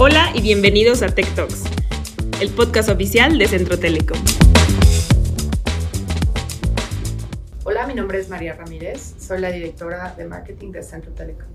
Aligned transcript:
Hola 0.00 0.30
y 0.32 0.42
bienvenidos 0.42 1.02
a 1.02 1.08
Tech 1.08 1.26
Talks, 1.34 1.64
el 2.40 2.50
podcast 2.50 2.88
oficial 2.88 3.36
de 3.36 3.48
Centro 3.48 3.76
Telecom. 3.80 4.16
Hola, 7.64 7.84
mi 7.88 7.94
nombre 7.94 8.20
es 8.20 8.28
María 8.28 8.54
Ramírez, 8.54 9.16
soy 9.18 9.40
la 9.40 9.50
directora 9.50 10.14
de 10.16 10.24
marketing 10.24 10.70
de 10.70 10.84
Centro 10.84 11.10
Telecom. 11.10 11.48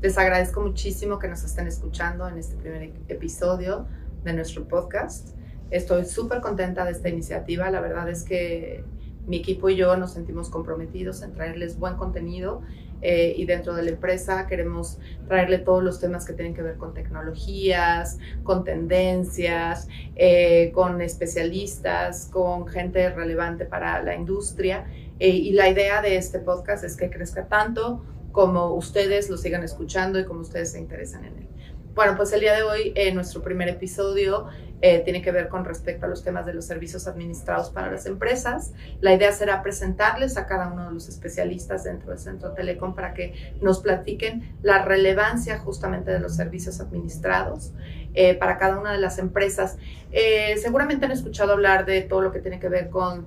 Les 0.00 0.16
agradezco 0.16 0.62
muchísimo 0.62 1.18
que 1.18 1.28
nos 1.28 1.44
estén 1.44 1.66
escuchando 1.66 2.26
en 2.26 2.38
este 2.38 2.56
primer 2.56 2.90
episodio 3.08 3.86
de 4.24 4.32
nuestro 4.32 4.66
podcast. 4.66 5.36
Estoy 5.70 6.06
súper 6.06 6.40
contenta 6.40 6.86
de 6.86 6.92
esta 6.92 7.10
iniciativa. 7.10 7.68
La 7.68 7.82
verdad 7.82 8.08
es 8.08 8.22
que 8.22 8.82
mi 9.26 9.36
equipo 9.36 9.68
y 9.68 9.76
yo 9.76 9.94
nos 9.98 10.14
sentimos 10.14 10.48
comprometidos 10.48 11.20
en 11.20 11.34
traerles 11.34 11.78
buen 11.78 11.96
contenido 11.96 12.62
eh, 13.02 13.34
y 13.36 13.46
dentro 13.46 13.74
de 13.74 13.82
la 13.82 13.90
empresa 13.90 14.46
queremos 14.46 14.98
traerle 15.26 15.58
todos 15.58 15.82
los 15.82 16.00
temas 16.00 16.26
que 16.26 16.32
tienen 16.32 16.54
que 16.54 16.62
ver 16.62 16.76
con 16.76 16.94
tecnologías, 16.94 18.18
con 18.42 18.64
tendencias, 18.64 19.88
eh, 20.16 20.70
con 20.72 21.00
especialistas, 21.00 22.28
con 22.32 22.66
gente 22.66 23.10
relevante 23.10 23.64
para 23.64 24.02
la 24.02 24.14
industria. 24.14 24.86
Eh, 25.18 25.28
y 25.28 25.52
la 25.52 25.68
idea 25.68 26.02
de 26.02 26.16
este 26.16 26.38
podcast 26.38 26.84
es 26.84 26.96
que 26.96 27.10
crezca 27.10 27.46
tanto 27.46 28.04
como 28.32 28.74
ustedes 28.74 29.28
lo 29.28 29.36
sigan 29.36 29.62
escuchando 29.62 30.18
y 30.18 30.24
como 30.24 30.40
ustedes 30.40 30.72
se 30.72 30.78
interesan 30.78 31.24
en 31.24 31.38
él. 31.38 31.49
Bueno, 31.94 32.16
pues 32.16 32.32
el 32.32 32.40
día 32.40 32.54
de 32.54 32.62
hoy, 32.62 32.92
en 32.94 33.16
nuestro 33.16 33.42
primer 33.42 33.68
episodio, 33.68 34.46
eh, 34.80 35.00
tiene 35.04 35.20
que 35.22 35.32
ver 35.32 35.48
con 35.48 35.64
respecto 35.64 36.06
a 36.06 36.08
los 36.08 36.22
temas 36.22 36.46
de 36.46 36.54
los 36.54 36.64
servicios 36.64 37.08
administrados 37.08 37.70
para 37.70 37.90
las 37.90 38.06
empresas. 38.06 38.72
La 39.00 39.12
idea 39.12 39.32
será 39.32 39.60
presentarles 39.60 40.36
a 40.36 40.46
cada 40.46 40.68
uno 40.72 40.86
de 40.86 40.92
los 40.94 41.08
especialistas 41.08 41.84
dentro 41.84 42.10
del 42.10 42.18
Centro 42.18 42.52
Telecom 42.52 42.94
para 42.94 43.12
que 43.12 43.34
nos 43.60 43.80
platiquen 43.80 44.56
la 44.62 44.84
relevancia 44.84 45.58
justamente 45.58 46.12
de 46.12 46.20
los 46.20 46.36
servicios 46.36 46.80
administrados 46.80 47.72
eh, 48.14 48.34
para 48.34 48.58
cada 48.58 48.78
una 48.78 48.92
de 48.92 48.98
las 48.98 49.18
empresas. 49.18 49.76
Eh, 50.12 50.56
seguramente 50.58 51.06
han 51.06 51.12
escuchado 51.12 51.52
hablar 51.52 51.86
de 51.86 52.02
todo 52.02 52.20
lo 52.20 52.32
que 52.32 52.40
tiene 52.40 52.58
que 52.58 52.68
ver 52.68 52.90
con 52.90 53.26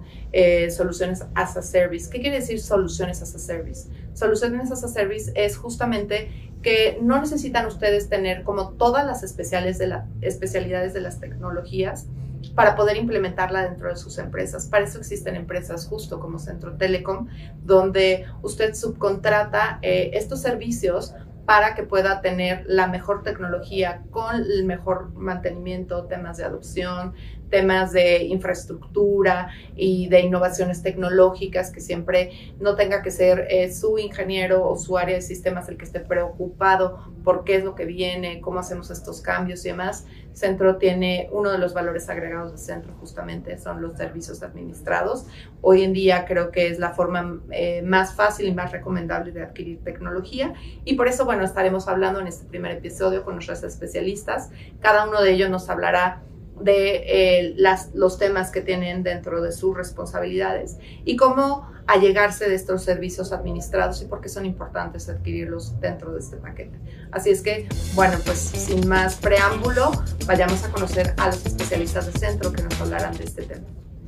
soluciones 0.69 1.23
as 1.35 1.55
a 1.57 1.61
service. 1.61 2.09
¿Qué 2.09 2.19
quiere 2.19 2.37
decir 2.37 2.59
soluciones 2.59 3.21
as 3.21 3.35
a 3.35 3.39
service? 3.39 3.89
Soluciones 4.13 4.71
as 4.71 4.83
a 4.83 4.87
service 4.87 5.31
es 5.35 5.57
justamente 5.57 6.51
que 6.61 6.97
no 7.01 7.19
necesitan 7.19 7.65
ustedes 7.67 8.09
tener 8.09 8.43
como 8.43 8.71
todas 8.71 9.05
las 9.05 9.21
especiales 9.21 9.77
de 9.77 9.87
la, 9.87 10.07
especialidades 10.21 10.93
de 10.93 11.01
las 11.01 11.19
tecnologías 11.19 12.07
para 12.55 12.75
poder 12.75 12.97
implementarla 12.97 13.63
dentro 13.63 13.89
de 13.89 13.95
sus 13.95 14.17
empresas. 14.17 14.67
Para 14.67 14.85
eso 14.85 14.99
existen 14.99 15.35
empresas 15.35 15.87
justo 15.87 16.19
como 16.19 16.39
Centro 16.39 16.75
Telecom, 16.75 17.27
donde 17.63 18.25
usted 18.41 18.73
subcontrata 18.73 19.79
eh, 19.81 20.11
estos 20.13 20.41
servicios 20.41 21.13
para 21.45 21.75
que 21.75 21.83
pueda 21.83 22.21
tener 22.21 22.63
la 22.67 22.87
mejor 22.87 23.23
tecnología 23.23 24.03
con 24.09 24.35
el 24.35 24.63
mejor 24.65 25.13
mantenimiento, 25.13 26.05
temas 26.05 26.37
de 26.37 26.45
adopción, 26.45 27.13
temas 27.53 27.91
de 27.91 28.23
infraestructura 28.23 29.51
y 29.75 30.07
de 30.07 30.21
innovaciones 30.21 30.81
tecnológicas, 30.81 31.71
que 31.71 31.81
siempre 31.81 32.31
no 32.59 32.75
tenga 32.75 33.03
que 33.03 33.11
ser 33.11 33.45
eh, 33.47 33.71
su 33.71 33.99
ingeniero 33.99 34.67
o 34.67 34.75
su 34.75 34.97
área 34.97 35.17
de 35.17 35.21
sistemas 35.21 35.69
el 35.69 35.77
que 35.77 35.85
esté 35.85 35.99
preocupado 35.99 37.13
por 37.23 37.43
qué 37.43 37.57
es 37.57 37.63
lo 37.63 37.75
que 37.75 37.85
viene, 37.85 38.41
cómo 38.41 38.57
hacemos 38.57 38.89
estos 38.89 39.21
cambios 39.21 39.63
y 39.65 39.69
demás. 39.69 40.07
Centro 40.33 40.77
tiene 40.77 41.29
uno 41.31 41.51
de 41.51 41.59
los 41.59 41.75
valores 41.75 42.09
agregados 42.09 42.53
de 42.53 42.57
Centro 42.57 42.95
justamente 42.99 43.59
son 43.59 43.83
los 43.83 43.97
servicios 43.97 44.41
administrados. 44.41 45.27
Hoy 45.61 45.83
en 45.83 45.93
día 45.93 46.25
creo 46.25 46.49
que 46.49 46.69
es 46.69 46.79
la 46.79 46.93
forma 46.93 47.39
eh, 47.51 47.83
más 47.83 48.15
fácil 48.15 48.47
y 48.47 48.51
más 48.51 48.71
recomendable 48.71 49.31
de 49.31 49.43
adquirir 49.43 49.83
tecnología 49.83 50.55
y 50.85 50.95
por 50.95 51.07
eso, 51.07 51.23
bueno, 51.25 51.43
estaremos 51.43 51.87
hablando 51.87 52.19
en 52.19 52.25
este 52.25 52.47
primer 52.47 52.71
episodio 52.71 53.23
con 53.23 53.35
nuestros 53.35 53.61
especialistas. 53.61 54.49
Cada 54.79 55.07
uno 55.07 55.21
de 55.21 55.33
ellos 55.33 55.51
nos 55.51 55.69
hablará 55.69 56.23
de 56.59 57.03
eh, 57.07 57.53
las, 57.57 57.93
los 57.93 58.17
temas 58.17 58.51
que 58.51 58.61
tienen 58.61 59.03
dentro 59.03 59.41
de 59.41 59.51
sus 59.51 59.75
responsabilidades 59.75 60.77
y 61.03 61.15
cómo 61.17 61.71
allegarse 61.87 62.47
de 62.47 62.55
estos 62.55 62.83
servicios 62.83 63.33
administrados 63.33 64.01
y 64.01 64.05
por 64.05 64.21
qué 64.21 64.29
son 64.29 64.45
importantes 64.45 65.09
adquirirlos 65.09 65.79
dentro 65.79 66.13
de 66.13 66.19
este 66.19 66.37
paquete. 66.37 66.77
Así 67.11 67.29
es 67.29 67.41
que, 67.41 67.67
bueno, 67.95 68.17
pues 68.25 68.37
sin 68.37 68.87
más 68.87 69.15
preámbulo, 69.15 69.91
vayamos 70.25 70.63
a 70.63 70.71
conocer 70.71 71.13
a 71.17 71.27
los 71.27 71.45
especialistas 71.45 72.11
de 72.11 72.19
centro 72.19 72.51
que 72.51 72.63
nos 72.63 72.79
hablarán 72.79 73.17
de 73.17 73.25
este 73.25 73.43
tema. 73.43 73.65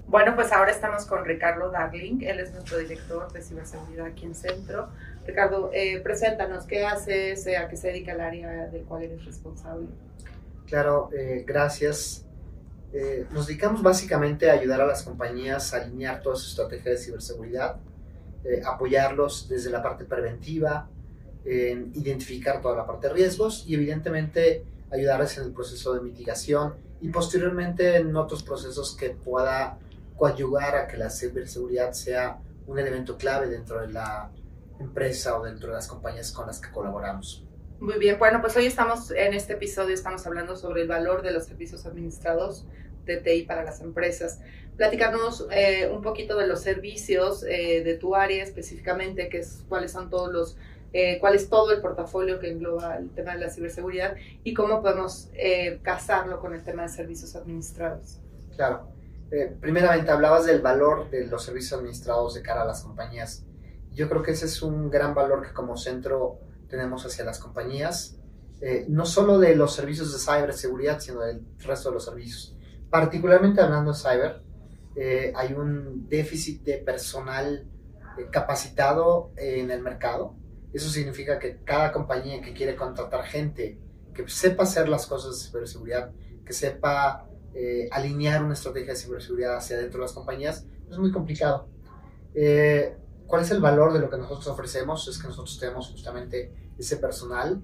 Bueno, 0.08 0.36
pues 0.36 0.52
ahora 0.54 0.72
estamos 0.72 1.06
con 1.06 1.26
Ricardo 1.26 1.72
Darling, 1.72 2.22
él 2.22 2.40
es 2.40 2.54
nuestro 2.54 2.78
director 2.78 3.32
de 3.34 3.42
ciberseguridad 3.42 4.06
aquí 4.06 4.26
en 4.26 4.36
Centro. 4.36 4.88
Ricardo, 5.26 5.72
eh, 5.74 6.00
preséntanos, 6.00 6.66
¿qué 6.66 6.86
haces? 6.86 7.48
¿A 7.48 7.68
qué 7.68 7.76
se 7.76 7.88
dedica 7.88 8.14
el 8.14 8.22
área 8.22 8.68
del 8.68 8.84
cual 8.84 9.04
eres 9.04 9.26
responsable? 9.26 9.88
Claro, 10.68 11.10
eh, 11.12 11.44
gracias. 11.46 12.25
Eh, 12.94 13.28
nos 13.32 13.48
dedicamos 13.48 13.84
básicamente 13.84 14.50
a 14.50 14.54
ayudar 14.54 14.82
a 14.82 14.86
las 14.86 15.04
compañías 15.04 15.74
a 15.74 15.78
alinear 15.78 16.22
toda 16.22 16.36
su 16.36 16.50
estrategia 16.50 16.92
de 16.92 16.98
ciberseguridad, 16.98 17.78
eh, 18.44 18.62
apoyarlos 18.66 19.50
desde 19.50 19.70
la 19.70 19.84
parte 19.84 20.06
preventiva, 20.06 20.90
en 21.44 21.92
identificar 21.94 22.62
toda 22.62 22.76
la 22.76 22.86
parte 22.88 23.08
de 23.08 23.14
riesgos 23.14 23.66
y 23.68 23.76
evidentemente 23.76 24.66
ayudarles 24.92 25.38
en 25.38 25.46
el 25.46 25.52
proceso 25.52 25.94
de 25.94 26.02
mitigación 26.02 26.76
y 27.02 27.10
posteriormente 27.10 27.98
en 27.98 28.16
otros 28.16 28.42
procesos 28.42 28.96
que 28.96 29.12
pueda 29.12 29.78
coadyuvar 30.16 30.76
a 30.76 30.88
que 30.88 30.98
la 30.98 31.10
ciberseguridad 31.10 31.92
sea 31.92 32.40
un 32.68 32.80
elemento 32.80 33.18
clave 33.18 33.48
dentro 33.48 33.82
de 33.82 33.90
la 33.90 34.32
empresa 34.80 35.38
o 35.38 35.44
dentro 35.44 35.70
de 35.70 35.76
las 35.76 35.88
compañías 35.88 36.32
con 36.32 36.48
las 36.48 36.60
que 36.60 36.72
colaboramos. 36.72 37.46
Muy 37.80 38.00
bien, 38.00 38.18
bueno, 38.18 38.40
pues 38.40 38.56
hoy 38.56 38.66
estamos 38.66 39.12
en 39.12 39.34
este 39.34 39.54
episodio, 39.54 39.94
estamos 39.94 40.26
hablando 40.26 40.56
sobre 40.56 40.84
el 40.84 40.88
valor 40.88 41.22
de 41.22 41.32
los 41.32 41.46
servicios 41.46 41.86
administrados 41.86 42.66
de 43.04 43.18
TI 43.18 43.44
para 43.44 43.66
las 43.66 43.82
empresas. 43.82 44.40
Platicarnos 44.78 45.46
eh, 45.52 45.90
un 45.94 46.02
poquito 46.02 46.38
de 46.38 46.48
los 46.48 46.62
servicios 46.62 47.44
eh, 47.44 47.84
de 47.84 47.96
tu 47.96 48.16
área 48.16 48.44
específicamente, 48.44 49.28
que 49.28 49.40
es, 49.40 49.66
cuáles 49.68 49.92
son 49.92 50.10
todos 50.10 50.32
los, 50.32 50.58
eh, 50.94 51.20
cuál 51.20 51.36
es 51.36 51.50
todo 51.50 51.74
el 51.74 51.82
portafolio 51.82 52.40
que 52.40 52.50
engloba 52.50 52.96
el 52.96 53.10
tema 53.10 53.34
de 53.34 53.40
la 53.42 53.50
ciberseguridad 53.50 54.16
y 54.46 54.54
cómo 54.54 54.82
podemos 54.82 55.30
casarlo 55.82 56.40
con 56.40 56.54
el 56.56 56.64
tema 56.64 56.84
de 56.84 56.90
servicios 56.90 57.36
administrados. 57.36 58.22
Claro. 58.56 58.88
primeramente, 59.60 60.10
hablabas 60.12 60.46
del 60.46 60.62
valor 60.62 61.10
de 61.10 61.28
los 61.28 61.44
servicios 61.44 61.78
administrados 61.78 62.36
de 62.36 62.42
cara 62.42 62.62
a 62.62 62.66
las 62.66 62.84
compañías. 62.84 63.44
Yo 63.92 64.08
creo 64.08 64.24
que 64.24 64.32
ese 64.32 64.46
es 64.46 64.62
un 64.62 64.90
gran 64.90 65.14
valor 65.14 65.46
que 65.46 65.54
como 65.54 65.76
centro 65.76 66.40
tenemos 66.68 67.06
hacia 67.06 67.24
las 67.24 67.40
compañías, 67.40 68.18
eh, 68.62 68.86
no 68.88 69.06
solo 69.06 69.38
de 69.38 69.56
los 69.56 69.76
servicios 69.76 70.14
de 70.14 70.20
ciberseguridad, 70.20 71.00
sino 71.00 71.22
del 71.22 71.46
resto 71.60 71.90
de 71.90 71.96
los 71.96 72.06
servicios. 72.06 72.56
Particularmente 72.90 73.62
hablando 73.62 73.92
de 73.92 73.98
cyber, 73.98 74.42
eh, 74.96 75.34
hay 75.36 75.54
un 75.54 76.08
déficit 76.08 76.64
de 76.64 76.78
personal 76.78 77.68
eh, 78.18 78.28
capacitado 78.32 79.32
en 79.36 79.72
el 79.72 79.82
mercado. 79.82 80.36
Eso 80.72 80.90
significa 80.90 81.38
que 81.38 81.60
cada 81.64 81.92
compañía 81.92 82.42
que 82.42 82.54
quiere 82.54 82.76
contratar 82.76 83.26
gente 83.26 83.78
que 84.14 84.28
sepa 84.30 84.64
hacer 84.64 84.88
las 84.88 85.06
cosas 85.06 85.38
de 85.38 85.48
ciberseguridad, 85.48 86.12
que 86.46 86.54
sepa 86.54 87.28
alinear 87.92 88.44
una 88.44 88.54
estrategia 88.54 88.92
de 88.92 89.00
ciberseguridad 89.00 89.56
hacia 89.56 89.78
dentro 89.78 90.00
de 90.00 90.06
las 90.06 90.12
compañías, 90.12 90.66
es 90.90 90.98
muy 90.98 91.12
complicado. 91.12 91.70
¿Cuál 93.28 93.42
es 93.42 93.52
el 93.52 93.60
valor 93.60 93.94
de 93.94 94.00
lo 94.00 94.10
que 94.10 94.18
nosotros 94.18 94.48
ofrecemos? 94.48 95.08
Es 95.08 95.18
que 95.18 95.28
nosotros 95.28 95.58
tenemos 95.60 95.90
justamente 95.90 96.52
ese 96.78 96.98
personal, 96.98 97.62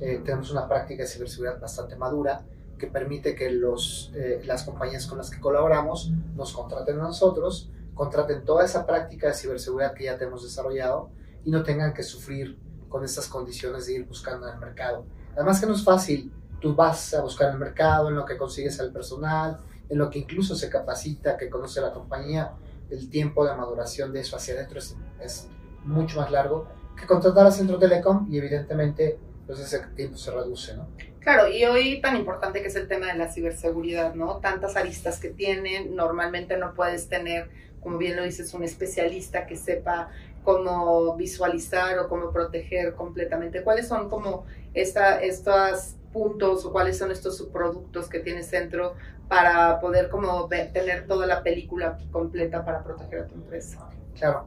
eh, 0.00 0.20
tenemos 0.24 0.50
una 0.50 0.66
práctica 0.66 1.04
de 1.04 1.08
ciberseguridad 1.08 1.60
bastante 1.60 1.96
madura 1.96 2.44
que 2.78 2.88
permite 2.88 3.34
que 3.34 3.50
los, 3.50 4.10
eh, 4.14 4.42
las 4.44 4.64
compañías 4.64 5.06
con 5.06 5.18
las 5.18 5.30
que 5.30 5.40
colaboramos 5.40 6.10
nos 6.34 6.52
contraten 6.52 6.98
a 6.98 7.04
nosotros, 7.04 7.70
contraten 7.94 8.44
toda 8.44 8.64
esa 8.64 8.84
práctica 8.84 9.28
de 9.28 9.34
ciberseguridad 9.34 9.94
que 9.94 10.04
ya 10.04 10.18
tenemos 10.18 10.42
desarrollado 10.42 11.10
y 11.44 11.50
no 11.50 11.62
tengan 11.62 11.94
que 11.94 12.02
sufrir 12.02 12.58
con 12.88 13.04
estas 13.04 13.28
condiciones 13.28 13.86
de 13.86 13.94
ir 13.94 14.06
buscando 14.06 14.48
en 14.48 14.54
el 14.54 14.60
mercado. 14.60 15.04
Además 15.34 15.60
que 15.60 15.66
no 15.66 15.74
es 15.74 15.84
fácil, 15.84 16.32
tú 16.60 16.74
vas 16.74 17.14
a 17.14 17.22
buscar 17.22 17.52
el 17.52 17.58
mercado, 17.58 18.08
en 18.08 18.16
lo 18.16 18.24
que 18.24 18.36
consigues 18.36 18.80
al 18.80 18.92
personal, 18.92 19.60
en 19.88 19.98
lo 19.98 20.10
que 20.10 20.18
incluso 20.18 20.56
se 20.56 20.68
capacita, 20.68 21.36
que 21.36 21.50
conoce 21.50 21.80
la 21.80 21.92
compañía, 21.92 22.52
el 22.90 23.08
tiempo 23.10 23.46
de 23.46 23.54
maduración 23.54 24.12
de 24.12 24.20
eso 24.20 24.36
hacia 24.36 24.54
adentro 24.54 24.78
es, 24.78 24.96
es 25.20 25.48
mucho 25.84 26.20
más 26.20 26.30
largo 26.30 26.68
que 26.98 27.06
contratar 27.06 27.46
a 27.46 27.50
Centro 27.50 27.78
Telecom 27.78 28.28
y 28.30 28.38
evidentemente 28.38 29.18
pues 29.46 29.60
ese 29.60 29.78
tiempo 29.94 30.16
se 30.16 30.30
reduce, 30.30 30.74
¿no? 30.76 30.88
Claro, 31.20 31.48
y 31.48 31.64
hoy 31.64 32.00
tan 32.00 32.16
importante 32.16 32.60
que 32.60 32.68
es 32.68 32.76
el 32.76 32.88
tema 32.88 33.06
de 33.06 33.14
la 33.14 33.32
ciberseguridad, 33.32 34.14
¿no? 34.14 34.38
Tantas 34.38 34.76
aristas 34.76 35.20
que 35.20 35.30
tienen, 35.30 35.94
normalmente 35.96 36.56
no 36.56 36.74
puedes 36.74 37.08
tener, 37.08 37.50
como 37.80 37.98
bien 37.98 38.16
lo 38.16 38.24
dices, 38.24 38.52
un 38.54 38.62
especialista 38.62 39.46
que 39.46 39.56
sepa 39.56 40.10
cómo 40.42 41.16
visualizar 41.16 41.98
o 41.98 42.08
cómo 42.08 42.30
proteger 42.30 42.94
completamente. 42.94 43.62
¿Cuáles 43.62 43.88
son 43.88 44.10
como 44.10 44.44
esta, 44.74 45.20
estos 45.22 45.96
puntos 46.12 46.64
o 46.64 46.72
cuáles 46.72 46.98
son 46.98 47.10
estos 47.10 47.36
subproductos 47.38 48.08
que 48.08 48.20
tiene 48.20 48.42
Centro 48.42 48.94
para 49.28 49.80
poder 49.80 50.08
como 50.08 50.48
tener 50.48 51.06
toda 51.06 51.26
la 51.26 51.42
película 51.42 51.98
completa 52.10 52.64
para 52.64 52.82
proteger 52.82 53.20
a 53.20 53.26
tu 53.26 53.34
empresa. 53.34 53.88
Claro. 54.14 54.46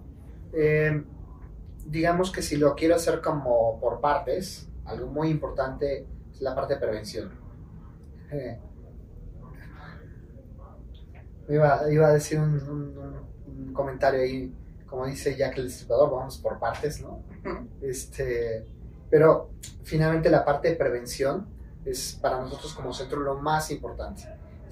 Eh, 0.54 1.04
digamos 1.86 2.32
que 2.32 2.42
si 2.42 2.58
lo 2.58 2.76
quiero 2.76 2.96
hacer 2.96 3.22
como 3.22 3.80
por 3.80 4.00
partes, 4.02 4.70
algo 4.86 5.08
muy 5.08 5.30
importante 5.30 6.08
es 6.32 6.42
la 6.42 6.56
parte 6.56 6.76
de 6.76 6.80
prevención. 6.80 7.32
eh, 8.32 8.60
iba, 11.50 11.92
iba, 11.92 12.08
a 12.08 12.14
decir 12.14 12.40
un, 12.40 12.54
un, 13.48 13.74
comentario 13.74 14.22
ahí, 14.22 14.54
como 14.86 15.06
dice 15.06 15.36
Jack 15.36 15.58
el 15.58 15.66
Destripador, 15.66 16.12
vamos 16.12 16.38
por 16.38 16.60
partes, 16.60 17.02
¿no? 17.02 17.24
Este, 17.82 18.66
pero 19.10 19.52
finalmente 19.84 20.30
la 20.30 20.44
parte 20.44 20.70
de 20.70 20.76
prevención 20.76 21.48
es 21.86 22.18
para 22.22 22.42
nosotros 22.42 22.74
como 22.74 22.92
centro 22.92 23.20
lo 23.20 23.36
más 23.36 23.72
importante. 23.72 24.24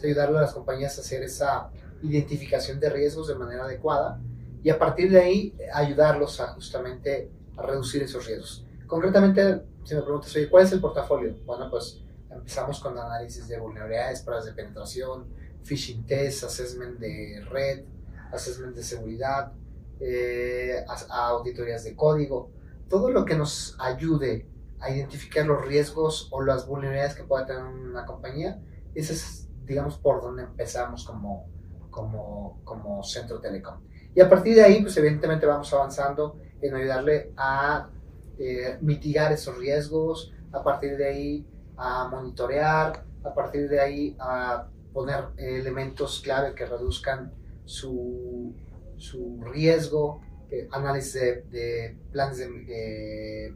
Ayudarle 0.06 0.38
a 0.38 0.42
las 0.42 0.54
compañías 0.54 0.98
a 0.98 1.02
hacer 1.02 1.24
esa 1.24 1.70
identificación 2.02 2.80
de 2.80 2.90
riesgos 2.90 3.28
de 3.28 3.36
manera 3.36 3.66
adecuada 3.66 4.20
y 4.64 4.70
a 4.70 4.80
partir 4.80 5.12
de 5.12 5.20
ahí 5.20 5.56
ayudarlos 5.74 6.40
a 6.42 6.48
justamente 6.48 7.32
a 7.58 7.62
reducir 7.62 8.04
esos 8.04 8.26
riesgos. 8.26 8.66
Concretamente, 8.88 9.64
si 9.84 9.96
me 9.96 10.02
preguntas, 10.02 10.36
oye, 10.36 10.50
¿cuál 10.50 10.66
es 10.66 10.72
el 10.72 10.82
portafolio? 10.82 11.36
Bueno, 11.46 11.70
pues 11.70 12.02
empezamos 12.32 12.80
con 12.80 12.98
análisis 12.98 13.48
de 13.48 13.60
vulnerabilidades, 13.60 14.22
pruebas 14.22 14.46
de 14.46 14.54
penetración, 14.54 15.28
phishing 15.64 16.06
test, 16.06 16.44
assessment 16.44 17.00
de 17.00 17.44
red, 17.50 17.84
assessment 18.32 18.76
de 18.76 18.84
seguridad, 18.84 19.54
eh, 20.00 20.84
auditorías 21.10 21.84
de 21.84 21.96
código, 21.96 22.52
todo 22.90 23.10
lo 23.10 23.26
que 23.26 23.36
nos 23.36 23.76
ayude 23.80 24.48
a 24.80 24.92
identificar 24.92 25.46
los 25.46 25.66
riesgos 25.66 26.28
o 26.32 26.44
las 26.44 26.68
vulnerabilidades 26.68 27.16
que 27.16 27.24
pueda 27.24 27.46
tener 27.46 27.64
una 27.64 28.06
compañía, 28.06 28.62
ese 28.94 29.14
es, 29.14 29.45
digamos, 29.66 29.98
por 29.98 30.22
donde 30.22 30.44
empezamos 30.44 31.06
como, 31.06 31.48
como, 31.90 32.62
como 32.64 33.04
centro 33.04 33.40
telecom. 33.40 33.82
Y 34.14 34.22
a 34.22 34.30
partir 34.30 34.56
de 34.56 34.64
ahí, 34.64 34.82
pues 34.82 34.96
evidentemente 34.98 35.46
vamos 35.46 35.74
avanzando 35.74 36.40
en 36.62 36.76
ayudarle 36.76 37.34
a 37.36 37.90
eh, 38.38 38.78
mitigar 38.82 39.32
esos 39.32 39.58
riesgos, 39.58 40.34
a 40.52 40.64
partir 40.64 40.98
de 40.98 41.08
ahí 41.08 41.48
a 41.78 42.08
monitorear, 42.08 43.04
a 43.24 43.34
partir 43.34 43.68
de 43.70 43.80
ahí 43.80 44.16
a 44.20 44.68
poner 44.94 45.26
elementos 45.38 46.22
clave 46.22 46.56
que 46.56 46.66
reduzcan 46.66 47.34
su, 47.66 48.56
su 48.98 49.42
riesgo, 49.44 50.22
eh, 50.50 50.68
análisis 50.72 51.14
de, 51.50 51.98
planes 52.12 52.38
de 52.38 53.48
eh, 53.48 53.54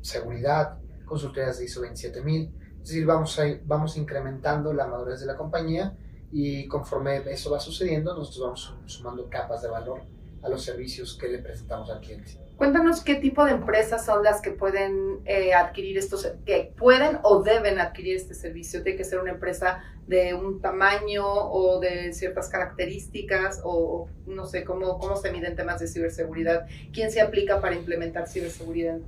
seguridad, 0.00 0.78
consultorías 1.04 1.58
de 1.58 1.64
ISO 1.64 1.80
27000. 1.80 2.52
Es 2.84 2.90
decir, 2.90 3.06
vamos, 3.06 3.38
a, 3.38 3.44
vamos 3.64 3.96
incrementando 3.96 4.74
la 4.74 4.86
madurez 4.86 5.18
de 5.18 5.24
la 5.24 5.36
compañía 5.36 5.96
y 6.30 6.68
conforme 6.68 7.16
eso 7.32 7.50
va 7.50 7.58
sucediendo, 7.58 8.14
nosotros 8.14 8.44
vamos 8.44 8.92
sumando 8.92 9.30
capas 9.30 9.62
de 9.62 9.68
valor 9.68 10.02
a 10.42 10.50
los 10.50 10.62
servicios 10.62 11.16
que 11.18 11.28
le 11.28 11.38
presentamos 11.38 11.88
al 11.88 12.00
cliente. 12.00 12.32
Cuéntanos 12.58 13.00
qué 13.00 13.14
tipo 13.14 13.42
de 13.46 13.52
empresas 13.52 14.04
son 14.04 14.22
las 14.22 14.42
que 14.42 14.50
pueden 14.50 15.22
eh, 15.24 15.54
adquirir 15.54 15.96
estos, 15.96 16.30
que 16.44 16.74
pueden 16.76 17.20
o 17.22 17.42
deben 17.42 17.78
adquirir 17.80 18.16
este 18.16 18.34
servicio. 18.34 18.82
Tiene 18.82 18.98
que 18.98 19.04
ser 19.04 19.18
una 19.18 19.30
empresa 19.30 19.82
de 20.06 20.34
un 20.34 20.60
tamaño 20.60 21.24
o 21.26 21.80
de 21.80 22.12
ciertas 22.12 22.50
características 22.50 23.62
o 23.64 24.08
no 24.26 24.44
sé 24.44 24.62
cómo, 24.62 24.98
cómo 24.98 25.16
se 25.16 25.32
miden 25.32 25.56
temas 25.56 25.80
de 25.80 25.88
ciberseguridad. 25.88 26.66
¿Quién 26.92 27.10
se 27.10 27.22
aplica 27.22 27.62
para 27.62 27.76
implementar 27.76 28.28
ciberseguridad 28.28 28.98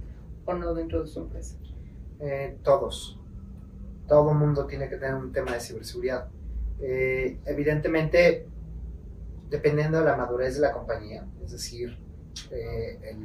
o 0.46 0.55
no 0.55 0.73
dentro 0.73 1.02
de 1.02 1.08
su 1.08 1.20
empresa? 1.20 1.56
Eh, 2.20 2.56
todos. 2.62 3.20
Todo 4.06 4.32
el 4.32 4.38
mundo 4.38 4.67
tiene 4.67 4.88
que 4.88 4.97
tener 4.97 5.14
un 5.14 5.32
tema 5.32 5.53
de 5.53 5.61
ciberseguridad. 5.61 6.29
Eh, 6.81 7.38
evidentemente, 7.47 8.47
dependiendo 9.49 9.99
de 9.99 10.05
la 10.05 10.17
madurez 10.17 10.56
de 10.56 10.61
la 10.61 10.73
compañía, 10.73 11.26
es 11.44 11.53
decir, 11.53 11.99
eh, 12.50 13.17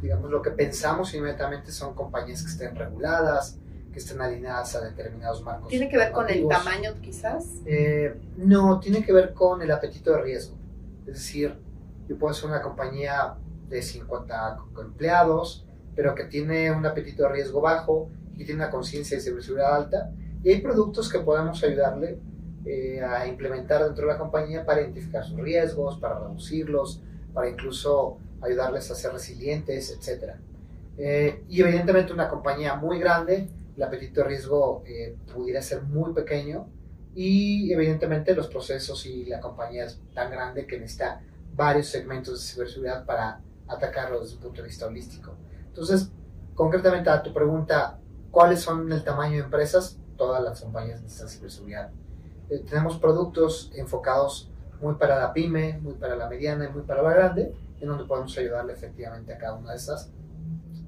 digamos, 0.00 0.30
lo 0.30 0.42
que 0.42 0.50
pensamos 0.50 1.14
inmediatamente 1.14 1.70
son 1.70 1.94
compañías 1.94 2.42
que 2.42 2.50
estén 2.50 2.74
reguladas, 2.74 3.58
que 3.92 3.98
estén 3.98 4.20
alineadas 4.20 4.74
a 4.76 4.80
determinados 4.82 5.42
marcos. 5.42 5.68
¿Tiene 5.68 5.88
que 5.88 5.96
ver 5.96 6.12
con 6.12 6.28
el 6.28 6.46
tamaño 6.48 6.94
quizás? 7.00 7.62
Eh, 7.64 8.14
no, 8.36 8.78
tiene 8.78 9.04
que 9.04 9.12
ver 9.12 9.32
con 9.32 9.62
el 9.62 9.70
apetito 9.70 10.12
de 10.12 10.22
riesgo. 10.22 10.56
Es 11.06 11.14
decir, 11.14 11.58
yo 12.08 12.18
puedo 12.18 12.34
ser 12.34 12.50
una 12.50 12.62
compañía 12.62 13.36
de 13.68 13.82
50 13.82 14.58
empleados, 14.80 15.66
pero 15.94 16.14
que 16.14 16.24
tiene 16.24 16.70
un 16.70 16.84
apetito 16.84 17.22
de 17.22 17.30
riesgo 17.30 17.60
bajo 17.60 18.10
y 18.36 18.44
tiene 18.44 18.62
una 18.62 18.70
conciencia 18.70 19.16
de 19.16 19.22
ciberseguridad 19.22 19.74
alta. 19.74 20.12
Y 20.42 20.50
hay 20.50 20.60
productos 20.60 21.10
que 21.10 21.18
podemos 21.20 21.62
ayudarle 21.64 22.18
eh, 22.64 23.00
a 23.00 23.26
implementar 23.26 23.84
dentro 23.84 24.06
de 24.06 24.12
la 24.12 24.18
compañía 24.18 24.64
para 24.64 24.82
identificar 24.82 25.24
sus 25.24 25.38
riesgos, 25.38 25.98
para 25.98 26.18
reducirlos, 26.18 27.02
para 27.32 27.48
incluso 27.48 28.18
ayudarles 28.40 28.90
a 28.90 28.94
ser 28.94 29.12
resilientes, 29.12 29.90
etc. 29.90 30.34
Eh, 30.98 31.44
y 31.48 31.62
evidentemente 31.62 32.12
una 32.12 32.28
compañía 32.28 32.74
muy 32.74 32.98
grande, 32.98 33.48
el 33.76 33.82
apetito 33.82 34.22
de 34.22 34.28
riesgo 34.28 34.82
eh, 34.86 35.16
pudiera 35.32 35.60
ser 35.62 35.82
muy 35.82 36.12
pequeño 36.12 36.68
y 37.14 37.72
evidentemente 37.72 38.34
los 38.34 38.48
procesos 38.48 39.04
y 39.06 39.24
la 39.26 39.40
compañía 39.40 39.84
es 39.84 40.00
tan 40.14 40.30
grande 40.30 40.66
que 40.66 40.78
necesita 40.78 41.22
varios 41.54 41.86
segmentos 41.86 42.40
de 42.40 42.46
ciberseguridad 42.52 43.04
para 43.06 43.40
atacarlo 43.68 44.20
desde 44.20 44.34
un 44.36 44.40
punto 44.40 44.62
de 44.62 44.68
vista 44.68 44.86
holístico. 44.86 45.34
Entonces, 45.66 46.10
concretamente 46.54 47.10
a 47.10 47.22
tu 47.22 47.32
pregunta, 47.32 47.98
¿cuáles 48.30 48.60
son 48.60 48.90
el 48.92 49.04
tamaño 49.04 49.36
de 49.36 49.44
empresas? 49.44 49.98
Todas 50.16 50.42
las 50.42 50.60
compañías 50.60 51.02
necesitan 51.02 51.28
ciberseguridad. 51.28 51.90
Eh, 52.50 52.64
tenemos 52.68 52.98
productos 52.98 53.70
enfocados 53.74 54.50
muy 54.80 54.94
para 54.94 55.18
la 55.18 55.32
pyme, 55.32 55.78
muy 55.78 55.94
para 55.94 56.16
la 56.16 56.28
mediana 56.28 56.66
y 56.66 56.68
muy 56.68 56.82
para 56.82 57.02
la 57.02 57.12
grande, 57.12 57.54
en 57.80 57.88
donde 57.88 58.04
podemos 58.04 58.36
ayudarle 58.38 58.72
efectivamente 58.72 59.32
a 59.32 59.38
cada 59.38 59.54
una 59.54 59.72
de 59.72 59.76
estas 59.76 60.10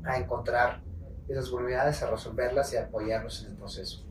a 0.04 0.18
encontrar 0.18 0.80
esas 1.28 1.50
vulnerabilidades, 1.50 2.02
a 2.02 2.10
resolverlas 2.10 2.72
y 2.72 2.76
a 2.76 2.84
apoyarlos 2.84 3.44
en 3.44 3.52
el 3.52 3.56
proceso. 3.56 4.04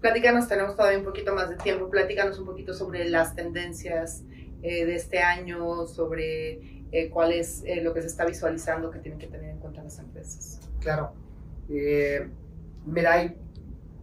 Platícanos, 0.00 0.48
tenemos 0.48 0.76
todavía 0.76 0.98
un 0.98 1.04
poquito 1.04 1.34
más 1.34 1.48
de 1.50 1.56
tiempo, 1.56 1.90
platícanos 1.90 2.38
un 2.38 2.46
poquito 2.46 2.74
sobre 2.74 3.08
las 3.08 3.34
tendencias 3.34 4.22
eh, 4.62 4.84
de 4.86 4.94
este 4.94 5.20
año, 5.20 5.86
sobre 5.86 6.84
eh, 6.92 7.10
cuál 7.10 7.32
es 7.32 7.62
eh, 7.64 7.82
lo 7.82 7.92
que 7.92 8.02
se 8.02 8.08
está 8.08 8.24
visualizando 8.24 8.90
que 8.90 8.98
tienen 9.00 9.18
que 9.18 9.26
tener 9.26 9.50
en 9.50 9.58
cuenta 9.58 9.82
las 9.82 9.98
empresas. 9.98 10.60
Claro. 10.80 11.12
Mira, 12.86 13.12
hay, 13.12 13.36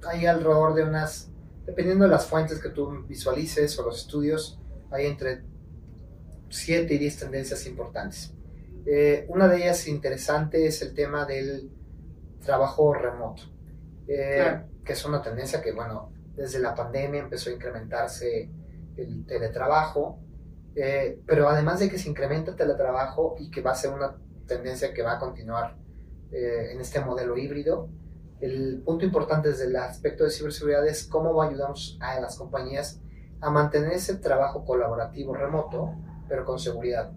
hay 0.08 0.26
alrededor 0.26 0.76
de 0.76 0.84
unas, 0.84 1.32
dependiendo 1.66 2.06
de 2.06 2.12
las 2.12 2.26
fuentes 2.26 2.60
que 2.60 2.70
tú 2.70 3.04
visualices 3.08 3.78
o 3.80 3.84
los 3.84 4.00
estudios, 4.00 4.60
hay 4.92 5.08
entre 5.08 5.44
7 6.50 6.94
y 6.94 6.98
10 6.98 7.18
tendencias 7.18 7.66
importantes. 7.66 8.34
Eh, 8.86 9.26
una 9.30 9.48
de 9.48 9.58
ellas 9.58 9.88
interesante 9.88 10.68
es 10.68 10.82
el 10.82 10.94
tema 10.94 11.26
del 11.26 11.72
trabajo 12.44 12.94
remoto, 12.94 13.44
eh, 14.08 14.62
que 14.84 14.94
es 14.94 15.06
una 15.06 15.22
tendencia 15.22 15.62
que, 15.62 15.72
bueno, 15.72 16.12
desde 16.36 16.60
la 16.60 16.76
pandemia 16.76 17.22
empezó 17.22 17.50
a 17.50 17.54
incrementarse 17.54 18.50
el 18.98 19.26
teletrabajo, 19.26 20.20
eh, 20.76 21.20
pero 21.26 21.48
además 21.48 21.80
de 21.80 21.90
que 21.90 21.98
se 21.98 22.10
incrementa 22.10 22.52
el 22.52 22.58
teletrabajo 22.58 23.36
y 23.40 23.50
que 23.50 23.62
va 23.62 23.72
a 23.72 23.76
ser 23.76 23.92
una 23.92 24.16
tendencia 24.46 24.94
que 24.94 25.02
va 25.02 25.14
a 25.14 25.20
continuar 25.20 25.78
en 26.32 26.82
este 26.82 27.00
modelo 27.00 27.38
híbrido, 27.38 27.90
el 28.44 28.82
punto 28.84 29.06
importante 29.06 29.50
desde 29.50 29.68
el 29.68 29.76
aspecto 29.78 30.26
de 30.26 30.30
ciberseguridad 30.30 30.86
es 30.86 31.08
cómo 31.08 31.42
ayudamos 31.42 31.98
a 32.02 32.20
las 32.20 32.36
compañías 32.36 33.00
a 33.40 33.50
mantener 33.50 33.94
ese 33.94 34.16
trabajo 34.16 34.66
colaborativo 34.66 35.34
remoto 35.34 35.94
pero 36.28 36.46
con 36.46 36.60
seguridad. 36.60 37.12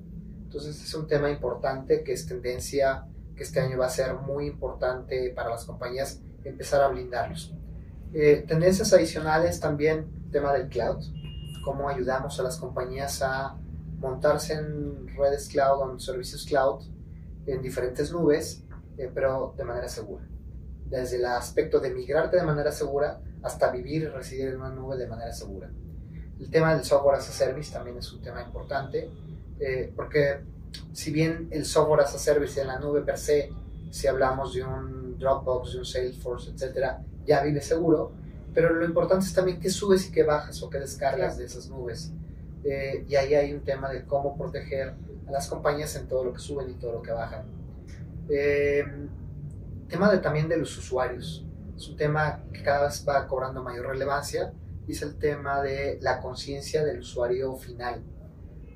Entonces 0.44 0.82
es 0.82 0.94
un 0.94 1.06
tema 1.06 1.30
importante 1.30 2.04
que 2.04 2.12
es 2.12 2.26
tendencia 2.26 3.06
que 3.34 3.42
este 3.42 3.60
año 3.60 3.78
va 3.78 3.86
a 3.86 3.90
ser 3.90 4.14
muy 4.14 4.46
importante 4.46 5.32
para 5.34 5.50
las 5.50 5.64
compañías 5.64 6.22
empezar 6.44 6.82
a 6.82 6.88
blindarlos. 6.88 7.54
Eh, 8.12 8.44
tendencias 8.46 8.92
adicionales 8.92 9.58
también, 9.58 10.30
tema 10.30 10.52
del 10.52 10.68
cloud, 10.68 11.02
cómo 11.64 11.88
ayudamos 11.88 12.38
a 12.38 12.44
las 12.44 12.56
compañías 12.56 13.20
a 13.22 13.56
montarse 13.98 14.54
en 14.54 15.08
redes 15.08 15.48
cloud 15.48 15.90
en 15.90 15.98
servicios 15.98 16.46
cloud 16.46 16.84
en 17.46 17.62
diferentes 17.62 18.12
nubes, 18.12 18.64
eh, 18.96 19.10
pero 19.12 19.54
de 19.56 19.64
manera 19.64 19.88
segura. 19.88 20.24
Desde 20.88 21.16
el 21.16 21.24
aspecto 21.24 21.80
de 21.80 21.92
migrarte 21.92 22.36
de 22.36 22.42
manera 22.42 22.72
segura 22.72 23.20
hasta 23.42 23.70
vivir 23.70 24.02
y 24.02 24.06
residir 24.06 24.48
en 24.48 24.56
una 24.56 24.70
nube 24.70 24.96
de 24.96 25.06
manera 25.06 25.32
segura. 25.32 25.70
El 26.38 26.50
tema 26.50 26.74
del 26.74 26.84
software 26.84 27.18
as 27.18 27.28
a 27.28 27.32
service 27.32 27.72
también 27.72 27.96
es 27.96 28.12
un 28.12 28.20
tema 28.20 28.42
importante, 28.42 29.10
eh, 29.58 29.92
porque 29.96 30.40
si 30.92 31.10
bien 31.10 31.48
el 31.50 31.64
software 31.64 32.00
as 32.00 32.14
a 32.14 32.18
service 32.18 32.60
en 32.60 32.66
la 32.66 32.78
nube 32.78 33.02
per 33.02 33.18
se, 33.18 33.50
si 33.90 34.06
hablamos 34.06 34.54
de 34.54 34.64
un 34.64 35.18
Dropbox, 35.18 35.72
de 35.72 35.78
un 35.78 35.86
Salesforce, 35.86 36.50
etcétera, 36.50 37.02
ya 37.24 37.42
vive 37.42 37.60
seguro, 37.60 38.12
pero 38.52 38.72
lo 38.72 38.84
importante 38.84 39.24
es 39.24 39.34
también 39.34 39.60
qué 39.60 39.70
subes 39.70 40.08
y 40.08 40.12
qué 40.12 40.22
bajas 40.22 40.62
o 40.62 40.70
qué 40.70 40.78
descargas 40.78 41.38
de 41.38 41.44
esas 41.44 41.68
nubes. 41.68 42.12
Eh, 42.64 43.04
y 43.08 43.14
ahí 43.16 43.34
hay 43.34 43.52
un 43.52 43.62
tema 43.62 43.90
de 43.90 44.04
cómo 44.04 44.36
proteger 44.36 44.94
a 45.26 45.30
las 45.30 45.48
compañías 45.48 45.94
en 45.96 46.08
todo 46.08 46.24
lo 46.24 46.32
que 46.32 46.40
suben 46.40 46.70
y 46.70 46.74
todo 46.74 46.92
lo 46.92 47.02
que 47.02 47.12
bajan. 47.12 47.44
Eh, 48.28 48.84
tema 49.88 50.10
de, 50.10 50.18
también 50.18 50.48
de 50.48 50.56
los 50.56 50.76
usuarios. 50.76 51.44
Es 51.76 51.88
un 51.88 51.96
tema 51.96 52.42
que 52.52 52.62
cada 52.62 52.86
vez 52.86 53.04
va 53.06 53.26
cobrando 53.26 53.62
mayor 53.62 53.86
relevancia 53.86 54.52
es 54.88 55.02
el 55.02 55.16
tema 55.16 55.62
de 55.62 55.98
la 56.00 56.20
conciencia 56.20 56.84
del 56.84 57.00
usuario 57.00 57.56
final. 57.56 58.02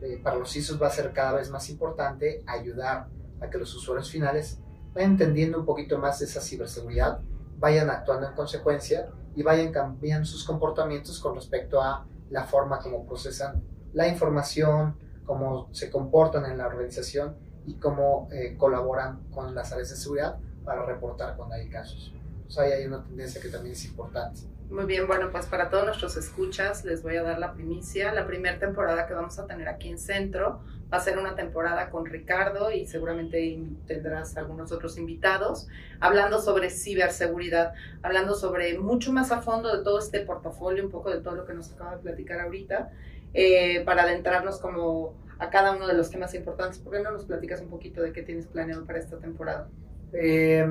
Eh, 0.02 0.20
para 0.22 0.36
los 0.36 0.54
ISOs 0.56 0.80
va 0.80 0.88
a 0.88 0.90
ser 0.90 1.12
cada 1.12 1.34
vez 1.34 1.50
más 1.50 1.68
importante 1.70 2.42
ayudar 2.46 3.08
a 3.40 3.48
que 3.48 3.58
los 3.58 3.74
usuarios 3.74 4.10
finales 4.10 4.58
vayan 4.94 5.12
entendiendo 5.12 5.60
un 5.60 5.66
poquito 5.66 5.98
más 5.98 6.18
de 6.18 6.24
esa 6.24 6.40
ciberseguridad, 6.40 7.20
vayan 7.58 7.90
actuando 7.90 8.26
en 8.26 8.34
consecuencia 8.34 9.10
y 9.36 9.42
vayan 9.42 9.72
cambiando 9.72 10.26
sus 10.26 10.44
comportamientos 10.44 11.20
con 11.20 11.34
respecto 11.34 11.80
a 11.80 12.06
la 12.30 12.44
forma 12.44 12.80
como 12.80 13.06
procesan 13.06 13.62
la 13.92 14.08
información, 14.08 14.96
cómo 15.24 15.68
se 15.72 15.90
comportan 15.90 16.44
en 16.46 16.58
la 16.58 16.66
organización 16.66 17.36
y 17.66 17.74
cómo 17.74 18.28
eh, 18.32 18.56
colaboran 18.56 19.28
con 19.30 19.54
las 19.54 19.70
áreas 19.72 19.90
de 19.90 19.96
seguridad 19.96 20.38
para 20.64 20.84
reportar 20.84 21.36
cuando 21.36 21.54
hay 21.54 21.68
casos. 21.68 22.12
O 22.46 22.50
sea, 22.50 22.64
hay 22.64 22.86
una 22.86 23.04
tendencia 23.04 23.40
que 23.40 23.48
también 23.48 23.74
es 23.74 23.84
importante. 23.84 24.40
Muy 24.70 24.84
bien, 24.84 25.06
bueno, 25.06 25.30
pues 25.32 25.46
para 25.46 25.68
todos 25.68 25.84
nuestros 25.84 26.16
escuchas 26.16 26.84
les 26.84 27.02
voy 27.02 27.16
a 27.16 27.22
dar 27.22 27.38
la 27.38 27.54
primicia. 27.54 28.12
La 28.12 28.26
primera 28.26 28.58
temporada 28.58 29.06
que 29.06 29.14
vamos 29.14 29.38
a 29.38 29.46
tener 29.46 29.68
aquí 29.68 29.88
en 29.88 29.98
Centro 29.98 30.60
va 30.92 30.98
a 30.98 31.00
ser 31.00 31.18
una 31.18 31.34
temporada 31.34 31.90
con 31.90 32.06
Ricardo 32.06 32.70
y 32.70 32.86
seguramente 32.86 33.60
tendrás 33.86 34.36
algunos 34.36 34.72
otros 34.72 34.98
invitados, 34.98 35.68
hablando 36.00 36.40
sobre 36.40 36.70
ciberseguridad, 36.70 37.72
hablando 38.02 38.34
sobre 38.34 38.78
mucho 38.78 39.12
más 39.12 39.30
a 39.32 39.42
fondo 39.42 39.76
de 39.76 39.82
todo 39.82 39.98
este 39.98 40.20
portafolio, 40.20 40.84
un 40.84 40.90
poco 40.90 41.10
de 41.10 41.20
todo 41.20 41.34
lo 41.34 41.46
que 41.46 41.54
nos 41.54 41.72
acaba 41.72 41.96
de 41.96 42.02
platicar 42.02 42.40
ahorita, 42.40 42.92
eh, 43.34 43.84
para 43.84 44.02
adentrarnos 44.02 44.58
como 44.60 45.14
a 45.38 45.50
cada 45.50 45.72
uno 45.72 45.86
de 45.86 45.94
los 45.94 46.10
temas 46.10 46.34
importantes. 46.34 46.78
¿Por 46.78 46.92
qué 46.92 47.00
no 47.00 47.10
nos 47.10 47.24
platicas 47.24 47.60
un 47.60 47.70
poquito 47.70 48.02
de 48.02 48.12
qué 48.12 48.22
tienes 48.22 48.46
planeado 48.46 48.84
para 48.84 48.98
esta 48.98 49.18
temporada? 49.18 49.68
Eh, 50.12 50.66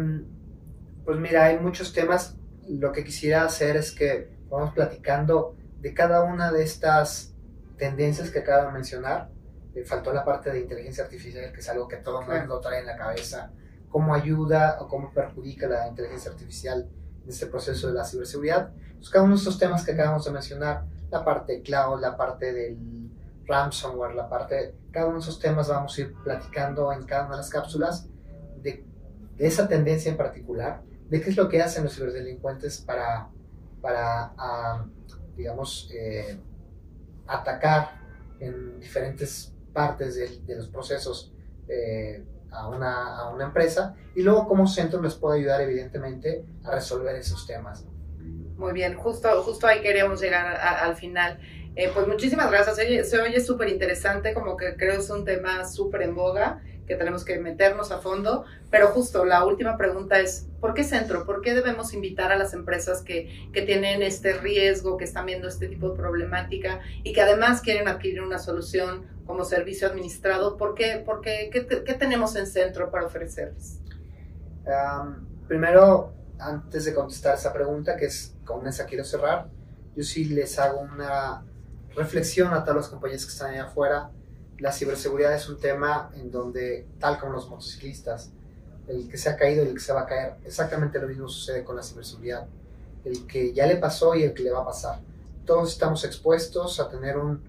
pues 1.05 1.19
mira, 1.19 1.45
hay 1.45 1.59
muchos 1.59 1.93
temas. 1.93 2.35
Lo 2.67 2.91
que 2.91 3.03
quisiera 3.03 3.43
hacer 3.43 3.77
es 3.77 3.91
que 3.91 4.29
vamos 4.49 4.73
platicando 4.73 5.55
de 5.79 5.93
cada 5.93 6.23
una 6.23 6.51
de 6.51 6.63
estas 6.63 7.33
tendencias 7.77 8.29
que 8.29 8.39
acabo 8.39 8.67
de 8.67 8.73
mencionar. 8.73 9.29
Eh, 9.73 9.83
faltó 9.85 10.13
la 10.13 10.25
parte 10.25 10.51
de 10.51 10.59
inteligencia 10.59 11.03
artificial, 11.03 11.51
que 11.51 11.59
es 11.59 11.69
algo 11.69 11.87
que 11.87 11.97
todo 11.97 12.21
el 12.21 12.27
mundo 12.27 12.59
trae 12.59 12.79
en 12.79 12.85
la 12.85 12.95
cabeza. 12.95 13.51
Cómo 13.89 14.13
ayuda 14.13 14.77
o 14.81 14.87
cómo 14.87 15.11
perjudica 15.13 15.67
la 15.67 15.87
inteligencia 15.87 16.31
artificial 16.31 16.87
en 17.23 17.29
este 17.29 17.47
proceso 17.47 17.87
de 17.87 17.93
la 17.93 18.03
ciberseguridad. 18.03 18.71
Pues 18.97 19.09
cada 19.09 19.23
uno 19.23 19.33
de 19.33 19.39
estos 19.39 19.57
temas 19.57 19.83
que 19.83 19.93
acabamos 19.93 20.25
de 20.25 20.31
mencionar, 20.31 20.85
la 21.09 21.23
parte 21.23 21.53
de 21.53 21.61
cloud, 21.63 21.99
la 21.99 22.15
parte 22.15 22.53
del 22.53 23.09
ransomware, 23.45 24.13
la 24.13 24.29
parte, 24.29 24.75
cada 24.91 25.07
uno 25.07 25.15
de 25.15 25.21
esos 25.21 25.39
temas 25.39 25.69
vamos 25.69 25.97
a 25.97 26.01
ir 26.01 26.13
platicando 26.23 26.93
en 26.93 27.03
cada 27.05 27.25
una 27.25 27.31
de 27.31 27.37
las 27.37 27.49
cápsulas 27.49 28.07
de 29.39 29.47
esa 29.47 29.67
tendencia 29.67 30.11
en 30.11 30.17
particular 30.17 30.83
de 31.09 31.21
qué 31.21 31.29
es 31.31 31.37
lo 31.37 31.49
que 31.49 31.61
hacen 31.61 31.83
los 31.83 31.95
ciberdelincuentes 31.95 32.81
para, 32.81 33.29
para 33.81 34.33
ah, 34.37 34.85
digamos, 35.35 35.89
eh, 35.93 36.37
atacar 37.25 37.99
en 38.39 38.79
diferentes 38.79 39.53
partes 39.73 40.15
de, 40.45 40.55
los 40.55 40.67
procesos 40.67 41.33
eh, 41.67 42.23
a, 42.51 42.67
una, 42.67 43.17
a, 43.17 43.29
una, 43.29 43.45
empresa 43.45 43.95
y 44.15 44.21
luego 44.21 44.47
cómo 44.47 44.67
Centro 44.67 45.01
les 45.01 45.15
puede 45.15 45.39
ayudar 45.39 45.61
evidentemente 45.61 46.45
a 46.63 46.71
resolver 46.71 47.15
esos 47.15 47.47
temas. 47.47 47.85
Muy 48.57 48.73
bien, 48.73 48.95
justo, 48.95 49.29
justo 49.43 49.67
ahí 49.67 49.81
queríamos 49.81 50.21
llegar 50.21 50.57
al 50.57 50.95
final. 50.95 51.39
Eh, 51.75 51.89
pues 51.93 52.07
muchísimas 52.07 52.51
gracias, 52.51 52.75
se 53.07 53.19
oye 53.21 53.39
súper 53.39 53.69
interesante, 53.69 54.33
como 54.33 54.57
que 54.57 54.75
creo 54.75 54.99
es 54.99 55.09
un 55.09 55.23
tema 55.23 55.65
súper 55.65 56.01
en 56.01 56.15
boga 56.15 56.61
que 56.89 56.95
tenemos 56.95 57.23
que 57.23 57.39
meternos 57.39 57.91
a 57.91 57.99
fondo, 57.99 58.45
pero 58.71 58.87
justo 58.87 59.23
la 59.23 59.45
última 59.45 59.77
pregunta 59.77 60.19
es, 60.19 60.47
¿por 60.59 60.73
qué 60.73 60.83
centro? 60.83 61.23
¿Por 61.23 61.41
qué 61.41 61.53
debemos 61.53 61.93
invitar 61.93 62.31
a 62.31 62.35
las 62.35 62.55
empresas 62.55 63.03
que, 63.03 63.47
que 63.53 63.61
tienen 63.61 64.01
este 64.01 64.33
riesgo, 64.33 64.97
que 64.97 65.05
están 65.05 65.27
viendo 65.27 65.47
este 65.47 65.67
tipo 65.67 65.91
de 65.91 65.95
problemática 65.95 66.79
y 67.03 67.13
que 67.13 67.21
además 67.21 67.61
quieren 67.61 67.87
adquirir 67.87 68.23
una 68.23 68.39
solución 68.39 69.05
como 69.27 69.45
servicio 69.45 69.87
administrado? 69.87 70.57
¿Por 70.57 70.73
qué? 70.73 71.03
¿Por 71.05 71.21
qué? 71.21 71.51
¿Qué, 71.53 71.67
qué 71.67 71.93
tenemos 71.93 72.35
en 72.35 72.47
centro 72.47 72.89
para 72.89 73.05
ofrecerles? 73.05 73.79
primero, 75.47 76.13
antes 76.39 76.85
de 76.85 76.93
contestar 76.93 77.35
esa 77.35 77.53
pregunta, 77.53 77.95
que 77.97 78.05
es 78.05 78.35
con 78.45 78.67
esa 78.67 78.85
quiero 78.85 79.03
cerrar, 79.03 79.47
yo 79.95 80.03
sí 80.03 80.25
les 80.25 80.57
hago 80.59 80.79
una 80.79 81.43
reflexión 81.95 82.53
a 82.53 82.61
todas 82.63 82.75
las 82.75 82.89
compañías 82.89 83.25
que 83.25 83.31
están 83.31 83.51
allá 83.51 83.65
afuera 83.65 84.11
la 84.59 84.71
ciberseguridad 84.71 85.33
es 85.33 85.47
un 85.49 85.57
tema 85.57 86.11
en 86.15 86.31
donde, 86.31 86.87
tal 86.99 87.19
como 87.19 87.33
los 87.33 87.49
motociclistas, 87.49 88.31
el 88.87 89.07
que 89.07 89.17
se 89.17 89.29
ha 89.29 89.37
caído 89.37 89.63
y 89.63 89.67
el 89.67 89.73
que 89.73 89.79
se 89.79 89.93
va 89.93 90.01
a 90.01 90.05
caer, 90.05 90.35
exactamente 90.43 90.99
lo 90.99 91.07
mismo 91.07 91.29
sucede 91.29 91.63
con 91.63 91.75
la 91.75 91.83
ciberseguridad. 91.83 92.47
El 93.05 93.25
que 93.25 93.53
ya 93.53 93.65
le 93.65 93.77
pasó 93.77 94.15
y 94.15 94.23
el 94.23 94.33
que 94.33 94.43
le 94.43 94.51
va 94.51 94.61
a 94.61 94.65
pasar. 94.65 94.99
Todos 95.45 95.71
estamos 95.71 96.03
expuestos 96.03 96.79
a 96.79 96.89
tener, 96.89 97.17
un, 97.17 97.41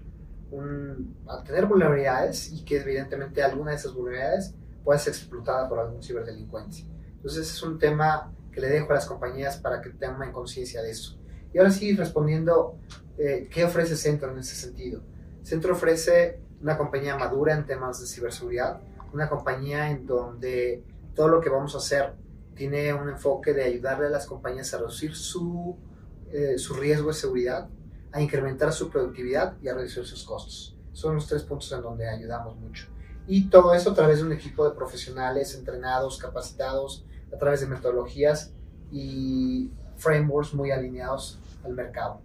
a 1.26 1.42
tener 1.42 1.66
vulnerabilidades 1.66 2.52
y 2.52 2.64
que 2.64 2.80
evidentemente 2.80 3.42
alguna 3.42 3.72
de 3.72 3.78
esas 3.78 3.92
vulnerabilidades 3.92 4.54
puede 4.84 4.98
ser 5.00 5.12
explotada 5.14 5.68
por 5.68 5.78
algún 5.78 6.02
ciberdelincuente. 6.02 6.84
Entonces 7.16 7.50
es 7.50 7.62
un 7.62 7.78
tema 7.78 8.32
que 8.52 8.60
le 8.60 8.68
dejo 8.68 8.90
a 8.92 8.94
las 8.94 9.06
compañías 9.06 9.56
para 9.56 9.80
que 9.80 9.90
tengan 9.90 10.32
conciencia 10.32 10.82
de 10.82 10.90
eso. 10.90 11.18
Y 11.52 11.58
ahora 11.58 11.70
sí, 11.70 11.96
respondiendo, 11.96 12.78
eh, 13.18 13.48
¿qué 13.50 13.64
ofrece 13.64 13.96
Centro 13.96 14.30
en 14.30 14.38
ese 14.38 14.54
sentido? 14.54 15.02
Centro 15.42 15.72
ofrece 15.72 16.40
una 16.60 16.76
compañía 16.76 17.16
madura 17.16 17.54
en 17.54 17.64
temas 17.66 18.00
de 18.00 18.06
ciberseguridad, 18.06 18.80
una 19.12 19.28
compañía 19.28 19.90
en 19.90 20.06
donde 20.06 20.84
todo 21.14 21.28
lo 21.28 21.40
que 21.40 21.48
vamos 21.48 21.74
a 21.74 21.78
hacer 21.78 22.14
tiene 22.54 22.92
un 22.92 23.08
enfoque 23.08 23.54
de 23.54 23.64
ayudarle 23.64 24.06
a 24.06 24.10
las 24.10 24.26
compañías 24.26 24.72
a 24.74 24.78
reducir 24.78 25.14
su, 25.16 25.76
eh, 26.30 26.58
su 26.58 26.74
riesgo 26.74 27.08
de 27.08 27.14
seguridad, 27.14 27.68
a 28.12 28.20
incrementar 28.20 28.72
su 28.72 28.90
productividad 28.90 29.56
y 29.62 29.68
a 29.68 29.74
reducir 29.74 30.04
sus 30.04 30.24
costos. 30.24 30.76
Son 30.92 31.14
los 31.14 31.26
tres 31.26 31.42
puntos 31.42 31.72
en 31.72 31.82
donde 31.82 32.08
ayudamos 32.08 32.56
mucho. 32.56 32.88
Y 33.26 33.48
todo 33.48 33.74
eso 33.74 33.92
a 33.92 33.94
través 33.94 34.18
de 34.18 34.24
un 34.24 34.32
equipo 34.32 34.68
de 34.68 34.74
profesionales 34.74 35.54
entrenados, 35.54 36.18
capacitados, 36.18 37.06
a 37.32 37.38
través 37.38 37.60
de 37.60 37.68
metodologías 37.68 38.52
y 38.90 39.70
frameworks 39.96 40.52
muy 40.52 40.72
alineados 40.72 41.38
al 41.64 41.74
mercado 41.74 42.20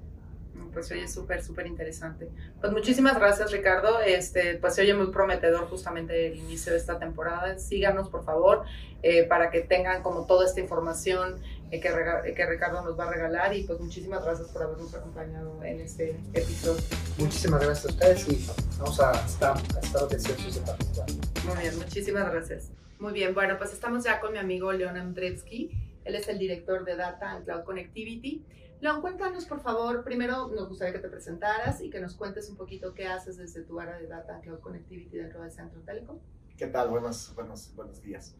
pues 0.75 0.91
oye 0.91 1.07
súper, 1.07 1.43
súper 1.43 1.67
interesante. 1.67 2.29
Pues 2.59 2.71
muchísimas 2.73 3.17
gracias, 3.17 3.51
Ricardo. 3.51 4.01
Este, 4.01 4.57
pues 4.57 4.75
se 4.75 4.81
oye 4.81 4.93
muy 4.93 5.07
prometedor 5.07 5.69
justamente 5.69 6.27
el 6.27 6.37
inicio 6.37 6.73
de 6.73 6.77
esta 6.77 6.99
temporada. 6.99 7.57
Síganos, 7.57 8.09
por 8.09 8.23
favor, 8.23 8.63
eh, 9.01 9.23
para 9.23 9.49
que 9.51 9.61
tengan 9.61 10.03
como 10.03 10.25
toda 10.25 10.45
esta 10.45 10.59
información 10.59 11.41
eh, 11.71 11.79
que, 11.79 12.33
que, 12.33 12.45
Ricardo 12.45 12.81
nos 12.81 12.99
va 12.99 13.05
a 13.05 13.11
regalar. 13.11 13.55
Y 13.55 13.63
pues 13.63 13.79
muchísimas 13.79 14.23
gracias 14.23 14.49
por 14.49 14.63
habernos 14.63 14.93
acompañado 14.93 15.63
en 15.63 15.79
este 15.79 16.17
episodio. 16.33 16.83
Muchísimas 17.17 17.61
gracias 17.61 17.85
a 17.85 17.89
ustedes 17.89 18.29
y 18.29 18.47
vamos 18.77 18.99
a 18.99 19.11
estar, 19.25 19.57
a 19.57 19.79
estar 19.79 20.07
deseosos 20.09 20.55
de 20.55 20.61
participar. 20.61 21.05
Muy 21.45 21.61
bien, 21.61 21.77
muchísimas 21.77 22.31
gracias. 22.31 22.71
Muy 22.99 23.13
bien, 23.13 23.33
bueno, 23.33 23.57
pues 23.57 23.73
estamos 23.73 24.03
ya 24.03 24.19
con 24.19 24.33
mi 24.33 24.39
amigo 24.39 24.71
Leon 24.71 24.97
Andrevsky. 24.97 25.84
Él 26.05 26.15
es 26.15 26.27
el 26.29 26.37
director 26.37 26.85
de 26.85 26.95
Data 26.95 27.31
and 27.31 27.45
Cloud 27.45 27.63
Connectivity. 27.63 28.45
Leon, 28.79 29.01
cuéntanos 29.01 29.45
por 29.45 29.59
favor, 29.59 30.03
primero 30.03 30.47
nos 30.49 30.69
gustaría 30.69 30.93
que 30.93 30.99
te 30.99 31.09
presentaras 31.09 31.81
y 31.81 31.89
que 31.89 31.99
nos 31.99 32.15
cuentes 32.15 32.49
un 32.49 32.55
poquito 32.55 32.93
qué 32.93 33.07
haces 33.07 33.37
desde 33.37 33.63
tu 33.63 33.79
área 33.79 33.97
de 33.97 34.07
Data 34.07 34.39
Cloud 34.41 34.59
Connectivity 34.59 35.17
dentro 35.17 35.41
del 35.41 35.51
Centro 35.51 35.81
Telecom. 35.81 36.19
¿Qué 36.55 36.67
tal? 36.67 36.89
Buenos, 36.89 37.33
buenos, 37.33 37.73
buenos 37.75 38.01
días. 38.01 38.37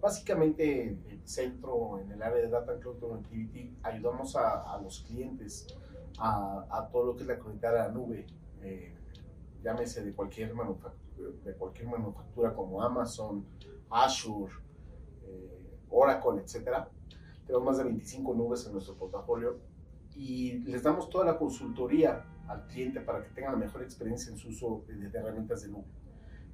Básicamente, 0.00 0.96
el 1.08 1.20
centro 1.24 1.98
en 1.98 2.12
el 2.12 2.22
área 2.22 2.38
de 2.38 2.48
Data 2.48 2.78
Cloud 2.78 3.00
Connectivity 3.00 3.76
ayudamos 3.82 4.36
a, 4.36 4.78
los 4.80 5.00
clientes 5.00 5.66
a, 6.18 6.88
todo 6.92 7.06
lo 7.06 7.16
que 7.16 7.22
es 7.22 7.28
la 7.28 7.38
conectividad 7.38 7.80
a 7.80 7.88
la 7.88 7.92
nube, 7.92 8.26
eh, 8.62 8.94
llámese 9.62 10.04
de 10.04 10.12
cualquier, 10.12 10.54
manufactura, 10.54 11.30
de 11.44 11.54
cualquier 11.54 11.88
manufactura 11.88 12.54
como 12.54 12.80
Amazon, 12.80 13.44
Azure, 13.90 14.52
eh, 15.26 15.80
Oracle, 15.90 16.42
etcétera. 16.42 16.88
Tenemos 17.48 17.64
más 17.64 17.78
de 17.78 17.84
25 17.84 18.34
nubes 18.34 18.66
en 18.66 18.72
nuestro 18.72 18.94
portafolio 18.94 19.58
y 20.14 20.58
les 20.64 20.82
damos 20.82 21.08
toda 21.08 21.24
la 21.24 21.38
consultoría 21.38 22.26
al 22.46 22.66
cliente 22.66 23.00
para 23.00 23.22
que 23.24 23.30
tenga 23.30 23.52
la 23.52 23.56
mejor 23.56 23.82
experiencia 23.82 24.30
en 24.30 24.36
su 24.36 24.48
uso 24.48 24.84
de, 24.86 25.18
herramientas 25.18 25.62
de 25.62 25.68
nube. 25.68 25.86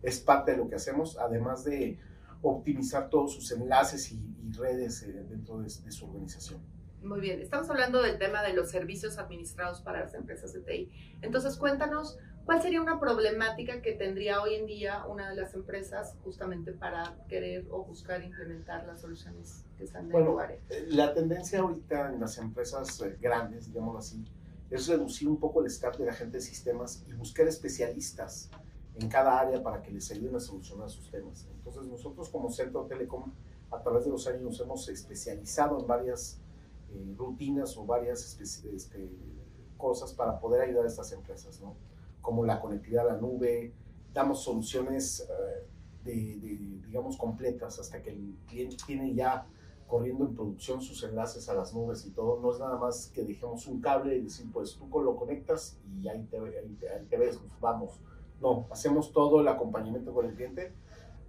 Es 0.02 0.20
parte 0.20 0.52
de 0.52 0.58
lo 0.58 0.68
que 0.68 0.76
hacemos, 0.76 1.18
además 1.18 1.64
de 1.64 1.98
optimizar 2.42 3.10
todos 3.10 3.34
sus 3.34 3.50
enlaces 3.50 4.12
y, 4.12 4.52
redes 4.56 5.02
eh, 5.02 5.26
dentro 5.28 5.58
de, 5.58 5.64
de, 5.64 5.90
su 5.90 6.06
organización. 6.06 6.60
Muy 7.02 7.20
bien, 7.20 7.40
estamos 7.40 7.68
hablando 7.70 8.00
del 8.00 8.16
tema 8.18 8.44
de 8.44 8.52
los 8.52 8.70
servicios 8.70 9.18
administrados 9.18 9.80
para 9.80 10.02
las 10.02 10.14
empresas 10.14 10.52
de 10.52 10.60
TI. 10.60 11.18
Entonces, 11.22 11.56
cuéntanos 11.56 12.18
¿Cuál 12.44 12.60
sería 12.60 12.82
una 12.82 13.00
problemática 13.00 13.80
que 13.80 13.92
tendría 13.92 14.42
hoy 14.42 14.54
en 14.54 14.66
día 14.66 15.06
una 15.06 15.30
de 15.30 15.36
las 15.36 15.54
empresas 15.54 16.14
justamente 16.24 16.72
para 16.72 17.16
querer 17.26 17.66
o 17.70 17.84
buscar 17.84 18.22
implementar 18.22 18.86
las 18.86 19.00
soluciones 19.00 19.64
que 19.78 19.84
están 19.84 20.10
en 20.10 20.16
el 20.16 20.24
lugar? 20.24 20.58
Eh, 20.68 20.86
la 20.90 21.14
tendencia 21.14 21.60
ahorita 21.60 22.12
en 22.12 22.20
las 22.20 22.36
empresas 22.36 23.00
eh, 23.00 23.16
grandes, 23.18 23.68
digámoslo 23.68 23.98
así, 23.98 24.22
es 24.70 24.86
reducir 24.88 25.26
un 25.26 25.38
poco 25.38 25.62
el 25.62 25.68
staff 25.68 25.96
de 25.96 26.04
la 26.04 26.12
gente 26.12 26.36
de 26.36 26.42
sistemas 26.42 27.02
y 27.08 27.14
buscar 27.14 27.48
especialistas 27.48 28.50
en 28.96 29.08
cada 29.08 29.40
área 29.40 29.62
para 29.62 29.82
que 29.82 29.90
les 29.90 30.10
ayuden 30.10 30.36
a 30.36 30.40
solucionar 30.40 30.90
sus 30.90 31.10
temas. 31.10 31.48
Entonces 31.50 31.84
nosotros 31.84 32.28
como 32.28 32.50
Centro 32.50 32.84
Telecom 32.84 33.32
a 33.70 33.80
través 33.80 34.04
de 34.04 34.10
los 34.10 34.26
años 34.26 34.42
nos 34.42 34.60
hemos 34.60 34.86
especializado 34.90 35.80
en 35.80 35.86
varias 35.86 36.40
eh, 36.92 37.14
rutinas 37.16 37.74
o 37.78 37.86
varias 37.86 38.38
este, 38.38 39.10
cosas 39.78 40.12
para 40.12 40.38
poder 40.38 40.60
ayudar 40.60 40.84
a 40.84 40.88
estas 40.88 41.10
empresas, 41.12 41.58
¿no? 41.62 41.74
Como 42.25 42.45
la 42.45 42.59
conectividad 42.59 43.07
a 43.07 43.12
la 43.12 43.21
nube, 43.21 43.75
damos 44.14 44.43
soluciones 44.43 45.28
eh, 45.28 45.69
de, 46.02 46.59
digamos, 46.87 47.19
completas 47.19 47.78
hasta 47.78 48.02
que 48.02 48.11
el 48.11 48.38
cliente 48.47 48.76
tiene 48.87 49.14
ya 49.14 49.47
corriendo 49.87 50.25
en 50.25 50.35
producción 50.35 50.81
sus 50.81 51.02
enlaces 51.02 51.49
a 51.50 51.54
las 51.54 51.75
nubes 51.75 52.07
y 52.07 52.12
todo. 52.12 52.40
No 52.40 52.50
es 52.50 52.59
nada 52.59 52.78
más 52.78 53.09
que 53.14 53.25
dejemos 53.25 53.66
un 53.66 53.83
cable 53.83 54.16
y 54.16 54.23
decir, 54.23 54.50
pues 54.50 54.75
tú 54.75 55.02
lo 55.02 55.14
conectas 55.16 55.78
y 56.00 56.09
ahí 56.09 56.25
te, 56.25 56.38
ahí 56.38 56.76
te, 56.81 56.88
te 57.11 57.16
ves, 57.19 57.37
pues, 57.37 57.52
vamos. 57.61 58.00
No, 58.40 58.66
hacemos 58.71 59.12
todo 59.12 59.43
el 59.43 59.49
acompañamiento 59.49 60.14
con 60.14 60.25
el 60.25 60.35
cliente, 60.35 60.73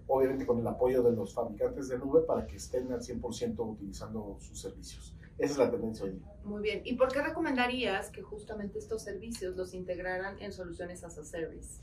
obviamente 0.07 0.45
con 0.45 0.59
el 0.59 0.67
apoyo 0.67 1.03
de 1.03 1.11
los 1.11 1.33
fabricantes 1.33 1.89
de 1.89 1.99
nube 1.99 2.21
para 2.21 2.47
que 2.47 2.55
estén 2.55 2.89
al 2.93 3.01
100% 3.01 3.69
utilizando 3.69 4.37
sus 4.39 4.61
servicios. 4.61 5.13
Esa 5.37 5.51
es 5.51 5.57
la 5.57 5.71
tendencia 5.71 6.05
hoy. 6.05 6.21
Muy 6.43 6.61
bien. 6.61 6.81
¿Y 6.85 6.95
por 6.95 7.11
qué 7.11 7.21
recomendarías 7.21 8.09
que 8.09 8.21
justamente 8.21 8.79
estos 8.79 9.01
servicios 9.01 9.55
los 9.57 9.73
integraran 9.73 10.41
en 10.41 10.53
soluciones 10.53 11.03
as 11.03 11.17
a 11.17 11.25
service? 11.25 11.81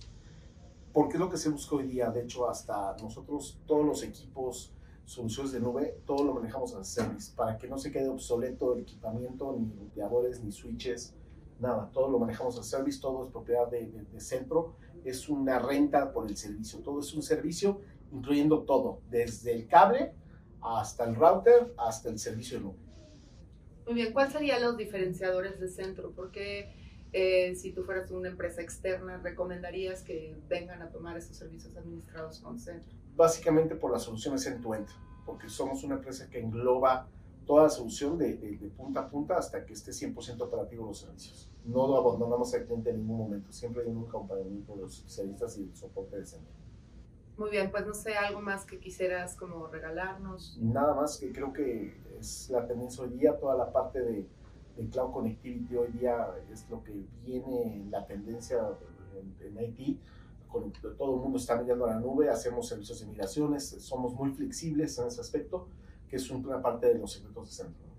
Porque 0.92 1.14
es 1.14 1.20
lo 1.20 1.28
que 1.28 1.36
se 1.36 1.50
busca 1.50 1.76
hoy 1.76 1.86
día. 1.86 2.10
De 2.10 2.22
hecho, 2.22 2.48
hasta 2.48 2.96
nosotros, 3.02 3.60
todos 3.66 3.84
los 3.84 4.02
equipos, 4.02 4.72
soluciones 5.04 5.52
de 5.52 5.60
nube, 5.60 5.98
todo 6.06 6.24
lo 6.24 6.32
manejamos 6.32 6.74
as 6.74 6.80
a 6.80 6.84
service 6.84 7.32
para 7.34 7.58
que 7.58 7.68
no 7.68 7.76
se 7.76 7.90
quede 7.90 8.08
obsoleto 8.08 8.74
el 8.74 8.80
equipamiento, 8.80 9.54
ni 9.58 9.70
roteadores, 9.74 10.42
ni 10.42 10.50
switches, 10.50 11.14
nada. 11.60 11.90
Todo 11.92 12.08
lo 12.08 12.18
manejamos 12.18 12.58
as 12.58 12.66
a 12.66 12.78
service, 12.78 13.00
todo 13.00 13.24
es 13.24 13.30
propiedad 13.30 13.68
de, 13.68 13.86
de, 13.86 14.04
de 14.04 14.20
centro. 14.20 14.76
Es 15.04 15.28
una 15.28 15.58
renta 15.58 16.12
por 16.12 16.26
el 16.26 16.36
servicio. 16.36 16.78
Todo 16.78 17.00
es 17.00 17.12
un 17.12 17.22
servicio, 17.22 17.80
incluyendo 18.12 18.62
todo, 18.62 19.00
desde 19.10 19.52
el 19.52 19.66
cable 19.66 20.14
hasta 20.62 21.04
el 21.04 21.16
router, 21.16 21.74
hasta 21.76 22.08
el 22.08 22.18
servicio 22.18 22.58
de 22.58 22.64
nube. 22.64 22.81
Muy 23.86 23.94
bien, 23.94 24.12
¿cuáles 24.12 24.32
serían 24.32 24.62
los 24.62 24.76
diferenciadores 24.76 25.58
de 25.58 25.68
centro? 25.68 26.12
Porque 26.12 26.72
eh, 27.12 27.54
si 27.56 27.72
tú 27.72 27.82
fueras 27.84 28.10
una 28.10 28.28
empresa 28.28 28.62
externa, 28.62 29.18
¿recomendarías 29.18 30.02
que 30.02 30.36
vengan 30.48 30.82
a 30.82 30.90
tomar 30.90 31.16
esos 31.16 31.36
servicios 31.36 31.76
administrados 31.76 32.40
con 32.40 32.58
centro? 32.58 32.92
Básicamente 33.16 33.74
por 33.74 33.92
las 33.92 34.02
soluciones 34.02 34.46
end-to-end, 34.46 34.88
porque 35.26 35.48
somos 35.48 35.84
una 35.84 35.96
empresa 35.96 36.30
que 36.30 36.38
engloba 36.38 37.08
toda 37.44 37.64
la 37.64 37.70
solución 37.70 38.16
de, 38.16 38.36
de, 38.36 38.56
de 38.56 38.68
punta 38.68 39.00
a 39.00 39.10
punta 39.10 39.36
hasta 39.36 39.66
que 39.66 39.72
esté 39.72 39.90
100% 39.90 40.40
operativo 40.40 40.86
los 40.86 41.00
servicios. 41.00 41.50
No 41.64 41.86
lo 41.86 41.96
abandonamos 41.98 42.54
al 42.54 42.64
cliente 42.64 42.90
en 42.90 42.98
ningún 42.98 43.18
momento, 43.18 43.52
siempre 43.52 43.82
hay 43.82 43.88
un 43.88 44.06
acompañamiento 44.06 44.74
de 44.74 44.82
los 44.82 44.98
especialistas 44.98 45.58
y 45.58 45.64
el 45.64 45.76
soporte 45.76 46.18
de 46.18 46.24
centro. 46.24 46.62
Muy 47.36 47.50
bien, 47.50 47.70
pues 47.70 47.86
no 47.86 47.94
sé, 47.94 48.14
algo 48.14 48.40
más 48.40 48.64
que 48.64 48.78
quisieras 48.78 49.36
como 49.36 49.66
regalarnos. 49.66 50.58
Nada 50.60 50.94
más 50.94 51.18
que 51.18 51.32
creo 51.32 51.52
que 51.52 51.94
es 52.22 52.48
la 52.50 52.66
tendencia 52.66 53.02
hoy 53.02 53.10
día, 53.10 53.36
toda 53.36 53.56
la 53.56 53.70
parte 53.70 54.00
de, 54.00 54.26
de 54.76 54.88
cloud 54.88 55.12
connectivity 55.12 55.76
hoy 55.76 55.88
día 55.92 56.28
es 56.50 56.68
lo 56.70 56.82
que 56.82 56.92
viene 57.24 57.86
la 57.90 58.06
tendencia 58.06 58.58
en, 59.40 59.58
en 59.58 59.64
IT. 59.64 59.98
Con, 60.48 60.72
todo 60.72 61.14
el 61.14 61.20
mundo 61.20 61.38
está 61.38 61.56
migrando 61.56 61.86
a 61.86 61.94
la 61.94 62.00
nube, 62.00 62.28
hacemos 62.28 62.68
servicios 62.68 63.00
de 63.00 63.06
migraciones, 63.06 63.68
somos 63.68 64.14
muy 64.14 64.30
flexibles 64.30 64.98
en 64.98 65.06
ese 65.06 65.20
aspecto, 65.20 65.66
que 66.08 66.16
es 66.16 66.30
una 66.30 66.60
parte 66.60 66.86
de 66.86 66.98
los 66.98 67.12
secretos 67.12 67.48
de 67.48 67.64
centro. 67.64 67.92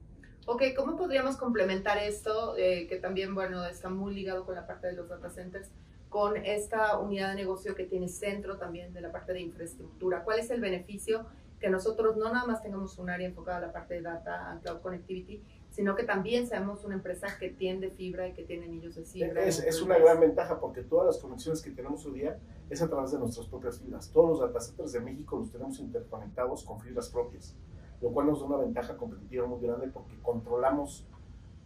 Ok, 0.46 0.62
¿cómo 0.76 0.96
podríamos 0.96 1.38
complementar 1.38 1.98
esto, 1.98 2.56
eh, 2.58 2.88
que 2.88 2.98
también, 2.98 3.34
bueno, 3.34 3.66
está 3.66 3.90
muy 3.90 4.14
ligado 4.14 4.46
con 4.46 4.56
la 4.56 4.68
parte 4.68 4.88
de 4.88 4.94
los 4.94 5.10
data 5.10 5.30
centers, 5.30 5.70
con 6.10 6.38
esta 6.38 7.00
unidad 7.00 7.30
de 7.30 7.36
negocio 7.36 7.76
que 7.76 7.86
tiene 7.86 8.08
centro 8.08 8.58
también 8.58 8.94
de 8.94 9.02
la 9.02 9.12
parte 9.12 9.34
de 9.34 9.42
infraestructura? 9.42 10.24
¿Cuál 10.24 10.40
es 10.40 10.52
el 10.52 10.62
beneficio 10.62 11.26
que 11.64 11.70
nosotros 11.70 12.18
no 12.18 12.26
nada 12.26 12.46
más 12.46 12.62
tengamos 12.62 13.00
un 13.00 13.10
área 13.10 13.26
enfocada 13.26 13.60
a 13.60 13.62
la 13.62 13.72
parte 13.72 13.94
de 13.94 14.02
data 14.02 14.52
and 14.52 14.62
cloud 14.62 14.82
connectivity, 14.82 15.42
sino 15.70 15.96
que 15.96 16.04
también 16.04 16.46
seamos 16.46 16.84
una 16.84 16.96
empresa 16.96 17.28
que 17.40 17.52
tiende 17.52 17.90
fibra 17.90 18.28
y 18.28 18.34
que 18.34 18.44
tiene 18.44 18.66
anillos 18.66 18.96
de 18.96 19.06
fibra. 19.06 19.46
Es, 19.46 19.60
es, 19.60 19.82
una 19.82 19.98
gran 19.98 20.20
ventaja 20.20 20.60
porque 20.60 20.82
todas 20.84 21.06
las 21.06 21.20
conexiones 21.20 21.62
que 21.62 21.72
tenemos 21.72 22.06
hoy 22.06 22.20
día 22.20 22.38
es 22.70 22.82
a 22.82 22.90
través 22.90 23.14
de 23.14 23.20
nuestras 23.20 23.48
propias 23.48 23.80
fibras. 23.80 24.12
Todos 24.12 24.32
los 24.32 24.40
data 24.42 24.60
centers 24.60 24.92
de 24.92 25.00
México 25.00 25.38
los 25.38 25.54
tenemos 25.54 25.80
interconectados 25.80 26.66
con 26.66 26.82
fibras 26.82 27.08
propias, 27.08 27.56
lo 28.02 28.12
cual 28.12 28.28
nos 28.28 28.42
da 28.42 28.48
una 28.48 28.58
ventaja 28.58 28.98
competitiva 28.98 29.48
muy 29.48 29.62
grande 29.62 29.88
porque 29.88 30.20
controlamos 30.22 31.08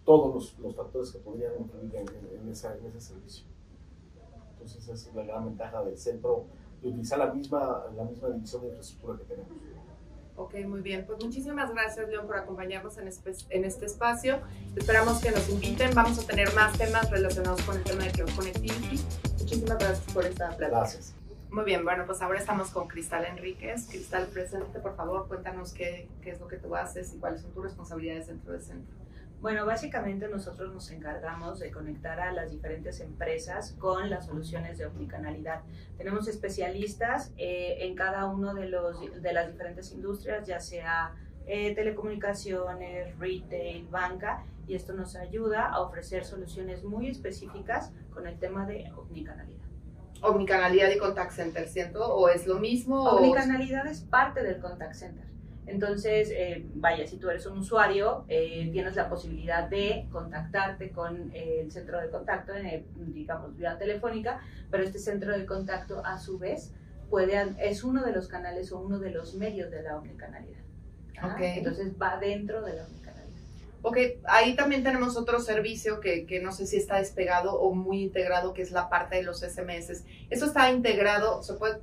todos 0.06 0.32
los, 0.32 0.60
los 0.60 0.76
factores 0.76 1.12
que 1.12 1.18
podrían 1.18 1.54
influir 1.60 1.96
en, 1.96 2.08
en, 2.08 2.40
en, 2.40 2.50
esa, 2.52 2.78
en 2.78 2.86
ese 2.86 3.02
servicio. 3.02 3.48
Entonces 4.52 4.88
esa 4.88 5.10
es 5.10 5.16
la 5.16 5.24
gran 5.24 5.44
ventaja 5.46 5.84
del 5.84 5.98
centro 5.98 6.46
de 6.84 6.90
utilizar 6.90 7.18
la 7.18 7.34
misma, 7.34 7.86
la 7.96 8.04
misma 8.04 8.30
división 8.30 8.62
de 8.62 8.68
infraestructura 8.68 9.18
que 9.18 9.24
tenemos. 9.24 9.67
Ok, 10.38 10.54
muy 10.68 10.82
bien. 10.82 11.04
Pues 11.06 11.22
muchísimas 11.24 11.74
gracias, 11.74 12.08
León, 12.08 12.28
por 12.28 12.38
acompañarnos 12.38 12.98
en, 13.00 13.10
en 13.50 13.66
este 13.66 13.86
espacio. 13.88 14.40
Esperamos 14.76 15.20
que 15.20 15.32
nos 15.32 15.50
inviten. 15.50 15.94
Vamos 15.96 16.20
a 16.20 16.28
tener 16.28 16.54
más 16.54 16.78
temas 16.78 17.10
relacionados 17.10 17.60
con 17.64 17.76
el 17.76 17.84
tema 17.84 18.04
de 18.04 18.12
Cloud 18.12 18.30
Connectivity. 18.36 19.00
Muchísimas 19.40 19.80
gracias 19.80 20.14
por 20.14 20.26
esta 20.26 20.50
plática. 20.56 20.80
Gracias. 20.80 21.16
Muy 21.50 21.64
bien, 21.64 21.84
bueno, 21.84 22.06
pues 22.06 22.22
ahora 22.22 22.38
estamos 22.38 22.70
con 22.70 22.88
Cristal 22.88 23.26
Enríquez. 23.26 23.88
Cristal, 23.88 24.28
presente, 24.28 24.80
por 24.80 24.96
favor, 24.96 25.28
cuéntanos 25.28 25.74
qué, 25.74 26.08
qué 26.22 26.32
es 26.32 26.40
lo 26.40 26.48
que 26.48 26.58
tú 26.58 26.76
haces 26.76 27.14
y 27.16 27.18
cuáles 27.18 27.42
son 27.42 27.52
tus 27.52 27.64
responsabilidades 27.64 28.28
dentro 28.28 28.52
del 28.52 28.62
centro. 28.62 28.96
Bueno, 29.40 29.68
básicamente 29.68 30.28
nosotros 30.28 30.74
nos 30.74 30.90
encargamos 30.90 31.60
de 31.60 31.72
conectar 31.72 32.20
a 32.20 32.32
las 32.32 32.52
diferentes 32.52 33.00
empresas 33.02 33.76
con 33.78 34.10
las 34.10 34.26
soluciones 34.26 34.80
de 34.80 34.88
omnicanalidad. 34.88 35.62
Tenemos 35.98 36.28
especialistas 36.28 37.32
eh, 37.38 37.78
en 37.82 37.96
cada 37.96 38.26
uno 38.26 38.56
de, 38.56 38.68
los, 38.68 39.22
de 39.22 39.34
las 39.34 39.48
diferentes 39.48 39.92
industrias, 39.92 40.48
ya 40.48 40.60
sea 40.60 41.14
eh, 41.46 41.76
telecomunicaciones, 41.76 43.18
retail, 43.20 43.88
banca, 43.88 44.44
y 44.68 44.76
esto 44.76 44.94
nos 44.94 45.16
ayuda 45.16 45.68
a 45.68 45.82
ofrecer 45.82 46.26
soluciones 46.26 46.84
muy 46.84 47.08
específicas 47.08 47.92
con 48.14 48.28
el 48.28 48.40
tema 48.40 48.66
de 48.66 48.92
omnicanalidad. 48.98 49.66
Omnicanalidad 50.24 50.90
y 50.90 50.98
contact 50.98 51.32
center, 51.32 51.68
¿cierto? 51.68 52.04
¿O 52.06 52.28
es 52.28 52.48
lo 52.48 52.56
mismo? 52.56 53.04
Omnicanalidad 53.04 53.86
o... 53.86 53.90
es 53.90 54.02
parte 54.02 54.42
del 54.44 54.60
contact 54.60 54.96
center. 54.96 55.26
Entonces, 55.68 56.30
eh, 56.32 56.66
vaya, 56.76 57.06
si 57.06 57.18
tú 57.18 57.30
eres 57.30 57.46
un 57.46 57.60
usuario, 57.60 58.24
eh, 58.30 58.70
tienes 58.72 58.96
la 58.96 59.10
posibilidad 59.10 59.68
de 59.70 60.08
contactarte 60.12 60.92
con 60.92 61.30
eh, 61.34 61.60
el 61.62 61.72
centro 61.72 62.00
de 62.00 62.10
contacto, 62.10 62.54
digamos, 62.96 63.56
vía 63.58 63.78
telefónica, 63.78 64.40
pero 64.72 64.84
este 64.84 64.98
centro 64.98 65.38
de 65.38 65.46
contacto, 65.46 66.04
a 66.06 66.18
su 66.18 66.40
vez, 66.40 66.72
puede, 67.10 67.38
es 67.60 67.84
uno 67.84 68.06
de 68.06 68.14
los 68.14 68.30
canales 68.30 68.72
o 68.72 68.80
uno 68.80 68.98
de 69.00 69.12
los 69.12 69.36
medios 69.36 69.70
de 69.70 69.84
la 69.84 69.98
omnicanalidad. 69.98 70.62
Okay. 71.34 71.58
Entonces, 71.58 71.94
va 72.02 72.18
dentro 72.18 72.62
de 72.62 72.74
la 72.74 72.86
omnicanalidad. 72.86 73.28
Ok, 73.82 73.98
ahí 74.26 74.56
también 74.56 74.84
tenemos 74.84 75.18
otro 75.18 75.40
servicio 75.40 76.00
que, 76.00 76.26
que, 76.26 76.40
no 76.40 76.52
sé 76.52 76.66
si 76.66 76.78
está 76.78 76.98
despegado 76.98 77.60
o 77.60 77.74
muy 77.76 78.04
integrado, 78.04 78.54
que 78.54 78.62
es 78.62 78.72
la 78.72 78.90
parte 78.90 79.18
de 79.18 79.24
los 79.24 79.42
SMS. 79.42 80.04
Eso 80.30 80.46
está 80.46 80.72
integrado, 80.72 81.44
se 81.44 81.54
puede, 81.56 81.80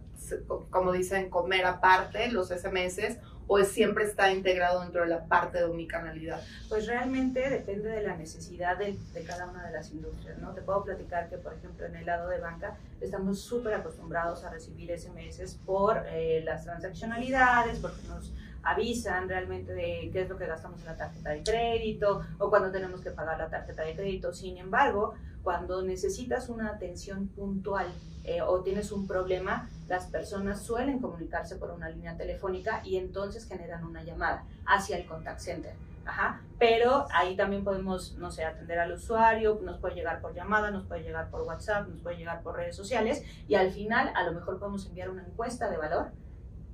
como 0.70 0.92
dicen, 0.92 1.30
comer 1.30 1.66
aparte 1.66 2.28
los 2.30 2.48
SMS 2.48 3.18
o 3.46 3.62
siempre 3.64 4.04
está 4.04 4.32
integrado 4.32 4.80
dentro 4.80 5.02
de 5.02 5.08
la 5.08 5.24
parte 5.24 5.58
de 5.58 5.64
omnicanalidad? 5.64 6.40
Pues 6.68 6.86
realmente 6.86 7.48
depende 7.50 7.88
de 7.88 8.02
la 8.02 8.16
necesidad 8.16 8.76
de, 8.76 8.96
de, 9.12 9.24
cada 9.24 9.46
una 9.46 9.66
de 9.66 9.72
las 9.72 9.90
industrias, 9.92 10.38
¿no? 10.38 10.52
Te 10.52 10.62
puedo 10.62 10.84
platicar 10.84 11.28
que, 11.28 11.36
por 11.36 11.54
ejemplo, 11.54 11.86
en 11.86 11.96
el 11.96 12.06
lado 12.06 12.28
de 12.28 12.40
banca 12.40 12.76
estamos 13.00 13.40
súper 13.40 13.74
acostumbrados 13.74 14.44
a 14.44 14.50
recibir 14.50 14.90
SMS 14.98 15.56
por 15.66 16.04
eh, 16.08 16.42
las 16.44 16.64
transaccionalidades, 16.64 17.78
porque 17.78 18.00
nos 18.08 18.32
avisan 18.64 19.28
realmente 19.28 19.72
de 19.72 20.10
qué 20.12 20.22
es 20.22 20.28
lo 20.28 20.36
que 20.36 20.46
gastamos 20.46 20.80
en 20.80 20.86
la 20.86 20.96
tarjeta 20.96 21.30
de 21.30 21.42
crédito 21.42 22.22
o 22.38 22.50
cuando 22.50 22.70
tenemos 22.70 23.00
que 23.00 23.10
pagar 23.10 23.38
la 23.38 23.48
tarjeta 23.48 23.82
de 23.82 23.94
crédito. 23.94 24.32
Sin 24.32 24.58
embargo, 24.58 25.14
cuando 25.42 25.82
necesitas 25.82 26.48
una 26.48 26.70
atención 26.70 27.28
puntual 27.28 27.86
eh, 28.24 28.40
o 28.40 28.62
tienes 28.62 28.90
un 28.90 29.06
problema, 29.06 29.68
las 29.88 30.06
personas 30.06 30.62
suelen 30.62 31.00
comunicarse 31.00 31.56
por 31.56 31.70
una 31.70 31.90
línea 31.90 32.16
telefónica 32.16 32.80
y 32.84 32.96
entonces 32.96 33.46
generan 33.46 33.84
una 33.84 34.02
llamada 34.02 34.44
hacia 34.66 34.96
el 34.96 35.06
contact 35.06 35.40
center. 35.40 35.74
Ajá. 36.06 36.40
Pero 36.58 37.06
ahí 37.12 37.36
también 37.36 37.64
podemos, 37.64 38.14
no 38.18 38.30
sé, 38.30 38.44
atender 38.44 38.78
al 38.78 38.92
usuario, 38.92 39.60
nos 39.62 39.78
puede 39.78 39.94
llegar 39.94 40.20
por 40.20 40.34
llamada, 40.34 40.70
nos 40.70 40.86
puede 40.86 41.02
llegar 41.02 41.30
por 41.30 41.42
WhatsApp, 41.42 41.88
nos 41.88 42.00
puede 42.00 42.16
llegar 42.16 42.42
por 42.42 42.56
redes 42.56 42.76
sociales 42.76 43.22
y 43.48 43.54
al 43.54 43.70
final 43.70 44.10
a 44.14 44.24
lo 44.24 44.32
mejor 44.32 44.58
podemos 44.58 44.86
enviar 44.86 45.10
una 45.10 45.24
encuesta 45.24 45.70
de 45.70 45.76
valor 45.76 46.12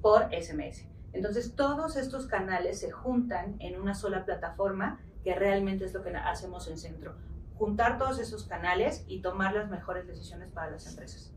por 0.01 0.29
SMS. 0.33 0.85
Entonces 1.13 1.55
todos 1.55 1.97
estos 1.97 2.27
canales 2.27 2.81
se 2.81 2.91
juntan 2.91 3.57
en 3.61 3.81
una 3.81 3.95
sola 3.95 4.25
plataforma 4.25 5.01
que 5.25 5.35
realmente 5.35 5.85
es 5.85 5.95
lo 5.95 6.03
que 6.03 6.11
hacemos 6.17 6.69
en 6.69 6.79
Centro. 6.79 7.15
Juntar 7.57 7.99
todos 7.99 8.19
esos 8.19 8.45
canales 8.45 9.05
y 9.07 9.21
tomar 9.21 9.55
las 9.55 9.69
mejores 9.69 10.07
decisiones 10.07 10.51
para 10.51 10.71
las 10.71 10.87
empresas. 10.87 11.33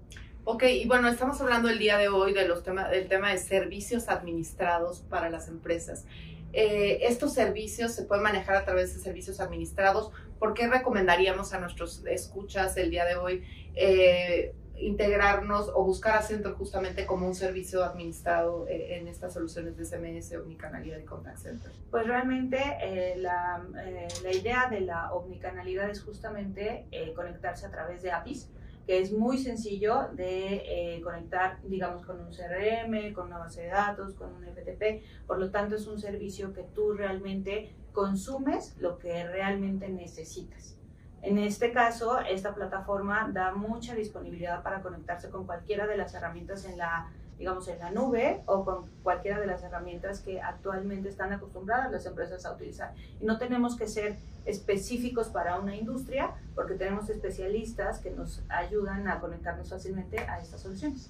Ok, 0.45 0.63
y 0.63 0.87
bueno, 0.87 1.07
estamos 1.07 1.39
hablando 1.41 1.69
el 1.69 1.79
día 1.79 1.97
de 1.97 2.09
hoy 2.09 2.33
del 2.33 2.51
tema 3.07 3.31
de 3.31 3.37
servicios 3.37 4.09
administrados 4.09 4.99
para 5.09 5.29
las 5.29 5.47
empresas. 5.47 6.05
Eh, 6.53 7.07
estos 7.07 7.33
servicios 7.33 7.93
se 7.93 8.03
pueden 8.03 8.23
manejar 8.23 8.55
a 8.55 8.63
través 8.63 8.93
de 8.93 8.99
servicios 8.99 9.39
administrados. 9.39 10.11
¿Por 10.39 10.53
qué 10.53 10.67
recomendaríamos 10.67 11.53
a 11.53 11.59
nuestros 11.59 12.05
escuchas 12.05 12.77
el 12.77 12.91
día 12.91 13.05
de 13.05 13.15
hoy 13.15 13.43
eh, 13.75 14.53
integrarnos 14.77 15.69
o 15.73 15.83
buscar 15.83 16.17
a 16.17 16.21
Centro 16.21 16.55
justamente 16.55 17.05
como 17.05 17.27
un 17.27 17.35
servicio 17.35 17.83
administrado 17.83 18.67
eh, 18.67 18.97
en 18.97 19.07
estas 19.07 19.33
soluciones 19.33 19.77
de 19.77 19.85
SMS, 19.85 20.35
omnicanalidad 20.35 20.97
y 20.97 21.05
contact 21.05 21.37
center? 21.37 21.71
Pues 21.91 22.07
realmente 22.07 22.59
eh, 22.81 23.15
la, 23.17 23.63
eh, 23.85 24.07
la, 24.23 24.33
idea 24.33 24.67
de 24.69 24.81
la 24.81 25.13
omnicanalidad 25.13 25.89
es 25.89 26.01
justamente 26.01 26.87
conectarse 27.15 27.65
a 27.65 27.71
través 27.71 28.01
de 28.01 28.11
APIs 28.11 28.49
que 28.85 28.99
es 28.99 29.13
muy 29.13 29.37
sencillo 29.37 30.09
de 30.11 30.99
conectar, 31.05 31.57
digamos, 31.63 32.05
con 32.05 32.19
un 32.19 32.33
CRM, 32.33 33.13
con 33.13 33.27
una 33.27 33.37
base 33.37 33.61
de 33.61 33.67
datos, 33.69 34.13
con 34.13 34.33
un 34.33 34.43
FTP. 34.43 35.25
Por 35.25 35.39
lo 35.39 35.51
tanto, 35.51 35.75
es 35.75 35.87
un 35.87 35.97
servicio 35.97 36.51
que 36.51 36.63
tú 36.63 36.91
realmente 36.91 37.73
consumes 37.93 38.75
lo 38.79 38.97
que 38.97 39.25
realmente 39.25 39.87
necesitas. 39.87 40.72
En 41.23 41.37
este 41.39 41.71
caso, 41.71 42.19
esta 42.19 42.53
plataforma 42.53 43.29
da 43.31 43.53
mucha 43.53 43.95
disponibilidad 43.95 44.61
para 44.61 44.81
conectarse 44.81 45.29
con 45.29 45.45
cualquiera 45.45 45.87
de 45.87 45.97
las 45.97 46.13
herramientas 46.13 46.65
en 46.65 46.77
la 46.77 47.09
digamos, 47.37 47.67
en 47.67 47.79
la 47.79 47.91
nube 47.91 48.41
o 48.45 48.63
con 48.63 48.85
cualquiera 49.01 49.39
de 49.39 49.47
las 49.47 49.63
herramientas 49.63 50.21
que 50.21 50.41
actualmente 50.41 51.09
están 51.09 51.33
acostumbradas 51.33 51.91
las 51.91 52.05
empresas 52.05 52.45
a 52.45 52.53
utilizar. 52.53 52.93
Y 53.19 53.25
no 53.25 53.37
tenemos 53.37 53.75
que 53.75 53.87
ser 53.87 54.17
específicos 54.45 55.27
para 55.27 55.59
una 55.59 55.75
industria 55.75 56.31
porque 56.55 56.75
tenemos 56.75 57.09
especialistas 57.09 57.99
que 57.99 58.11
nos 58.11 58.41
ayudan 58.49 59.07
a 59.07 59.19
conectarnos 59.19 59.69
fácilmente 59.69 60.19
a 60.19 60.39
estas 60.39 60.61
soluciones. 60.61 61.09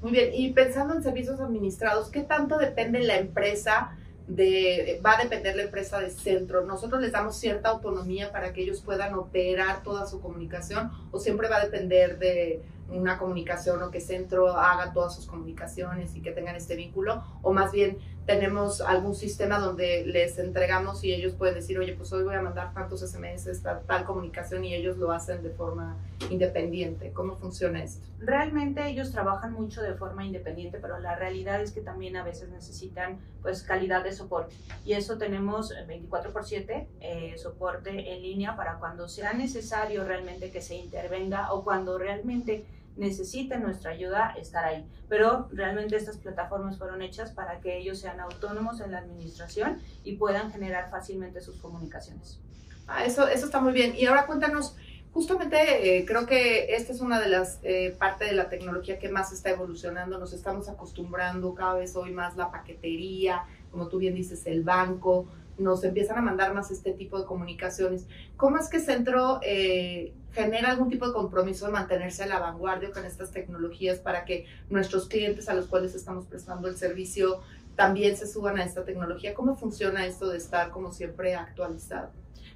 Muy 0.00 0.12
bien, 0.12 0.30
y 0.34 0.52
pensando 0.52 0.94
en 0.94 1.02
servicios 1.02 1.40
administrados, 1.40 2.10
¿qué 2.10 2.22
tanto 2.22 2.58
depende 2.58 3.00
la 3.00 3.16
empresa? 3.16 3.96
De, 4.26 5.00
va 5.04 5.18
a 5.18 5.22
depender 5.22 5.54
la 5.54 5.64
empresa 5.64 6.00
de 6.00 6.10
centro. 6.10 6.64
Nosotros 6.64 7.00
les 7.00 7.12
damos 7.12 7.36
cierta 7.36 7.68
autonomía 7.68 8.32
para 8.32 8.52
que 8.52 8.62
ellos 8.62 8.80
puedan 8.80 9.14
operar 9.14 9.82
toda 9.82 10.06
su 10.06 10.20
comunicación 10.20 10.90
o 11.10 11.18
siempre 11.18 11.48
va 11.48 11.56
a 11.58 11.64
depender 11.64 12.18
de 12.18 12.62
una 12.88 13.18
comunicación 13.18 13.82
o 13.82 13.90
que 13.90 14.00
Centro 14.00 14.56
haga 14.56 14.92
todas 14.92 15.14
sus 15.14 15.26
comunicaciones 15.26 16.14
y 16.14 16.20
que 16.20 16.32
tengan 16.32 16.56
este 16.56 16.76
vínculo, 16.76 17.22
o 17.42 17.52
más 17.52 17.72
bien 17.72 17.98
tenemos 18.26 18.80
algún 18.80 19.14
sistema 19.14 19.58
donde 19.58 20.06
les 20.06 20.38
entregamos 20.38 21.04
y 21.04 21.12
ellos 21.12 21.34
pueden 21.34 21.56
decir, 21.56 21.78
oye, 21.78 21.94
pues 21.94 22.10
hoy 22.12 22.24
voy 22.24 22.34
a 22.34 22.40
mandar 22.40 22.72
tantos 22.72 23.00
SMS, 23.00 23.62
tal, 23.62 23.82
tal 23.82 24.04
comunicación 24.04 24.64
y 24.64 24.74
ellos 24.74 24.96
lo 24.96 25.12
hacen 25.12 25.42
de 25.42 25.50
forma 25.50 25.98
independiente. 26.30 27.12
¿Cómo 27.12 27.36
funciona 27.36 27.82
esto? 27.82 28.06
Realmente 28.20 28.88
ellos 28.88 29.12
trabajan 29.12 29.52
mucho 29.52 29.82
de 29.82 29.94
forma 29.94 30.24
independiente, 30.24 30.78
pero 30.80 30.98
la 31.00 31.16
realidad 31.16 31.60
es 31.60 31.72
que 31.72 31.82
también 31.82 32.16
a 32.16 32.24
veces 32.24 32.48
necesitan 32.48 33.18
pues 33.42 33.62
calidad 33.62 34.02
de 34.02 34.12
soporte 34.12 34.54
y 34.86 34.94
eso 34.94 35.18
tenemos 35.18 35.74
24 35.86 36.32
por 36.32 36.46
7 36.46 36.88
eh, 37.00 37.34
soporte 37.36 38.14
en 38.14 38.22
línea 38.22 38.56
para 38.56 38.78
cuando 38.78 39.06
sea 39.06 39.34
necesario 39.34 40.02
realmente 40.04 40.50
que 40.50 40.62
se 40.62 40.76
intervenga 40.76 41.52
o 41.52 41.62
cuando 41.62 41.98
realmente 41.98 42.64
necesiten 42.96 43.62
nuestra 43.62 43.90
ayuda, 43.90 44.34
estar 44.38 44.64
ahí. 44.64 44.86
Pero 45.08 45.48
realmente 45.52 45.96
estas 45.96 46.18
plataformas 46.18 46.78
fueron 46.78 47.02
hechas 47.02 47.32
para 47.32 47.60
que 47.60 47.78
ellos 47.78 47.98
sean 47.98 48.20
autónomos 48.20 48.80
en 48.80 48.92
la 48.92 48.98
administración 48.98 49.80
y 50.04 50.16
puedan 50.16 50.50
generar 50.52 50.90
fácilmente 50.90 51.40
sus 51.40 51.56
comunicaciones. 51.58 52.40
Ah, 52.86 53.04
eso, 53.04 53.28
eso 53.28 53.46
está 53.46 53.60
muy 53.60 53.72
bien. 53.72 53.94
Y 53.96 54.06
ahora 54.06 54.26
cuéntanos, 54.26 54.76
justamente 55.12 55.98
eh, 55.98 56.04
creo 56.04 56.26
que 56.26 56.74
esta 56.74 56.92
es 56.92 57.00
una 57.00 57.20
de 57.20 57.28
las 57.28 57.60
eh, 57.62 57.94
partes 57.98 58.28
de 58.28 58.34
la 58.34 58.48
tecnología 58.48 58.98
que 58.98 59.08
más 59.08 59.32
está 59.32 59.50
evolucionando. 59.50 60.18
Nos 60.18 60.32
estamos 60.32 60.68
acostumbrando 60.68 61.54
cada 61.54 61.74
vez 61.74 61.96
hoy 61.96 62.12
más 62.12 62.36
la 62.36 62.50
paquetería, 62.50 63.44
como 63.70 63.88
tú 63.88 63.98
bien 63.98 64.14
dices, 64.14 64.46
el 64.46 64.62
banco. 64.62 65.26
Nos 65.58 65.84
empiezan 65.84 66.18
a 66.18 66.20
mandar 66.20 66.54
más 66.54 66.70
este 66.70 66.92
tipo 66.92 67.18
de 67.18 67.26
comunicaciones. 67.26 68.06
¿Cómo 68.36 68.58
es 68.58 68.68
que 68.68 68.80
Centro 68.80 69.40
eh, 69.42 70.12
genera 70.32 70.70
algún 70.70 70.90
tipo 70.90 71.06
de 71.06 71.12
compromiso 71.12 71.66
de 71.66 71.72
mantenerse 71.72 72.24
a 72.24 72.26
la 72.26 72.40
vanguardia 72.40 72.90
con 72.90 73.04
estas 73.04 73.30
tecnologías 73.30 74.00
para 74.00 74.24
que 74.24 74.46
nuestros 74.68 75.08
clientes 75.08 75.48
a 75.48 75.54
los 75.54 75.66
cuales 75.66 75.94
estamos 75.94 76.26
prestando 76.26 76.68
el 76.68 76.76
servicio 76.76 77.40
también 77.76 78.16
se 78.16 78.26
suban 78.26 78.58
a 78.58 78.64
esta 78.64 78.84
tecnología. 78.84 79.34
¿Cómo 79.34 79.56
funciona 79.56 80.06
esto 80.06 80.28
de 80.28 80.38
estar 80.38 80.70
como 80.70 80.92
siempre 80.92 81.34
actualizado? 81.34 82.10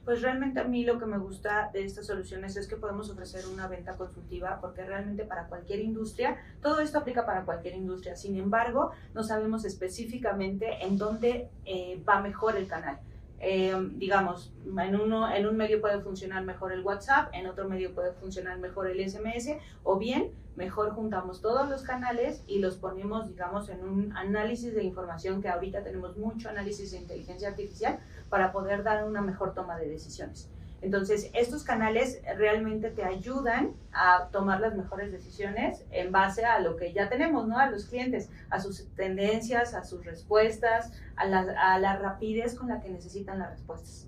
Pues 0.05 0.23
realmente 0.23 0.59
a 0.59 0.65
mí 0.65 0.85
lo 0.85 0.99
que 0.99 1.05
me 1.05 1.19
gusta 1.19 1.71
de 1.73 1.85
estas 1.85 2.07
soluciones 2.07 2.57
es 2.57 2.67
que 2.67 2.77
podemos 2.77 3.11
ofrecer 3.11 3.47
una 3.47 3.69
venta 3.69 3.95
consultiva 3.97 4.59
porque 4.59 4.83
realmente 4.83 5.25
para 5.25 5.49
cualquier 5.49 5.81
industria, 5.81 6.39
todo 6.63 6.81
esto 6.81 6.99
aplica 6.99 7.27
para 7.27 7.45
cualquier 7.45 7.75
industria. 7.75 8.17
Sin 8.17 8.37
embargo, 8.37 8.93
no 9.15 9.23
sabemos 9.23 9.67
específicamente 9.67 10.83
en 10.83 10.97
dónde 10.97 11.51
eh, 11.67 12.03
va 12.09 12.23
mejor 12.23 12.57
el 12.57 12.67
canal. 12.67 12.99
Eh, 13.40 13.77
digamos, 13.96 14.53
en, 14.64 14.96
uno, 14.96 15.33
en 15.33 15.46
un 15.46 15.57
medio 15.57 15.81
puede 15.81 16.01
funcionar 16.01 16.44
mejor 16.44 16.72
el 16.72 16.83
WhatsApp, 16.83 17.31
en 17.33 17.46
otro 17.46 17.68
medio 17.68 17.94
puede 17.94 18.12
funcionar 18.12 18.59
mejor 18.59 18.88
el 18.88 19.09
SMS, 19.09 19.57
o 19.85 19.96
bien 19.96 20.33
mejor 20.57 20.90
juntamos 20.90 21.40
todos 21.40 21.68
los 21.68 21.83
canales 21.83 22.42
y 22.48 22.59
los 22.59 22.77
ponemos, 22.77 23.29
digamos, 23.29 23.68
en 23.68 23.85
un 23.85 24.16
análisis 24.16 24.74
de 24.74 24.83
información 24.83 25.40
que 25.40 25.48
ahorita 25.48 25.85
tenemos 25.85 26.16
mucho 26.16 26.48
análisis 26.48 26.90
de 26.90 26.98
inteligencia 26.98 27.48
artificial 27.48 28.01
para 28.29 28.51
poder 28.51 28.83
dar 28.83 29.05
una 29.05 29.22
mejor 29.22 29.55
toma 29.55 29.79
de 29.79 29.88
decisiones. 29.88 30.51
Entonces, 30.81 31.31
estos 31.35 31.64
canales 31.64 32.21
realmente 32.37 32.91
te 32.91 33.03
ayudan 33.03 33.75
a 33.93 34.29
tomar 34.31 34.61
las 34.61 34.77
mejores 34.77 35.11
decisiones 35.11 35.85
en 35.91 36.12
base 36.12 36.45
a 36.45 36.61
lo 36.61 36.77
que 36.77 36.93
ya 36.93 37.09
tenemos, 37.09 37.49
¿no? 37.49 37.59
A 37.59 37.69
los 37.69 37.87
clientes, 37.87 38.31
a 38.49 38.61
sus 38.61 38.87
tendencias, 38.95 39.75
a 39.75 39.85
sus 39.85 40.05
respuestas, 40.05 40.93
a 41.17 41.27
la, 41.27 41.97
rapidez 41.97 42.55
con 42.55 42.69
la 42.69 42.81
que 42.81 42.91
necesitan 42.91 43.41
las 43.41 43.51
respuestas. 43.51 44.07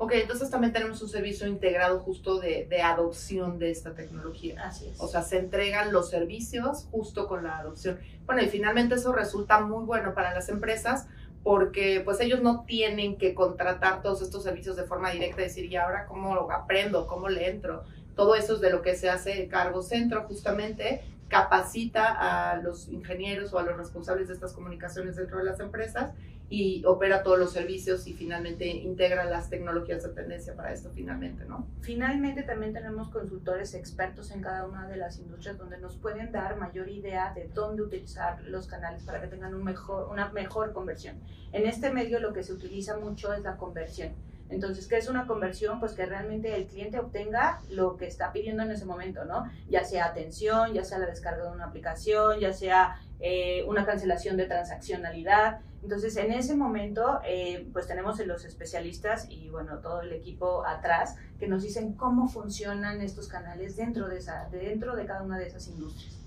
Ok, 0.00 0.12
entonces 0.14 0.50
también 0.50 0.72
tenemos 0.72 1.02
un 1.02 1.08
servicio 1.08 1.46
integrado 1.46 2.00
justo 2.00 2.38
de, 2.38 2.66
de, 2.68 2.82
adopción 2.82 3.58
de 3.58 3.70
esta 3.70 3.94
tecnología. 3.94 4.60
Así 4.64 4.88
es. 4.88 5.00
O 5.00 5.08
sea, 5.08 5.22
se 5.22 5.38
entregan 5.38 5.92
los 5.92 6.10
servicios 6.10 6.86
justo 6.90 7.26
con 7.26 7.44
la 7.44 7.58
adopción. 7.58 7.98
Bueno, 8.24 8.42
y 8.42 8.48
finalmente 8.48 8.94
eso 8.94 9.12
resulta 9.12 9.60
muy 9.60 9.84
bueno 9.84 10.14
para 10.14 10.32
las 10.34 10.48
empresas 10.48 11.08
porque 11.42 12.02
pues 12.04 12.20
ellos 12.20 12.42
no 12.42 12.64
tienen 12.64 13.16
que 13.16 13.34
contratar 13.34 14.02
todos 14.02 14.22
estos 14.22 14.42
servicios 14.42 14.76
de 14.76 14.84
forma 14.84 15.10
directa 15.10 15.42
decir, 15.42 15.64
¿y 15.66 15.76
ahora 15.76 16.06
cómo 16.06 16.34
lo 16.34 16.50
aprendo? 16.50 17.06
¿Cómo 17.06 17.28
le 17.28 17.48
entro? 17.48 17.84
Todo 18.16 18.34
eso 18.34 18.54
es 18.54 18.60
de 18.60 18.70
lo 18.70 18.82
que 18.82 18.96
se 18.96 19.08
hace 19.08 19.48
cargo 19.48 19.82
centro 19.82 20.24
justamente 20.24 21.02
capacita 21.28 22.50
a 22.50 22.56
los 22.56 22.88
ingenieros 22.88 23.52
o 23.52 23.58
a 23.58 23.62
los 23.62 23.76
responsables 23.76 24.28
de 24.28 24.34
estas 24.34 24.52
comunicaciones 24.52 25.16
dentro 25.16 25.38
de 25.38 25.44
las 25.44 25.60
empresas 25.60 26.10
y 26.50 26.82
opera 26.86 27.22
todos 27.22 27.38
los 27.38 27.52
servicios 27.52 28.06
y 28.06 28.14
finalmente 28.14 28.66
integra 28.66 29.24
las 29.24 29.50
tecnologías 29.50 30.02
de 30.02 30.10
tendencia 30.10 30.54
para 30.54 30.72
esto 30.72 30.90
finalmente, 30.94 31.44
¿no? 31.44 31.66
Finalmente 31.80 32.42
también 32.42 32.72
tenemos 32.72 33.10
consultores 33.10 33.74
expertos 33.74 34.30
en 34.30 34.40
cada 34.40 34.66
una 34.66 34.88
de 34.88 34.96
las 34.96 35.18
industrias 35.18 35.58
donde 35.58 35.78
nos 35.78 35.96
pueden 35.96 36.32
dar 36.32 36.56
mayor 36.56 36.88
idea 36.88 37.34
de 37.34 37.48
dónde 37.48 37.82
utilizar 37.82 38.42
los 38.44 38.66
canales 38.66 39.02
para 39.02 39.20
que 39.20 39.26
tengan 39.26 39.54
un 39.54 39.64
mejor, 39.64 40.08
una 40.10 40.30
mejor 40.30 40.72
conversión. 40.72 41.16
En 41.52 41.66
este 41.66 41.90
medio 41.90 42.18
lo 42.18 42.32
que 42.32 42.42
se 42.42 42.52
utiliza 42.52 42.96
mucho 42.98 43.32
es 43.34 43.42
la 43.42 43.56
conversión 43.56 44.12
entonces, 44.50 44.86
¿qué 44.86 44.96
es 44.96 45.08
una 45.08 45.26
conversión? 45.26 45.78
Pues 45.78 45.92
que 45.92 46.06
realmente 46.06 46.54
el 46.56 46.66
cliente 46.66 46.98
obtenga 46.98 47.60
lo 47.70 47.96
que 47.96 48.06
está 48.06 48.32
pidiendo 48.32 48.62
en 48.62 48.70
ese 48.70 48.86
momento, 48.86 49.24
¿no? 49.24 49.50
Ya 49.68 49.84
sea 49.84 50.06
atención, 50.06 50.72
ya 50.72 50.84
sea 50.84 50.98
la 50.98 51.06
descarga 51.06 51.44
de 51.44 51.52
una 51.52 51.66
aplicación, 51.66 52.40
ya 52.40 52.52
sea 52.52 52.98
eh, 53.20 53.64
una 53.66 53.84
cancelación 53.84 54.36
de 54.36 54.46
transaccionalidad. 54.46 55.60
Entonces, 55.82 56.16
en 56.16 56.32
ese 56.32 56.54
momento, 56.54 57.20
eh, 57.24 57.68
pues 57.72 57.86
tenemos 57.86 58.18
los 58.26 58.44
especialistas 58.44 59.26
y, 59.28 59.48
bueno, 59.48 59.78
todo 59.78 60.02
el 60.02 60.12
equipo 60.12 60.64
atrás 60.66 61.16
que 61.38 61.48
nos 61.48 61.62
dicen 61.62 61.94
cómo 61.94 62.28
funcionan 62.28 63.00
estos 63.00 63.28
canales 63.28 63.76
dentro 63.76 64.08
de, 64.08 64.18
esa, 64.18 64.48
dentro 64.50 64.96
de 64.96 65.06
cada 65.06 65.22
una 65.22 65.38
de 65.38 65.46
esas 65.46 65.68
industrias. 65.68 66.18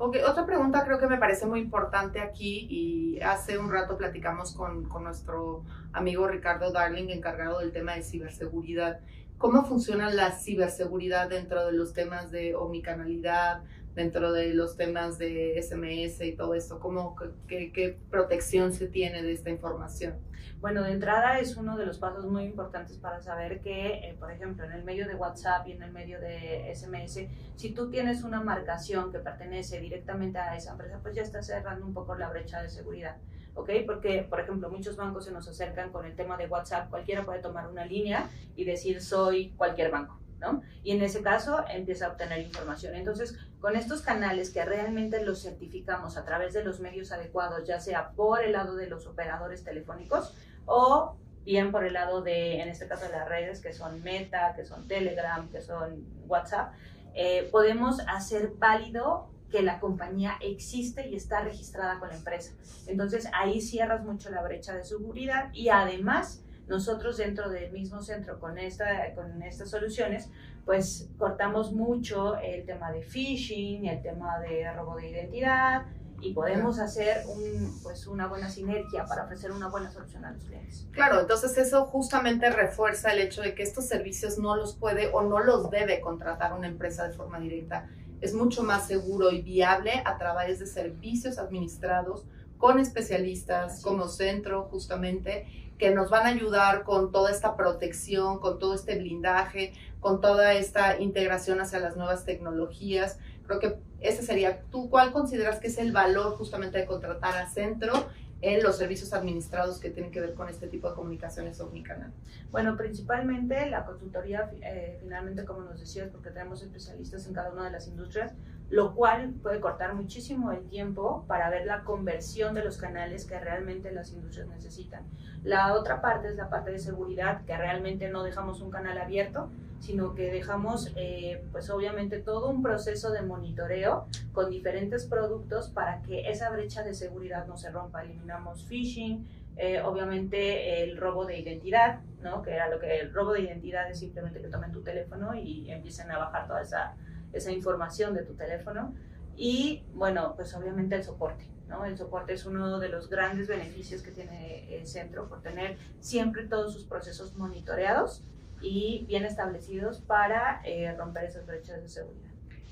Ok, 0.00 0.18
otra 0.28 0.46
pregunta 0.46 0.84
creo 0.84 1.00
que 1.00 1.08
me 1.08 1.18
parece 1.18 1.44
muy 1.44 1.58
importante 1.58 2.20
aquí 2.20 2.68
y 2.70 3.20
hace 3.20 3.58
un 3.58 3.70
rato 3.70 3.96
platicamos 3.96 4.54
con, 4.54 4.84
con, 4.84 5.02
nuestro 5.02 5.64
amigo 5.92 6.28
Ricardo 6.28 6.70
Darling, 6.70 7.08
encargado 7.08 7.58
del 7.58 7.72
tema 7.72 7.94
de 7.94 8.02
ciberseguridad. 8.02 9.00
¿Cómo 9.38 9.64
funciona 9.64 10.08
la 10.10 10.30
ciberseguridad 10.32 11.28
dentro 11.28 11.66
de 11.66 11.72
los 11.72 11.94
temas 11.94 12.30
de 12.30 12.54
omnicanalidad, 12.54 13.62
dentro 13.98 14.32
de 14.32 14.54
los 14.54 14.76
temas 14.76 15.18
de 15.18 15.60
SMS 15.60 16.20
y 16.24 16.36
todo 16.36 16.54
esto? 16.54 16.78
¿Cómo, 16.78 17.16
qué, 17.48 17.72
qué 17.72 17.98
protección 18.10 18.72
se 18.72 18.86
tiene 18.86 19.24
de 19.24 19.32
esta 19.32 19.50
información? 19.50 20.14
Bueno, 20.60 20.84
de 20.84 20.92
entrada 20.92 21.40
es 21.40 21.56
uno 21.56 21.76
de 21.76 21.84
los 21.84 21.98
pasos 21.98 22.24
muy 22.24 22.44
importantes 22.44 22.96
para 22.96 23.20
saber 23.20 23.60
que, 23.60 24.08
eh, 24.08 24.16
por 24.18 24.30
ejemplo, 24.30 24.64
en 24.64 24.70
el 24.70 24.84
medio 24.84 25.08
de 25.08 25.16
WhatsApp 25.16 25.66
y 25.66 25.72
en 25.72 25.82
el 25.82 25.90
medio 25.90 26.20
de 26.20 26.72
SMS, 26.72 27.26
si 27.56 27.70
tú 27.74 27.90
tienes 27.90 28.22
una 28.22 28.40
marcación 28.40 29.10
que 29.10 29.18
pertenece 29.18 29.80
directamente 29.80 30.38
a 30.38 30.54
esa 30.54 30.72
empresa, 30.72 31.00
pues 31.02 31.16
ya 31.16 31.22
estás 31.22 31.48
cerrando 31.48 31.84
un 31.84 31.92
poco 31.92 32.14
la 32.14 32.30
brecha 32.30 32.62
de 32.62 32.68
seguridad. 32.68 33.16
¿ok? 33.54 33.70
Porque, 33.84 34.24
por 34.30 34.38
ejemplo, 34.38 34.70
muchos 34.70 34.96
bancos 34.96 35.24
se 35.24 35.32
nos 35.32 35.48
acercan 35.48 35.90
con 35.90 36.06
el 36.06 36.14
tema 36.14 36.36
de 36.36 36.46
WhatsApp, 36.46 36.88
cualquiera 36.88 37.24
puede 37.24 37.40
tomar 37.40 37.66
una 37.66 37.84
línea 37.84 38.30
y 38.54 38.64
decir 38.64 39.02
soy 39.02 39.50
cualquier 39.56 39.90
banco, 39.90 40.20
¿no? 40.40 40.62
Y 40.82 40.92
en 40.92 41.02
ese 41.02 41.22
caso 41.22 41.64
empieza 41.68 42.06
a 42.06 42.10
obtener 42.10 42.40
información. 42.40 42.94
Entonces, 42.94 43.36
con 43.60 43.76
estos 43.76 44.02
canales 44.02 44.50
que 44.50 44.64
realmente 44.64 45.24
los 45.24 45.42
certificamos 45.42 46.16
a 46.16 46.24
través 46.24 46.54
de 46.54 46.64
los 46.64 46.80
medios 46.80 47.12
adecuados, 47.12 47.66
ya 47.66 47.80
sea 47.80 48.10
por 48.10 48.42
el 48.42 48.52
lado 48.52 48.76
de 48.76 48.88
los 48.88 49.06
operadores 49.06 49.64
telefónicos 49.64 50.34
o 50.66 51.16
bien 51.44 51.72
por 51.72 51.84
el 51.84 51.94
lado 51.94 52.22
de, 52.22 52.60
en 52.60 52.68
este 52.68 52.86
caso, 52.86 53.06
de 53.06 53.12
las 53.12 53.28
redes, 53.28 53.60
que 53.60 53.72
son 53.72 54.02
Meta, 54.02 54.54
que 54.54 54.64
son 54.64 54.86
Telegram, 54.86 55.48
que 55.48 55.62
son 55.62 56.04
WhatsApp, 56.26 56.74
eh, 57.14 57.48
podemos 57.50 58.00
hacer 58.06 58.52
válido 58.58 59.30
que 59.50 59.62
la 59.62 59.80
compañía 59.80 60.34
existe 60.40 61.08
y 61.08 61.16
está 61.16 61.40
registrada 61.40 61.98
con 61.98 62.10
la 62.10 62.16
empresa. 62.16 62.52
Entonces 62.86 63.28
ahí 63.32 63.60
cierras 63.60 64.04
mucho 64.04 64.30
la 64.30 64.42
brecha 64.42 64.74
de 64.74 64.84
seguridad 64.84 65.50
y 65.54 65.70
además 65.70 66.44
nosotros 66.68 67.16
dentro 67.16 67.48
del 67.48 67.72
mismo 67.72 68.02
centro 68.02 68.38
con, 68.38 68.58
esta, 68.58 69.14
con 69.14 69.42
estas 69.42 69.70
soluciones, 69.70 70.28
pues 70.64 71.08
cortamos 71.18 71.72
mucho 71.72 72.36
el 72.38 72.64
tema 72.66 72.92
de 72.92 73.02
phishing, 73.02 73.86
el 73.86 74.02
tema 74.02 74.38
de 74.40 74.70
robo 74.72 74.96
de 74.96 75.08
identidad, 75.08 75.86
y 76.20 76.34
podemos 76.34 76.78
hacer 76.78 77.24
un, 77.28 77.80
pues 77.82 78.06
una 78.06 78.26
buena 78.26 78.48
sinergia 78.48 79.04
para 79.04 79.24
ofrecer 79.24 79.52
una 79.52 79.68
buena 79.68 79.90
solución 79.90 80.24
a 80.24 80.32
los 80.32 80.42
clientes. 80.42 80.86
Claro, 80.90 81.20
entonces 81.20 81.56
eso 81.58 81.86
justamente 81.86 82.50
refuerza 82.50 83.12
el 83.12 83.20
hecho 83.20 83.42
de 83.42 83.54
que 83.54 83.62
estos 83.62 83.86
servicios 83.86 84.38
no 84.38 84.56
los 84.56 84.74
puede 84.74 85.10
o 85.12 85.22
no 85.22 85.38
los 85.38 85.70
debe 85.70 86.00
contratar 86.00 86.52
una 86.54 86.66
empresa 86.66 87.06
de 87.06 87.14
forma 87.14 87.38
directa. 87.38 87.88
Es 88.20 88.34
mucho 88.34 88.64
más 88.64 88.88
seguro 88.88 89.30
y 89.30 89.42
viable 89.42 90.02
a 90.04 90.18
través 90.18 90.58
de 90.58 90.66
servicios 90.66 91.38
administrados 91.38 92.26
con 92.56 92.80
especialistas 92.80 93.80
como 93.82 94.08
centro 94.08 94.64
justamente 94.64 95.67
que 95.78 95.94
nos 95.94 96.10
van 96.10 96.26
a 96.26 96.30
ayudar 96.30 96.82
con 96.82 97.12
toda 97.12 97.30
esta 97.30 97.56
protección, 97.56 98.40
con 98.40 98.58
todo 98.58 98.74
este 98.74 98.98
blindaje, 98.98 99.72
con 100.00 100.20
toda 100.20 100.54
esta 100.54 101.00
integración 101.00 101.60
hacia 101.60 101.78
las 101.78 101.96
nuevas 101.96 102.24
tecnologías. 102.24 103.18
Creo 103.46 103.60
que 103.60 103.78
ese 104.00 104.22
sería, 104.22 104.62
¿tú 104.70 104.90
cuál 104.90 105.12
consideras 105.12 105.60
que 105.60 105.68
es 105.68 105.78
el 105.78 105.92
valor 105.92 106.36
justamente 106.36 106.78
de 106.78 106.86
contratar 106.86 107.36
a 107.36 107.48
Centro 107.48 107.92
en 108.40 108.62
los 108.62 108.76
servicios 108.76 109.12
administrados 109.12 109.80
que 109.80 109.90
tienen 109.90 110.12
que 110.12 110.20
ver 110.20 110.34
con 110.34 110.48
este 110.48 110.68
tipo 110.68 110.88
de 110.88 110.94
comunicaciones 110.94 111.60
omnicanal? 111.60 112.12
Bueno, 112.50 112.76
principalmente 112.76 113.68
la 113.70 113.84
consultoría, 113.84 114.50
eh, 114.60 114.98
finalmente, 115.00 115.44
como 115.44 115.62
nos 115.62 115.80
decías, 115.80 116.08
porque 116.10 116.30
tenemos 116.30 116.62
especialistas 116.62 117.26
en 117.26 117.34
cada 117.34 117.52
una 117.52 117.64
de 117.64 117.70
las 117.70 117.88
industrias, 117.88 118.32
lo 118.70 118.94
cual 118.94 119.34
puede 119.42 119.60
cortar 119.60 119.94
muchísimo 119.94 120.52
el 120.52 120.68
tiempo 120.68 121.24
para 121.26 121.48
ver 121.48 121.66
la 121.66 121.84
conversión 121.84 122.54
de 122.54 122.64
los 122.64 122.76
canales 122.76 123.24
que 123.24 123.38
realmente 123.40 123.90
las 123.92 124.12
industrias 124.12 124.48
necesitan. 124.48 125.04
La 125.42 125.74
otra 125.74 126.02
parte 126.02 126.28
es 126.28 126.36
la 126.36 126.50
parte 126.50 126.72
de 126.72 126.78
seguridad, 126.78 127.44
que 127.46 127.56
realmente 127.56 128.08
no 128.10 128.22
dejamos 128.22 128.60
un 128.60 128.70
canal 128.70 128.98
abierto, 128.98 129.50
sino 129.80 130.14
que 130.14 130.30
dejamos, 130.30 130.92
eh, 130.96 131.42
pues 131.52 131.70
obviamente, 131.70 132.18
todo 132.18 132.50
un 132.50 132.62
proceso 132.62 133.10
de 133.10 133.22
monitoreo 133.22 134.06
con 134.32 134.50
diferentes 134.50 135.06
productos 135.06 135.68
para 135.70 136.02
que 136.02 136.28
esa 136.28 136.50
brecha 136.50 136.82
de 136.82 136.94
seguridad 136.94 137.46
no 137.46 137.56
se 137.56 137.70
rompa. 137.70 138.02
Eliminamos 138.02 138.64
phishing, 138.64 139.26
eh, 139.56 139.80
obviamente 139.80 140.82
el 140.82 140.96
robo 140.98 141.24
de 141.24 141.38
identidad, 141.38 142.00
¿no? 142.22 142.42
que 142.42 142.52
era 142.52 142.68
lo 142.68 142.78
que 142.78 143.00
el 143.00 143.12
robo 143.12 143.32
de 143.32 143.42
identidad 143.42 143.90
es 143.90 143.98
simplemente 143.98 144.40
que 144.40 144.48
tomen 144.48 144.72
tu 144.72 144.82
teléfono 144.82 145.34
y 145.34 145.70
empiecen 145.70 146.10
a 146.12 146.18
bajar 146.18 146.46
toda 146.46 146.62
esa, 146.62 146.94
esa 147.32 147.52
información 147.52 148.14
de 148.14 148.22
tu 148.22 148.34
teléfono. 148.34 148.94
Y 149.36 149.84
bueno, 149.94 150.34
pues 150.36 150.54
obviamente 150.54 150.96
el 150.96 151.04
soporte. 151.04 151.46
¿no? 151.68 151.84
El 151.84 151.96
soporte 151.96 152.32
es 152.32 152.46
uno 152.46 152.78
de 152.78 152.88
los 152.88 153.08
grandes 153.08 153.46
beneficios 153.46 154.02
que 154.02 154.10
tiene 154.10 154.74
el 154.74 154.86
centro 154.86 155.28
por 155.28 155.42
tener 155.42 155.76
siempre 156.00 156.44
todos 156.44 156.72
sus 156.72 156.84
procesos 156.84 157.36
monitoreados 157.36 158.24
y 158.60 159.04
bien 159.06 159.24
establecidos 159.24 160.00
para 160.00 160.60
eh, 160.64 160.92
romper 160.96 161.24
esas 161.24 161.46
brechas 161.46 161.82
de 161.82 161.88
seguridad. 161.88 162.28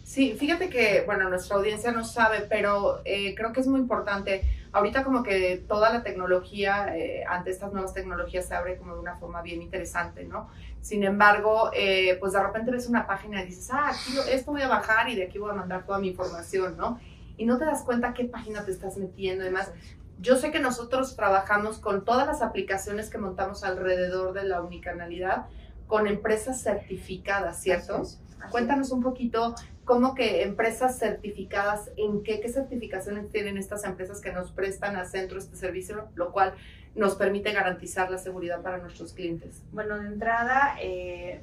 Sí, 0.07 0.35
fíjate 0.35 0.69
que, 0.69 1.03
bueno, 1.05 1.29
nuestra 1.29 1.57
audiencia 1.57 1.91
no 1.91 2.05
sabe, 2.05 2.43
pero 2.49 3.01
eh, 3.05 3.35
creo 3.35 3.53
que 3.53 3.61
es 3.61 3.67
muy 3.67 3.81
importante. 3.81 4.43
Ahorita 4.71 5.03
como 5.03 5.25
que 5.25 5.65
toda 5.67 5.93
la 5.93 6.05
tecnología, 6.05 6.97
eh, 6.97 7.25
ante 7.29 7.51
estas 7.51 7.73
nuevas 7.73 7.93
tecnologías, 7.93 8.47
se 8.47 8.55
abre 8.55 8.77
como 8.77 8.95
de 8.95 9.01
una 9.01 9.17
forma 9.17 9.43
bien 9.43 9.63
interesante, 9.63 10.23
¿no? 10.23 10.49
Sin 10.87 11.03
embargo, 11.03 11.73
pues 12.21 12.33
de 12.33 12.41
repente 12.41 12.71
ves 12.71 12.87
una 12.87 13.09
página 13.09 13.43
y 13.43 13.47
dices, 13.47 13.71
ah, 13.73 13.91
aquí 13.91 14.17
esto 14.31 14.53
voy 14.53 14.63
a 14.63 14.69
bajar 14.69 15.09
y 15.09 15.17
de 15.17 15.25
aquí 15.25 15.37
voy 15.37 15.51
a 15.51 15.55
mandar 15.55 15.85
toda 15.85 15.99
mi 15.99 16.07
información, 16.07 16.77
¿no? 16.77 17.01
Y 17.37 17.45
no 17.45 17.59
te 17.59 17.65
das 17.65 17.83
cuenta 17.83 18.15
qué 18.15 18.27
página 18.27 18.65
te 18.65 18.71
estás 18.71 18.97
metiendo. 18.97 19.43
Además, 19.43 19.73
yo 20.21 20.37
sé 20.37 20.53
que 20.53 20.61
nosotros 20.61 21.17
trabajamos 21.17 21.81
con 21.81 22.05
todas 22.05 22.29
las 22.29 22.41
aplicaciones 22.41 23.11
que 23.11 23.19
montamos 23.19 23.65
alrededor 23.65 24.33
de 24.33 24.45
la 24.45 24.63
unicanalidad, 24.63 25.47
con 25.89 26.07
empresas 26.07 26.63
certificadas, 26.63 27.61
¿cierto? 27.61 28.05
Cuéntanos 28.53 28.93
un 28.93 29.03
poquito 29.03 29.57
cómo 29.85 30.15
que 30.15 30.45
empresas 30.45 31.01
certificadas, 31.01 31.91
en 31.97 32.23
qué, 32.23 32.39
qué 32.39 32.49
certificaciones 32.49 33.29
tienen 33.33 33.59
estas 33.59 33.83
empresas 33.83 34.21
que 34.21 34.31
nos 34.31 34.53
prestan 34.53 34.95
a 34.95 35.05
centro 35.05 35.39
este 35.39 35.57
servicio, 35.57 36.11
lo 36.15 36.31
cual 36.31 36.55
nos 36.97 37.15
permite 37.15 37.53
garantizar 37.53 38.11
la 38.11 38.19
seguridad 38.19 38.63
para 38.63 38.79
nuestros 38.79 39.13
clientes. 39.13 39.63
Bueno, 39.73 39.99
de 39.99 40.07
entrada, 40.07 40.77
eh, 40.81 41.43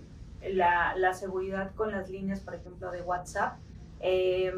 la, 0.52 0.96
la, 0.98 1.13
seguridad 1.13 1.72
con 1.76 1.92
las 1.92 2.10
líneas, 2.10 2.39
por 2.39 2.56
ejemplo, 2.56 2.92
de 2.92 3.02
WhatsApp, 3.02 3.58
eh, 4.00 4.52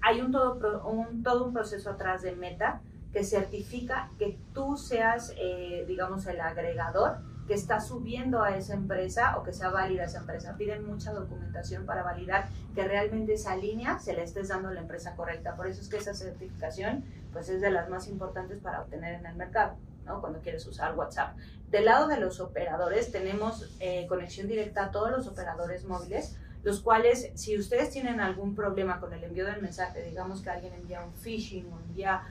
hay 0.00 0.20
un 0.20 0.32
todo, 0.32 0.88
un 0.88 1.22
todo 1.22 1.44
un 1.44 1.52
proceso 1.52 1.90
atrás 1.90 2.22
de 2.22 2.32
Meta 2.32 2.80
que 3.12 3.24
certifica 3.24 4.10
que 4.18 4.38
tú 4.54 4.76
seas, 4.76 5.34
eh, 5.36 5.84
digamos, 5.86 6.26
el 6.26 6.40
agregador 6.40 7.18
que 7.48 7.54
está 7.54 7.80
subiendo 7.80 8.42
a 8.42 8.56
esa 8.56 8.74
empresa 8.74 9.36
o 9.36 9.42
que 9.42 9.52
sea 9.52 9.70
válida 9.70 10.04
esa 10.04 10.20
empresa. 10.20 10.54
Piden 10.56 10.86
mucha 10.86 11.12
documentación 11.12 11.84
para 11.84 12.04
validar 12.04 12.48
que 12.74 12.84
realmente 12.84 13.34
esa 13.34 13.56
línea 13.56 13.98
se 13.98 14.14
le 14.14 14.22
estés 14.22 14.48
dando 14.48 14.68
a 14.68 14.72
la 14.72 14.80
empresa 14.80 15.16
correcta. 15.16 15.56
Por 15.56 15.66
eso 15.66 15.80
es 15.80 15.88
que 15.88 15.96
esa 15.96 16.14
certificación 16.14 17.04
pues 17.32 17.48
es 17.48 17.60
de 17.60 17.70
las 17.70 17.88
más 17.90 18.06
importantes 18.06 18.58
para 18.58 18.82
obtener 18.82 19.14
en 19.14 19.26
el 19.26 19.34
mercado. 19.34 19.74
Cuando 20.18 20.40
quieres 20.40 20.66
usar 20.66 20.96
WhatsApp. 20.98 21.36
Del 21.68 21.84
lado 21.84 22.08
de 22.08 22.18
los 22.18 22.40
operadores, 22.40 23.12
tenemos 23.12 23.70
eh, 23.78 24.06
conexión 24.08 24.48
directa 24.48 24.86
a 24.86 24.90
todos 24.90 25.12
los 25.12 25.28
operadores 25.28 25.84
móviles, 25.84 26.36
los 26.62 26.80
cuales, 26.80 27.30
si 27.34 27.56
ustedes 27.58 27.90
tienen 27.90 28.20
algún 28.20 28.54
problema 28.54 29.00
con 29.00 29.12
el 29.12 29.22
envío 29.22 29.46
del 29.46 29.62
mensaje, 29.62 30.02
digamos 30.02 30.42
que 30.42 30.50
alguien 30.50 30.74
envía 30.74 31.02
un 31.02 31.14
phishing 31.14 31.72
o 31.72 31.78
envía 31.78 32.22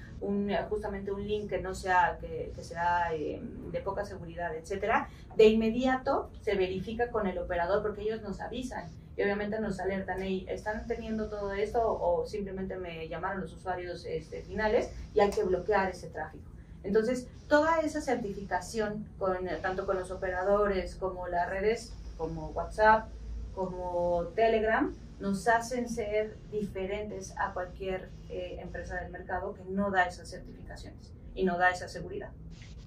justamente 0.69 1.11
un 1.11 1.25
link 1.25 1.49
que 1.49 1.61
no 1.61 1.73
sea, 1.73 2.17
que, 2.19 2.51
sea 2.61 3.13
eh, 3.13 3.41
de 3.71 3.79
poca 3.79 4.05
seguridad, 4.05 4.53
etcétera, 4.55 5.09
de 5.35 5.47
inmediato 5.47 6.29
se 6.41 6.55
verifica 6.55 7.09
con 7.09 7.25
el 7.25 7.37
operador 7.37 7.81
porque 7.81 8.01
ellos 8.01 8.21
nos 8.21 8.41
avisan 8.41 8.89
y 9.15 9.23
obviamente 9.23 9.59
nos 9.59 9.79
alertan, 9.79 10.23
y 10.23 10.45
¿están 10.47 10.87
teniendo 10.87 11.27
todo 11.29 11.53
esto 11.53 11.81
o 11.83 12.25
simplemente 12.25 12.77
me 12.77 13.07
llamaron 13.09 13.41
los 13.41 13.53
usuarios 13.53 14.05
este, 14.05 14.41
finales 14.43 14.91
y 15.13 15.19
hay 15.19 15.29
que 15.29 15.43
bloquear 15.43 15.89
ese 15.89 16.09
tráfico? 16.09 16.48
Entonces, 16.83 17.27
toda 17.47 17.81
esa 17.81 18.01
certificación, 18.01 19.05
tanto 19.61 19.85
con 19.85 19.97
los 19.97 20.11
operadores 20.11 20.95
como 20.95 21.27
las 21.27 21.49
redes, 21.49 21.93
como 22.17 22.49
WhatsApp, 22.49 23.09
como 23.53 24.27
Telegram, 24.35 24.95
nos 25.19 25.47
hacen 25.47 25.89
ser 25.89 26.37
diferentes 26.51 27.33
a 27.37 27.53
cualquier 27.53 28.09
eh, 28.29 28.57
empresa 28.61 28.95
del 28.95 29.11
mercado 29.11 29.53
que 29.53 29.63
no 29.65 29.91
da 29.91 30.05
esas 30.05 30.29
certificaciones 30.29 31.11
y 31.35 31.43
no 31.43 31.57
da 31.57 31.69
esa 31.71 31.89
seguridad. 31.89 32.29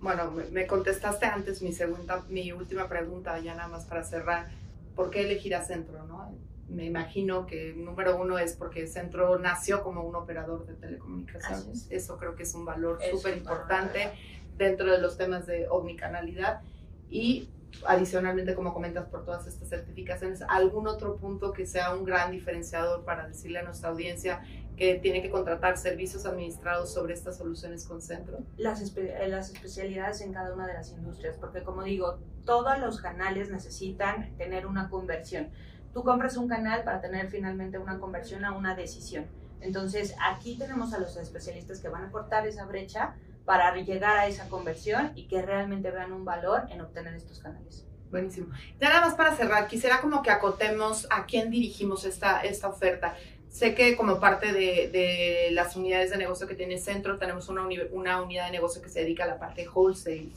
Bueno, 0.00 0.32
me 0.50 0.66
contestaste 0.66 1.26
antes 1.26 1.62
mi, 1.62 1.72
segunda, 1.72 2.22
mi 2.28 2.50
última 2.52 2.88
pregunta, 2.88 3.38
ya 3.38 3.54
nada 3.54 3.68
más 3.68 3.84
para 3.84 4.02
cerrar. 4.02 4.48
¿Por 4.96 5.10
qué 5.10 5.22
elegir 5.22 5.54
a? 5.54 5.62
No? 6.08 6.34
Me 6.74 6.86
imagino 6.86 7.46
que 7.46 7.74
número 7.74 8.20
uno 8.20 8.38
es 8.38 8.54
porque 8.54 8.86
Centro 8.86 9.38
nació 9.38 9.82
como 9.82 10.02
un 10.02 10.16
operador 10.16 10.66
de 10.66 10.74
telecomunicaciones. 10.74 11.86
Eso 11.90 12.16
creo 12.16 12.34
que 12.34 12.44
es 12.44 12.54
un 12.54 12.64
valor 12.64 12.98
súper 13.10 13.36
importante 13.36 14.10
dentro 14.56 14.90
de 14.90 14.98
los 14.98 15.16
temas 15.16 15.46
de 15.46 15.68
omnicanalidad. 15.68 16.62
Y 17.10 17.48
adicionalmente, 17.86 18.54
como 18.54 18.72
comentas, 18.72 19.06
por 19.08 19.24
todas 19.24 19.46
estas 19.46 19.68
certificaciones, 19.68 20.42
¿algún 20.48 20.86
otro 20.86 21.16
punto 21.16 21.52
que 21.52 21.66
sea 21.66 21.94
un 21.94 22.04
gran 22.04 22.30
diferenciador 22.30 23.04
para 23.04 23.26
decirle 23.28 23.58
a 23.58 23.62
nuestra 23.62 23.90
audiencia 23.90 24.42
que 24.76 24.94
tiene 24.96 25.22
que 25.22 25.30
contratar 25.30 25.76
servicios 25.76 26.26
administrados 26.26 26.92
sobre 26.92 27.14
estas 27.14 27.38
soluciones 27.38 27.86
con 27.86 28.00
centro? 28.00 28.38
Las, 28.56 28.96
eh, 28.96 29.26
las 29.28 29.52
especialidades 29.52 30.20
en 30.20 30.32
cada 30.32 30.54
una 30.54 30.66
de 30.66 30.74
las 30.74 30.90
industrias, 30.92 31.36
porque 31.38 31.62
como 31.62 31.82
digo, 31.82 32.18
todos 32.44 32.78
los 32.78 33.00
canales 33.00 33.50
necesitan 33.50 34.36
tener 34.36 34.66
una 34.66 34.88
conversión. 34.88 35.50
Tú 35.92 36.02
compras 36.02 36.36
un 36.36 36.48
canal 36.48 36.84
para 36.84 37.00
tener 37.00 37.28
finalmente 37.28 37.78
una 37.78 37.98
conversión 37.98 38.44
a 38.44 38.52
una 38.52 38.74
decisión. 38.74 39.26
Entonces, 39.60 40.14
aquí 40.24 40.56
tenemos 40.58 40.92
a 40.92 40.98
los 40.98 41.16
especialistas 41.16 41.80
que 41.80 41.88
van 41.88 42.04
a 42.04 42.10
cortar 42.10 42.46
esa 42.46 42.64
brecha 42.64 43.14
para 43.44 43.74
llegar 43.76 44.16
a 44.16 44.26
esa 44.26 44.48
conversión 44.48 45.12
y 45.14 45.28
que 45.28 45.42
realmente 45.42 45.90
vean 45.90 46.12
un 46.12 46.24
valor 46.24 46.66
en 46.70 46.80
obtener 46.80 47.14
estos 47.14 47.38
canales. 47.40 47.86
Buenísimo. 48.10 48.48
Ya 48.80 48.90
nada 48.90 49.00
más 49.00 49.14
para 49.14 49.34
cerrar, 49.34 49.66
quisiera 49.68 50.00
como 50.00 50.22
que 50.22 50.30
acotemos 50.30 51.06
a 51.10 51.24
quién 51.26 51.50
dirigimos 51.50 52.04
esta, 52.04 52.42
oferta. 52.64 53.16
Sé 53.48 53.74
que 53.74 53.96
como 53.96 54.20
parte 54.20 54.52
de, 54.52 55.48
las 55.52 55.76
unidades 55.76 56.10
de 56.10 56.18
negocio 56.18 56.46
que 56.46 56.54
tiene 56.54 56.78
Centro, 56.78 57.18
tenemos 57.18 57.48
una, 57.48 57.66
una 57.92 58.22
unidad 58.22 58.46
de 58.46 58.52
negocio 58.52 58.82
que 58.82 58.88
se 58.88 59.00
dedica 59.00 59.24
a 59.24 59.28
la 59.28 59.38
parte 59.38 59.68
wholesale. 59.68 60.30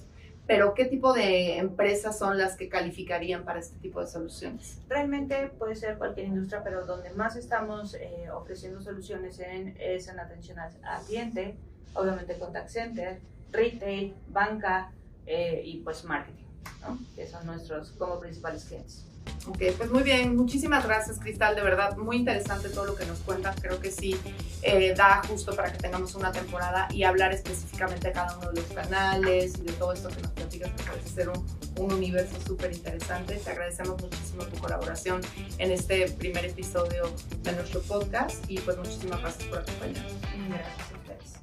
Pero 0.48 0.74
¿qué 0.76 0.86
tipo 0.86 1.14
de 1.14 1.58
empresas 1.58 2.18
son 2.20 2.38
las 2.38 2.56
que 2.56 2.70
calificarían 2.70 3.44
para 3.44 3.60
este 3.60 3.78
tipo 3.80 4.00
de 4.00 4.08
soluciones? 4.08 4.80
Realmente 4.88 5.48
puede 5.48 5.76
ser 5.76 5.98
cualquier 5.98 6.28
industria, 6.28 6.64
pero 6.64 6.86
donde 6.86 7.10
más 7.12 7.36
estamos 7.36 7.96
eh, 7.96 8.30
ofreciendo 8.32 8.82
soluciones 8.82 9.40
en, 9.40 9.76
es 9.80 10.08
en 10.08 10.20
atención 10.20 10.60
al 10.60 11.06
cliente, 11.08 11.56
obviamente 11.94 12.38
contact 12.38 12.70
center, 12.70 13.20
retail, 13.52 14.14
banca 14.28 14.92
eh, 15.26 15.62
y 15.66 15.78
pues 15.78 16.04
marketing. 16.04 16.46
¿no? 16.82 17.00
que 17.16 17.28
son 17.28 17.46
nuestros 17.46 17.92
como 17.92 18.20
principales 18.20 18.66
clientes. 18.66 19.06
Ok, 19.48 19.60
pues 19.78 19.92
muy 19.92 20.02
bien, 20.02 20.36
muchísimas 20.36 20.86
gracias 20.86 21.20
Cristal, 21.20 21.56
de 21.56 21.62
verdad 21.62 21.98
muy 21.98 22.18
interesante 22.18 22.70
todo 22.70 22.86
lo 22.86 22.96
que 22.96 23.06
nos 23.06 23.20
cuentas, 23.20 23.56
creo 23.62 23.80
que 23.80 23.92
sí 23.92 24.20
eh, 24.64 24.96
da 24.98 25.22
justo 25.28 25.56
para 25.56 25.72
que 25.72 25.78
tengamos 25.78 26.16
una 26.16 26.32
temporada 26.32 26.88
y 26.92 27.04
hablar 27.04 27.32
específicamente 27.32 28.08
de 28.08 28.14
cada 28.14 28.36
uno 28.38 28.52
de 28.52 28.62
los 28.62 28.72
canales 28.72 29.54
y 29.60 29.62
de 29.62 29.74
todo 29.74 29.94
esto 29.94 30.10
que 30.10 30.20
nos 30.22 30.32
platicas, 30.32 30.72
que 30.72 30.84
parece 30.84 31.10
ser 31.10 31.30
un, 31.30 31.46
un 31.78 31.94
universo 31.94 32.36
súper 32.48 32.74
interesante. 32.74 33.36
Te 33.36 33.52
agradecemos 33.52 34.02
muchísimo 34.02 34.46
tu 34.46 34.58
colaboración 34.58 35.22
en 35.60 35.72
este 35.72 36.10
primer 36.10 36.46
episodio 36.46 37.12
de 37.44 37.52
nuestro 37.52 37.82
podcast 37.82 38.44
y 38.50 38.58
pues 38.60 38.78
muchísimas 38.78 39.22
gracias 39.22 39.48
por 39.48 39.60
acompañarnos. 39.60 40.14
Gracias 40.50 40.92
a 40.92 40.98
ustedes. 40.98 41.34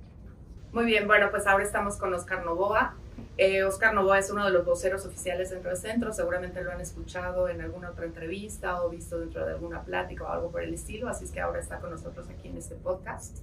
Muy 0.73 0.87
bien, 0.87 1.07
bueno, 1.07 1.31
pues 1.31 1.47
ahora 1.47 1.63
estamos 1.63 1.97
con 1.99 2.13
Oscar 2.15 2.45
Novoa. 2.45 2.97
Eh, 3.45 3.65
Oscar 3.65 3.93
Novoa 3.93 4.21
es 4.21 4.31
uno 4.31 4.45
de 4.45 4.53
los 4.53 4.65
voceros 4.65 5.05
oficiales 5.05 5.51
dentro 5.51 5.71
del 5.71 5.77
centro, 5.77 6.13
seguramente 6.13 6.63
lo 6.63 6.71
han 6.71 6.81
escuchado 6.81 7.49
en 7.49 7.61
alguna 7.61 7.91
otra 7.91 8.05
entrevista 8.05 8.81
o 8.85 8.89
visto 8.89 9.19
dentro 9.19 9.45
de 9.45 9.51
alguna 9.51 9.83
plática 9.83 10.23
o 10.23 10.29
algo 10.29 10.53
por 10.53 10.63
el 10.63 10.73
estilo, 10.73 11.09
así 11.09 11.25
es 11.25 11.33
que 11.33 11.41
ahora 11.41 11.59
está 11.59 11.81
con 11.81 11.91
nosotros 11.91 12.29
aquí 12.29 12.47
en 12.47 12.57
este 12.57 12.77
podcast. 12.77 13.39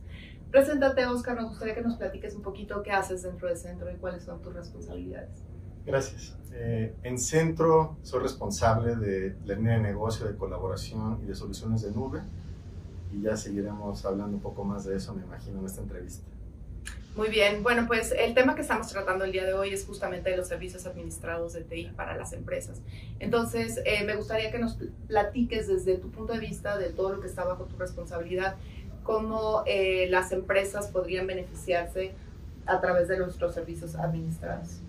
Preséntate, 0.52 1.06
Oscar, 1.06 1.36
nos 1.36 1.50
gustaría 1.50 1.76
que 1.76 1.82
nos 1.82 1.98
platiques 1.98 2.34
un 2.34 2.44
poquito 2.44 2.82
qué 2.82 2.92
haces 2.92 3.24
dentro 3.24 3.50
del 3.50 3.58
centro 3.58 3.92
y 3.92 3.96
cuáles 3.96 4.24
son 4.24 4.42
tus 4.42 4.54
responsabilidades. 4.54 5.44
Gracias. 5.86 6.38
Eh, 6.54 6.96
en 7.04 7.18
Centro 7.18 7.98
soy 8.02 8.22
responsable 8.22 8.96
de 8.96 9.36
la 9.44 9.56
línea 9.56 9.74
de 9.74 9.82
negocio, 9.82 10.26
de 10.26 10.38
colaboración 10.38 11.20
y 11.24 11.26
de 11.26 11.36
soluciones 11.36 11.82
de 11.82 11.92
nube. 11.92 12.22
Y 13.12 13.24
ya 13.24 13.36
seguiremos 13.36 14.06
hablando 14.06 14.38
un 14.38 14.42
poco 14.42 14.64
más 14.64 14.86
de 14.86 14.96
eso, 14.96 15.14
me 15.14 15.24
imagino, 15.24 15.60
en 15.60 15.66
esta 15.66 15.82
entrevista. 15.82 16.26
Muy 17.20 17.28
bien, 17.28 17.64
bueno, 17.64 17.84
pues 17.86 18.14
el 18.18 18.34
tema 18.34 18.56
que 18.56 18.62
estamos 18.62 18.88
tratando 18.88 19.26
el 19.26 19.34
día 19.34 19.44
de 19.44 19.54
hoy 19.54 19.74
es 19.74 19.86
justamente 19.86 20.38
los 20.38 20.48
servicios 20.48 20.86
administrados 20.86 21.52
de 21.52 21.66
TI 21.66 21.92
para 21.94 22.16
las 22.16 22.32
empresas. 22.32 22.82
Entonces, 23.20 23.82
eh, 23.84 24.06
me 24.06 24.16
gustaría 24.16 24.50
que 24.52 24.58
nos 24.58 24.78
platiques 25.06 25.68
desde 25.68 25.98
tu 25.98 26.10
punto 26.12 26.32
de 26.32 26.40
vista 26.40 26.78
de 26.78 26.92
todo 26.92 27.12
lo 27.12 27.20
que 27.20 27.28
está 27.28 27.44
bajo 27.44 27.66
tu 27.66 27.76
responsabilidad, 27.76 28.56
cómo 29.04 29.64
eh, 29.66 30.08
las 30.10 30.32
empresas 30.32 30.88
podrían 30.88 31.28
beneficiarse 31.28 32.14
a 32.66 32.80
través 32.80 33.10
de 33.10 33.18
nuestros 33.18 33.54
servicios 33.54 33.96
administrados. 33.96 34.80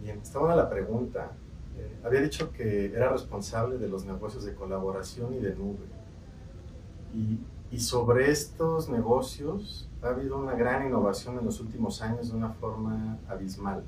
Bien, 0.00 0.20
está 0.22 0.38
buena 0.38 0.56
la 0.56 0.70
pregunta. 0.70 1.32
Eh, 1.76 1.98
había 2.02 2.22
dicho 2.22 2.50
que 2.50 2.86
era 2.86 3.10
responsable 3.10 3.76
de 3.76 3.88
los 3.88 4.06
negocios 4.06 4.46
de 4.46 4.54
colaboración 4.54 5.34
y 5.34 5.40
de 5.40 5.54
nube. 5.54 5.84
Y, 7.12 7.40
y 7.70 7.80
sobre 7.80 8.30
estos 8.30 8.88
negocios 8.88 9.90
ha 10.08 10.10
habido 10.10 10.38
una 10.38 10.54
gran 10.54 10.86
innovación 10.86 11.38
en 11.38 11.44
los 11.44 11.60
últimos 11.60 12.02
años 12.02 12.30
de 12.30 12.36
una 12.36 12.50
forma 12.50 13.18
abismal 13.28 13.84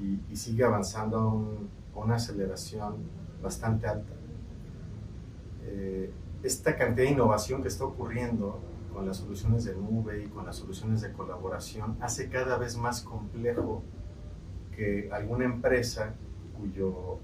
y, 0.00 0.20
y 0.30 0.36
sigue 0.36 0.64
avanzando 0.64 1.18
a, 1.18 1.26
un, 1.26 1.68
a, 1.94 1.98
una 1.98 2.16
aceleración 2.16 2.96
bastante 3.42 3.86
alta. 3.86 4.12
Eh, 5.64 6.12
esta 6.42 6.76
cantidad 6.76 7.06
de 7.06 7.12
innovación 7.12 7.62
que 7.62 7.68
está 7.68 7.84
ocurriendo 7.84 8.60
con 8.92 9.06
las 9.06 9.18
soluciones 9.18 9.64
de 9.64 9.74
nube 9.74 10.24
y 10.24 10.28
con 10.28 10.44
las 10.44 10.56
soluciones 10.56 11.00
de 11.00 11.12
colaboración 11.12 11.96
hace 12.00 12.28
cada 12.28 12.58
vez 12.58 12.76
más 12.76 13.00
complejo 13.00 13.82
que 14.76 15.10
alguna 15.12 15.44
empresa 15.44 16.14
cuyo 16.58 17.18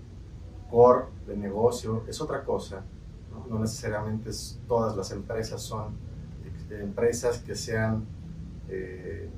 core 0.70 1.06
de 1.26 1.36
negocio 1.36 2.04
es 2.08 2.20
otra 2.20 2.44
cosa, 2.44 2.84
no, 3.30 3.46
no 3.48 3.58
necesariamente 3.60 4.30
es, 4.30 4.60
todas 4.66 4.96
las 4.96 5.10
empresas 5.12 5.62
son 5.62 6.07
empresas 6.70 7.38
que 7.38 7.54
sean 7.54 8.04
eh, 8.68 9.28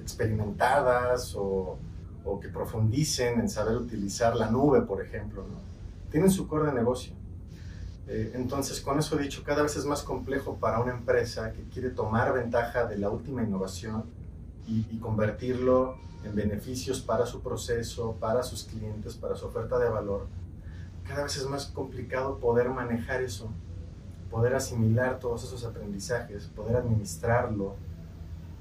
experimentadas 0.00 1.34
o, 1.36 1.78
o, 2.24 2.40
que 2.40 2.48
profundicen 2.48 3.40
en 3.40 3.48
saber 3.48 3.76
utilizar 3.76 4.34
la 4.36 4.50
nube, 4.50 4.82
por 4.82 5.02
ejemplo. 5.02 5.42
¿no? 5.42 5.58
Tienen 6.10 6.30
su 6.30 6.48
core 6.48 6.66
de 6.66 6.74
negocio. 6.74 7.12
Eh, 8.08 8.32
entonces, 8.34 8.80
con 8.80 8.98
eso 8.98 9.16
dicho, 9.16 9.42
cada 9.44 9.62
vez 9.62 9.76
es 9.76 9.84
más 9.84 10.02
complejo 10.02 10.56
para 10.56 10.80
una 10.80 10.92
empresa 10.92 11.52
que 11.52 11.62
quiere 11.64 11.90
tomar 11.90 12.32
ventaja 12.32 12.86
de 12.86 12.98
la 12.98 13.10
última 13.10 13.42
innovación 13.42 14.04
y 14.66 14.98
convertirlo 14.98 15.96
en 16.24 16.34
beneficios 16.34 17.00
para 17.00 17.26
su 17.26 17.40
proceso, 17.40 18.16
para 18.20 18.42
sus 18.42 18.64
clientes, 18.64 19.16
para 19.16 19.36
su 19.36 19.46
oferta 19.46 19.78
de 19.78 19.88
valor. 19.88 20.26
Cada 21.06 21.24
vez 21.24 21.36
es 21.36 21.46
más 21.46 21.66
complicado 21.66 22.38
poder 22.38 22.68
manejar 22.68 23.22
eso 23.22 23.50
poder 24.30 24.54
asimilar 24.54 25.18
todos 25.18 25.44
esos 25.44 25.64
aprendizajes, 25.64 26.46
poder 26.46 26.76
administrarlo, 26.76 27.74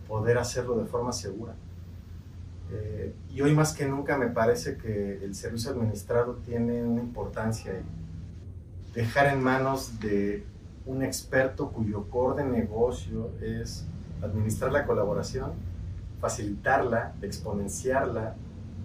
poder 0.07 0.37
hacerlo 0.37 0.77
de 0.77 0.85
forma 0.85 1.11
segura. 1.11 1.53
Eh, 2.71 3.15
y 3.31 3.41
hoy 3.41 3.53
más 3.53 3.73
que 3.73 3.87
nunca 3.87 4.17
me 4.17 4.27
parece 4.27 4.77
que 4.77 5.23
el 5.23 5.35
servicio 5.35 5.71
administrado 5.71 6.35
tiene 6.45 6.83
una 6.83 7.01
importancia 7.01 7.73
y 7.73 8.93
dejar 8.93 9.27
en 9.27 9.41
manos 9.41 9.99
de 9.99 10.43
un 10.85 11.03
experto 11.03 11.69
cuyo 11.69 12.09
core 12.09 12.43
de 12.43 12.49
negocio 12.49 13.31
es 13.41 13.85
administrar 14.21 14.71
la 14.71 14.85
colaboración, 14.85 15.51
facilitarla, 16.19 17.13
exponenciarla, 17.21 18.35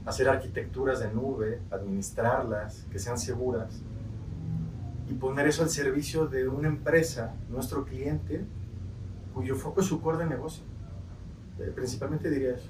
hacer 0.05 0.29
arquitecturas 0.29 1.01
de 1.01 1.11
nube, 1.12 1.61
administrarlas, 1.70 2.87
que 2.90 2.99
sean 2.99 3.18
seguras 3.18 3.81
y 5.09 5.14
poner 5.14 5.47
eso 5.47 5.62
al 5.62 5.71
servicio 5.71 6.27
de 6.27 6.49
una 6.49 6.69
empresa, 6.69 7.35
nuestro 7.51 7.85
cliente, 7.85 8.45
cuyo 9.35 9.55
foco 9.57 9.81
es 9.81 9.87
su 9.87 10.01
core 10.01 10.19
de 10.19 10.27
negocio. 10.27 10.64
Eh, 11.59 11.71
principalmente 11.75 12.31
diría 12.31 12.55
eso. 12.55 12.69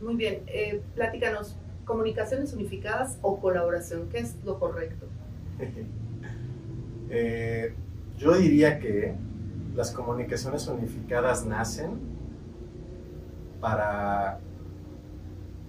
Muy 0.00 0.16
bien, 0.16 0.42
eh, 0.46 0.82
platícanos, 0.94 1.56
comunicaciones 1.84 2.52
unificadas 2.54 3.18
o 3.22 3.40
colaboración, 3.40 4.08
¿qué 4.08 4.18
es 4.18 4.36
lo 4.44 4.58
correcto? 4.58 5.06
eh, 7.10 7.74
yo 8.18 8.34
diría 8.36 8.78
que 8.78 9.14
las 9.74 9.90
comunicaciones 9.90 10.68
unificadas 10.68 11.44
nacen 11.44 11.98
para 13.60 14.38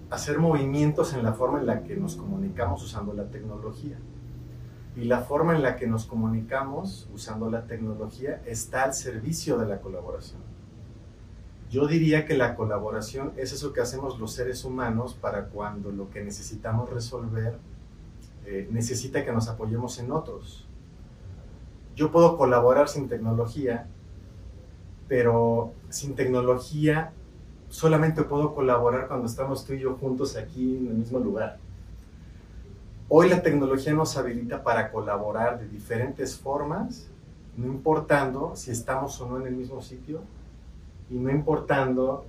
hacer 0.09 0.37
movimientos 0.37 1.13
en 1.13 1.23
la 1.23 1.33
forma 1.33 1.59
en 1.59 1.65
la 1.65 1.83
que 1.83 1.95
nos 1.95 2.15
comunicamos 2.15 2.83
usando 2.83 3.13
la 3.13 3.25
tecnología 3.25 3.97
y 4.95 5.05
la 5.05 5.21
forma 5.21 5.55
en 5.55 5.61
la 5.61 5.75
que 5.75 5.87
nos 5.87 6.05
comunicamos 6.05 7.09
usando 7.13 7.49
la 7.49 7.65
tecnología 7.65 8.41
está 8.45 8.83
al 8.83 8.93
servicio 8.93 9.57
de 9.57 9.67
la 9.67 9.81
colaboración. 9.81 10.39
Yo 11.69 11.87
diría 11.87 12.25
que 12.25 12.37
la 12.37 12.55
colaboración 12.55 13.33
es 13.35 13.51
eso 13.51 13.73
que 13.73 13.81
hacemos 13.81 14.19
los 14.19 14.31
seres 14.33 14.63
humanos 14.63 15.13
para 15.13 15.45
cuando 15.45 15.91
lo 15.91 16.09
que 16.09 16.23
necesitamos 16.23 16.89
resolver 16.89 17.57
eh, 18.45 18.67
necesita 18.71 19.25
que 19.25 19.31
nos 19.33 19.49
apoyemos 19.49 19.99
en 19.99 20.11
otros. 20.11 20.65
Yo 21.95 22.11
puedo 22.11 22.37
colaborar 22.37 22.87
sin 22.87 23.09
tecnología, 23.09 23.87
pero 25.07 25.73
sin 25.89 26.15
tecnología 26.15 27.11
solamente 27.69 28.23
puedo 28.23 28.53
colaborar 28.53 29.07
cuando 29.07 29.25
estamos 29.25 29.65
tú 29.65 29.73
y 29.73 29.79
yo 29.79 29.95
juntos 29.95 30.37
aquí 30.37 30.77
en 30.77 30.87
el 30.87 30.93
mismo 30.93 31.19
lugar. 31.19 31.57
Hoy 33.07 33.29
la 33.29 33.43
tecnología 33.43 33.93
nos 33.93 34.17
habilita 34.17 34.63
para 34.63 34.91
colaborar 34.91 35.59
de 35.59 35.67
diferentes 35.67 36.35
formas, 36.39 37.07
no 37.55 37.67
importando 37.67 38.55
si 38.55 38.71
estamos 38.71 39.21
o 39.21 39.29
no 39.29 39.39
en 39.39 39.45
el 39.45 39.55
mismo 39.55 39.79
sitio 39.79 40.21
y 41.11 41.19
no 41.19 41.29
importando 41.29 42.25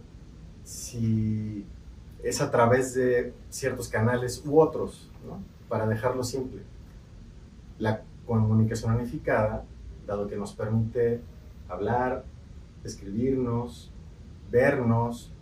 si 0.65 1.65
es 2.23 2.43
a 2.43 2.51
través 2.51 2.93
de 2.93 3.33
ciertos 3.49 3.89
canales 3.89 4.43
u 4.45 4.61
otros, 4.61 5.11
para 5.67 5.87
dejarlo 5.87 6.23
simple. 6.23 6.61
La 7.79 8.03
comunicación 8.27 8.95
unificada, 8.95 9.65
dado 10.07 10.29
que 10.29 10.37
nos 10.37 10.53
permite 10.53 11.23
hablar, 11.71 12.23
escribirnos, 12.85 13.91
vernos, 14.51 15.33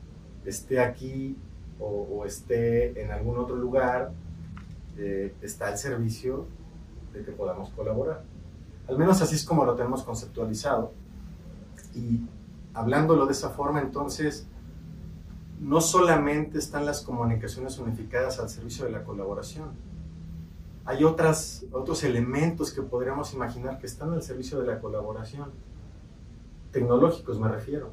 esté 0.44 0.79
aquí 0.79 1.37
o 1.81 2.25
esté 2.25 3.03
en 3.03 3.11
algún 3.11 3.37
otro 3.37 3.57
lugar, 3.57 4.12
eh, 4.96 5.35
está 5.42 5.68
al 5.68 5.78
servicio 5.78 6.46
de 7.12 7.24
que 7.24 7.33
podamos 7.33 7.70
colaborar. 7.70 8.22
Al 8.88 8.98
menos 8.98 9.20
así 9.22 9.35
es 9.37 9.44
como 9.44 9.64
lo 9.64 9.74
tenemos 9.74 10.02
conceptualizado. 10.02 10.92
Y 11.94 12.20
hablándolo 12.74 13.26
de 13.26 13.33
esa 13.33 13.50
forma, 13.50 13.80
entonces, 13.80 14.46
no 15.61 15.80
solamente 15.80 16.59
están 16.59 16.85
las 16.85 17.00
comunicaciones 17.00 17.78
unificadas 17.78 18.40
al 18.40 18.48
servicio 18.48 18.85
de 18.85 18.90
la 18.90 19.04
colaboración, 19.04 19.70
hay 20.85 21.02
otras, 21.02 21.64
otros 21.72 22.04
elementos 22.04 22.72
que 22.72 22.83
podríamos 22.83 23.33
imaginar 23.33 23.78
que 23.78 23.87
están 23.87 24.12
al 24.12 24.22
servicio 24.22 24.61
de 24.61 24.66
la 24.66 24.80
colaboración, 24.80 25.50
tecnológicos 26.72 27.40
me 27.40 27.49
refiero. 27.49 27.92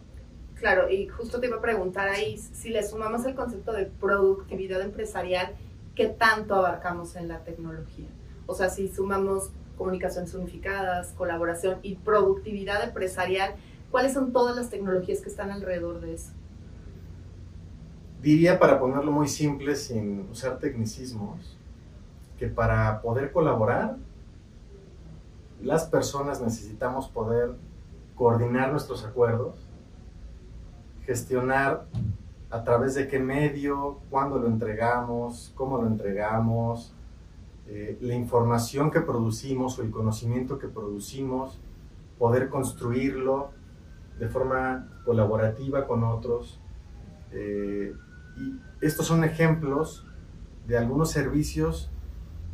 Claro, 0.56 0.90
y 0.90 1.08
justo 1.08 1.40
te 1.40 1.48
iba 1.48 1.58
a 1.58 1.62
preguntar 1.62 2.10
ahí, 2.10 2.38
si 2.38 2.70
le 2.70 2.86
sumamos 2.86 3.26
el 3.26 3.34
concepto 3.34 3.72
de 3.72 3.86
productividad 3.86 4.82
empresarial, 4.82 5.56
¿qué 6.02 6.10
tanto 6.10 6.56
abarcamos 6.56 7.16
en 7.16 7.28
la 7.28 7.44
tecnología? 7.44 8.08
O 8.48 8.56
sea, 8.56 8.70
si 8.70 8.88
sumamos 8.88 9.52
comunicaciones 9.78 10.34
unificadas, 10.34 11.14
colaboración 11.18 11.78
y 11.84 11.96
productividad 11.96 12.84
empresarial, 12.84 13.56
¿cuáles 13.92 14.14
son 14.14 14.32
todas 14.34 14.56
las 14.56 14.70
tecnologías 14.70 15.22
que 15.22 15.30
están 15.30 15.52
alrededor 15.52 16.02
de 16.02 16.16
eso? 16.16 16.32
diría, 18.22 18.60
para 18.60 18.80
ponerlo 18.80 19.12
muy 19.12 19.28
simple, 19.28 19.76
sin 19.76 20.30
usar 20.30 20.60
tecnicismos, 20.60 21.58
que 22.38 22.48
para 22.48 23.02
poder 23.02 23.32
colaborar, 23.32 23.98
las 25.62 25.86
personas 25.86 26.42
necesitamos 26.42 27.08
poder 27.08 27.56
coordinar 28.16 28.72
nuestros 28.72 29.04
acuerdos, 29.04 29.56
gestionar 31.06 31.86
a 32.52 32.64
través 32.64 32.96
de 32.96 33.08
qué 33.08 33.20
medio, 33.20 34.00
cuándo 34.10 34.38
lo 34.38 34.48
entregamos, 34.48 35.54
cómo 35.56 35.78
lo 35.78 35.88
entregamos, 35.88 36.94
eh, 37.68 37.98
la 38.02 38.14
información 38.14 38.92
que 38.92 39.00
producimos 39.00 39.80
o 39.80 39.82
el 39.82 39.92
conocimiento 39.92 40.60
que 40.60 40.68
producimos, 40.68 41.60
poder 42.20 42.50
construirlo 42.50 43.52
de 44.20 44.28
forma 44.28 44.90
colaborativa 45.06 45.88
con 45.88 46.04
otros. 46.04 46.60
Eh, 47.32 47.96
y 48.38 48.60
estos 48.86 49.08
son 49.08 49.24
ejemplos 49.24 50.06
de 50.68 50.78
algunos 50.78 51.10
servicios 51.10 51.90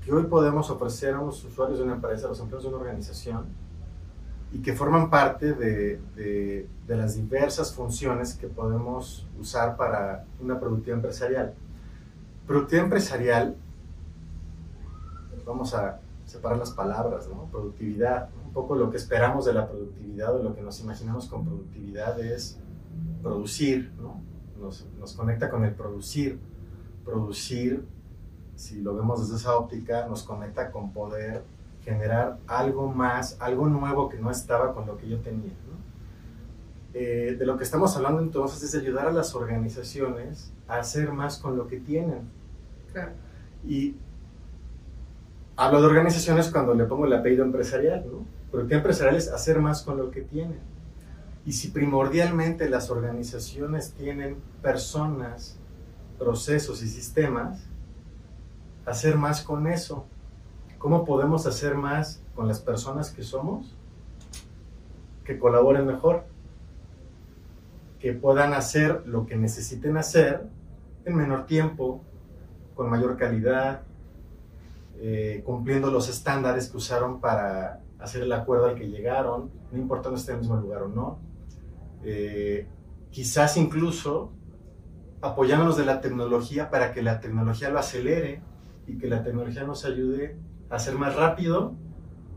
que 0.06 0.14
hoy 0.14 0.24
podemos 0.24 0.70
ofrecer 0.70 1.16
a 1.16 1.22
los 1.22 1.43
usuarios 1.43 1.80
de 1.80 1.86
una 1.86 1.95
empresa, 1.95 2.28
a 2.28 2.30
los 2.30 2.39
empleados 2.39 2.64
de 2.64 2.70
una 2.70 2.78
organización, 2.78 3.48
y 4.52 4.60
que 4.60 4.74
forman 4.74 5.10
parte 5.10 5.54
de, 5.54 6.00
de, 6.16 6.68
de, 6.88 6.98
las 6.98 7.16
diversas 7.16 7.74
funciones 7.74 8.34
que 8.34 8.48
podemos 8.48 9.28
usar 9.39 9.76
para 9.76 10.26
una 10.39 10.60
productividad 10.60 10.98
empresarial. 10.98 11.54
Productividad 12.45 12.86
empresarial 12.86 13.56
vamos 15.48 15.74
a 15.74 16.00
separar 16.26 16.58
las 16.58 16.72
palabras, 16.72 17.28
¿no? 17.30 17.45
Productividad, 17.45 18.30
un 18.45 18.52
poco 18.52 18.76
lo 18.76 18.91
que 18.91 18.98
esperamos 18.98 19.45
de 19.45 19.54
la 19.54 19.68
productividad 19.68 20.36
o 20.36 20.43
lo 20.43 20.54
que 20.54 20.62
nos 20.62 20.80
imaginamos 20.82 21.28
con 21.28 21.45
productividad 21.45 22.20
es 22.20 22.60
producir, 23.24 23.91
¿no? 24.00 24.22
Nos, 24.60 24.86
nos 25.00 25.14
conecta 25.14 25.50
con 25.50 25.64
el 25.64 25.74
producir. 25.74 26.39
Producir, 27.06 27.86
si 28.56 28.82
lo 28.82 28.93
vemos 28.93 29.22
desde 29.22 29.38
esa 29.38 29.56
óptica, 29.56 30.06
nos 30.08 30.24
conecta 30.24 30.72
con 30.72 30.91
poder 30.91 31.43
generar 31.88 32.38
algo 32.48 32.92
más, 32.92 33.38
algo 33.40 33.68
nuevo 33.68 34.10
que 34.10 34.20
no 34.20 34.30
estaba 34.30 34.74
con 34.74 34.86
lo 34.86 34.98
que 34.98 35.08
yo 35.08 35.20
tenía. 35.20 35.52
¿no? 35.52 35.78
Eh, 36.94 37.36
de 37.40 37.46
lo 37.46 37.58
que 37.58 37.64
estamos 37.64 37.96
hablando 37.96 38.22
entonces 38.22 38.62
es 38.64 38.76
ayudar 38.76 39.08
a 39.08 39.12
las 39.12 39.36
organizaciones 39.36 40.52
a 40.68 40.80
hacer 40.80 41.12
más 41.12 41.38
con 41.38 41.56
lo 41.56 41.68
que 41.68 41.78
tienen. 41.78 42.30
Claro. 42.92 43.12
Y 43.66 43.96
Hablo 45.60 45.82
de 45.82 45.88
organizaciones 45.88 46.52
cuando 46.52 46.76
le 46.76 46.86
pongo 46.86 47.08
el 47.08 47.14
apellido 47.14 47.44
empresarial, 47.44 48.06
¿no? 48.06 48.28
Porque 48.52 48.76
empresarial 48.76 49.16
es 49.16 49.28
hacer 49.28 49.60
más 49.60 49.82
con 49.82 49.98
lo 49.98 50.12
que 50.12 50.22
tienen. 50.22 50.60
Y 51.48 51.54
si 51.54 51.70
primordialmente 51.70 52.70
las 52.70 52.92
organizaciones 52.92 53.94
tienen 53.94 54.38
personas, 54.62 55.58
procesos 56.20 56.84
y 56.84 56.88
sistemas, 56.88 57.64
hacer 58.86 59.18
más 59.18 59.42
con 59.42 59.66
eso. 59.66 60.06
¿Cómo 60.78 61.06
podemos 61.06 61.48
hacer 61.48 61.76
más 61.76 62.22
con 62.36 62.48
las 62.48 62.60
personas 62.60 63.12
que 63.12 63.24
somos? 63.24 63.76
Que 65.24 65.40
colaboren 65.40 65.86
mejor, 65.88 66.26
que 68.00 68.14
puedan 68.14 68.54
hacer 68.54 69.04
lo 69.08 69.26
que 69.26 69.36
necesiten 69.36 69.98
hacer 69.98 70.48
en 71.06 71.16
menor 71.16 71.48
tiempo, 71.48 72.02
con 72.76 72.90
mayor 72.90 73.18
calidad, 73.18 73.82
eh, 75.00 75.42
cumpliendo 75.46 75.90
los 75.90 76.10
estándares 76.10 76.70
que 76.70 76.78
usaron 76.78 77.20
para 77.20 77.82
hacer 78.00 78.22
el 78.22 78.32
acuerdo 78.32 78.68
al 78.68 78.76
que 78.76 78.88
llegaron, 78.88 79.50
no 79.72 79.78
importando 79.78 80.18
esté 80.18 80.32
en 80.32 80.38
el 80.38 80.42
mismo 80.42 80.58
lugar 80.58 80.84
o 80.84 80.88
no. 80.90 81.20
Eh, 82.04 82.68
quizás 83.10 83.58
incluso 83.58 84.32
apoyándonos 85.22 85.76
de 85.76 85.86
la 85.86 86.02
tecnología 86.02 86.70
para 86.70 86.92
que 86.92 87.02
la 87.02 87.20
tecnología 87.20 87.70
lo 87.70 87.80
acelere 87.80 88.42
y 88.86 89.00
que 89.00 89.08
la 89.08 89.24
tecnología 89.24 89.64
nos 89.64 89.84
ayude 89.84 90.38
a 90.70 90.76
hacer 90.76 90.95
más 90.95 91.15
rápido 91.15 91.74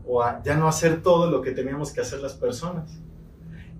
o 0.05 0.21
a 0.23 0.41
ya 0.43 0.55
no 0.55 0.67
hacer 0.67 1.01
todo 1.01 1.29
lo 1.29 1.41
que 1.41 1.51
teníamos 1.51 1.91
que 1.91 2.01
hacer 2.01 2.19
las 2.19 2.33
personas. 2.33 2.99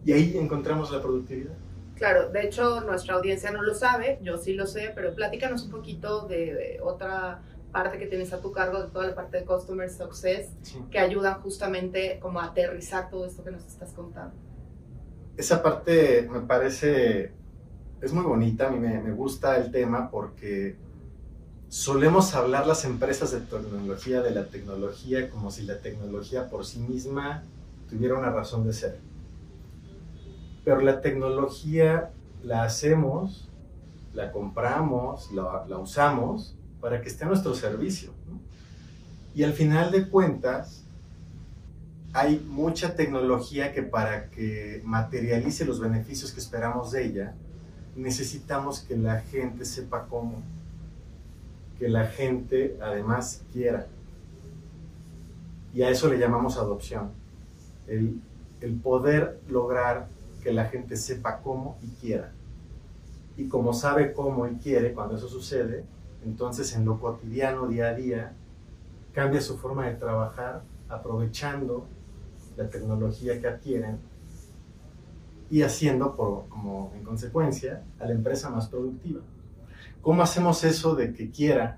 Y 0.05 0.13
ahí 0.13 0.37
encontramos 0.37 0.91
la 0.91 1.01
productividad. 1.01 1.53
Claro, 1.95 2.29
de 2.29 2.43
hecho 2.45 2.81
nuestra 2.81 3.15
audiencia 3.15 3.51
no 3.51 3.61
lo 3.61 3.75
sabe, 3.75 4.19
yo 4.23 4.37
sí 4.37 4.53
lo 4.53 4.65
sé, 4.65 4.91
pero 4.95 5.13
platícanos 5.13 5.63
un 5.65 5.71
poquito 5.71 6.27
de, 6.27 6.53
de 6.53 6.79
otra 6.81 7.41
parte 7.71 7.97
que 7.99 8.07
tienes 8.07 8.33
a 8.33 8.41
tu 8.41 8.51
cargo 8.51 8.81
de 8.81 8.89
toda 8.89 9.07
la 9.07 9.15
parte 9.15 9.37
de 9.37 9.45
Customer 9.45 9.89
Success 9.89 10.49
Sí. 10.63 10.79
que 10.89 10.99
ayudan 10.99 11.35
justamente 11.41 12.19
como 12.19 12.39
a 12.39 12.45
aterrizar 12.45 13.09
todo 13.09 13.25
esto 13.25 13.43
que 13.43 13.51
nos 13.51 13.65
estás 13.65 13.93
contando. 13.93 14.33
Esa 15.37 15.61
parte 15.63 16.27
me 16.29 16.41
parece, 16.41 17.31
es 18.01 18.11
muy 18.11 18.23
bonita, 18.23 18.67
a 18.67 18.71
mí 18.71 18.79
me, 18.79 18.99
me 19.01 19.11
gusta 19.13 19.55
el 19.57 19.71
tema 19.71 20.09
porque 20.11 20.75
solemos 21.71 22.35
hablar 22.35 22.67
las 22.67 22.83
empresas 22.83 23.31
de 23.31 23.39
tecnología 23.39 24.21
de 24.21 24.31
la 24.31 24.47
tecnología 24.47 25.29
como 25.29 25.51
si 25.51 25.63
la 25.63 25.79
tecnología 25.79 26.49
por 26.49 26.65
sí 26.65 26.79
misma 26.79 27.45
tuviera 27.89 28.15
una 28.15 28.29
razón 28.29 28.67
de 28.67 28.73
ser. 28.73 28.99
Pero 30.65 30.81
la 30.81 30.99
tecnología 30.99 32.11
la 32.43 32.63
hacemos, 32.63 33.47
la 34.13 34.33
compramos, 34.33 35.31
la, 35.31 35.65
la 35.65 35.77
usamos 35.77 36.57
para 36.81 37.01
que 37.01 37.07
esté 37.07 37.23
a 37.23 37.27
nuestro 37.27 37.55
servicio. 37.55 38.11
¿no? 38.29 38.41
Y 39.33 39.43
al 39.43 39.53
final 39.53 39.93
de 39.93 40.09
cuentas, 40.09 40.83
hay 42.11 42.37
mucha 42.49 42.97
tecnología 42.97 43.71
que 43.71 43.81
para 43.81 44.29
que 44.29 44.81
materialice 44.83 45.63
los 45.63 45.79
beneficios 45.79 46.33
que 46.33 46.41
esperamos 46.41 46.91
de 46.91 47.05
ella, 47.05 47.33
necesitamos 47.95 48.81
que 48.81 48.97
la 48.97 49.21
gente 49.21 49.63
sepa 49.63 50.07
cómo, 50.09 50.43
que 51.81 51.89
la 51.89 52.05
gente 52.05 52.77
además 52.79 53.41
quiera. 53.51 53.87
Y 55.73 55.81
a 55.81 55.89
eso 55.89 56.09
le 56.09 56.19
llamamos 56.19 56.57
adopción. 56.57 57.09
El, 57.87 58.21
el 58.61 58.75
poder 58.75 59.39
lograr 59.49 60.07
que 60.43 60.53
la 60.53 60.65
gente 60.65 60.95
sepa 60.95 61.39
cómo 61.41 61.79
y 61.81 61.87
quiera. 61.99 62.33
Y 63.35 63.47
como 63.47 63.73
sabe 63.73 64.13
cómo 64.13 64.45
y 64.45 64.57
quiere, 64.57 64.93
cuando 64.93 65.15
eso 65.15 65.27
sucede, 65.27 65.83
entonces 66.23 66.71
en 66.75 66.85
lo 66.85 66.99
cotidiano, 66.99 67.67
día 67.67 67.87
a 67.87 67.95
día, 67.95 68.33
cambia 69.11 69.41
su 69.41 69.57
forma 69.57 69.87
de 69.87 69.95
trabajar 69.95 70.61
aprovechando 70.87 71.87
la 72.57 72.69
tecnología 72.69 73.41
que 73.41 73.47
adquieren 73.47 73.97
y 75.49 75.63
haciendo, 75.63 76.15
por, 76.15 76.47
como 76.47 76.93
en 76.95 77.03
consecuencia, 77.03 77.81
a 77.99 78.05
la 78.05 78.11
empresa 78.11 78.51
más 78.51 78.67
productiva. 78.67 79.21
¿Cómo 80.01 80.23
hacemos 80.23 80.63
eso 80.63 80.95
de 80.95 81.13
que 81.13 81.29
quiera? 81.29 81.77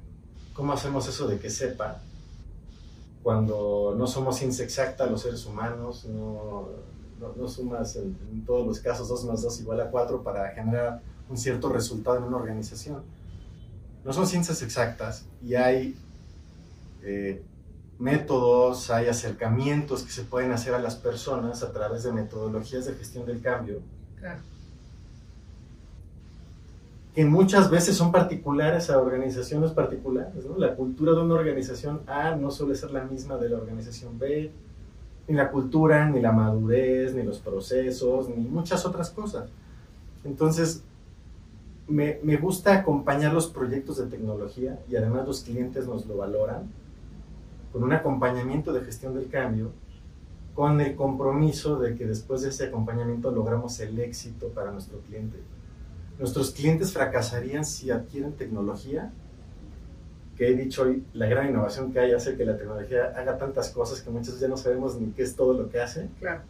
¿Cómo 0.54 0.74
hacemos 0.74 1.08
eso 1.08 1.28
de 1.28 1.40
que 1.40 1.50
sepa? 1.50 2.02
Cuando 3.22 3.96
no 3.98 4.08
somos 4.08 4.38
ciencia 4.38 4.64
exacta 4.64 5.06
los 5.06 5.22
seres 5.22 5.46
humanos, 5.46 6.06
no, 6.06 6.70
no, 7.20 7.34
no 7.36 7.48
sumas 7.48 7.96
en, 7.96 8.18
en, 8.32 8.46
todos 8.46 8.66
los 8.66 8.80
casos 8.80 9.08
2 9.08 9.26
más 9.26 9.42
2 9.42 9.62
igual 9.62 9.82
a 9.82 9.90
4 9.90 10.24
para 10.24 10.50
generar 10.50 11.02
un 11.30 11.38
cierto 11.38 11.70
resultado 11.70 12.18
en 12.18 12.24
una 12.24 12.38
organización. 12.38 13.04
No 14.04 14.12
son 14.14 14.28
ciencias 14.28 14.62
exactas 14.62 15.26
y 15.42 15.56
hay 15.56 15.96
eh, 17.02 17.44
métodos, 18.00 18.90
hay 18.90 19.08
acercamientos 19.08 20.04
que 20.04 20.12
se 20.12 20.24
pueden 20.24 20.52
hacer 20.52 20.74
a 20.74 20.80
las 20.80 20.96
personas 20.96 21.64
a 21.64 21.72
través 21.72 22.04
de 22.04 22.12
metodologías 22.12 22.86
de 22.86 22.94
gestión 22.94 23.26
del 23.26 23.42
cambio. 23.42 23.82
Claro. 24.20 24.40
Que 27.14 27.26
muchas 27.26 27.70
veces 27.70 27.96
son 27.96 28.12
particulares 28.12 28.90
a 28.90 29.00
organizaciones 29.00 29.72
particulares. 29.72 30.46
¿no? 30.46 30.58
La 30.58 30.76
cultura 30.76 31.14
de 31.14 31.22
una 31.22 31.36
organización 31.36 32.02
A 32.08 32.36
no 32.36 32.50
suele 32.50 32.76
ser 32.76 32.92
la 32.92 33.04
misma 33.04 33.38
de 33.38 33.50
la 33.50 33.58
organización 33.58 34.18
B, 34.18 34.52
ni 35.28 35.36
la 35.36 35.52
cultura, 35.52 36.10
ni 36.10 36.22
la 36.22 36.32
madurez, 36.32 37.14
ni 37.14 37.24
los 37.24 37.40
procesos, 37.40 38.30
ni 38.30 38.44
muchas 38.44 38.86
otras 38.86 39.10
cosas. 39.12 39.48
Entonces, 40.24 40.84
me, 41.88 42.20
me, 42.24 42.38
gusta 42.38 42.74
acompañar 42.74 43.34
los 43.34 43.48
proyectos 43.48 43.98
de 43.98 44.06
tecnología 44.06 44.80
y 44.90 44.96
además 44.96 45.28
los 45.28 45.42
clientes 45.42 45.86
nos 45.86 46.06
lo 46.06 46.18
valoran 46.18 46.70
con 47.74 47.84
un 47.84 47.92
acompañamiento 47.92 48.72
de 48.72 48.82
gestión 48.82 49.16
del 49.16 49.30
cambio, 49.30 49.72
con 50.54 50.80
el 50.80 50.96
compromiso 50.96 51.80
de 51.80 51.96
que 51.96 52.06
después 52.06 52.42
de 52.44 52.50
ese 52.50 52.66
acompañamiento 52.66 53.32
logramos 53.32 53.80
el 53.80 54.00
éxito 54.00 54.50
para 54.50 54.72
nuestro 54.72 55.00
cliente. 55.00 55.38
Nuestros 56.20 56.52
clientes 56.52 56.94
fracasarían 56.94 57.66
si 57.66 57.92
adquieren 57.92 58.34
tecnología, 58.34 59.12
que 60.38 60.50
he 60.50 60.56
dicho 60.56 60.84
hoy, 60.84 61.04
la 61.14 61.28
gran 61.28 61.50
innovación 61.50 61.92
que 61.92 62.00
hay 62.00 62.12
hace 62.12 62.36
que 62.36 62.46
la 62.46 62.58
tecnología 62.58 63.14
haga 63.16 63.38
tantas 63.38 63.70
cosas 63.70 64.02
que 64.02 64.10
muchas 64.10 64.28
veces 64.28 64.42
ya 64.42 64.48
no 64.48 64.58
sabemos 64.58 64.96
ni 65.00 65.12
qué 65.12 65.24
es 65.24 65.36
todo 65.36 65.54
lo 65.54 65.70
que 65.70 65.80
hace. 65.80 66.10
Claro. 66.20 66.42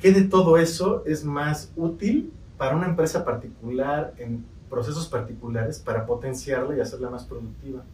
¿Qué 0.00 0.12
de 0.12 0.22
todo 0.22 0.58
eso 0.58 1.02
es 1.06 1.24
más 1.24 1.72
útil 1.76 2.32
para 2.56 2.76
una 2.76 2.86
empresa 2.86 3.24
particular, 3.24 4.14
en 4.18 4.44
procesos 4.68 5.08
particulares, 5.08 5.78
para 5.78 6.06
potenciarla 6.06 6.76
y 6.76 6.80
hacerla 6.80 7.10
más 7.10 7.24
productiva. 7.24 7.84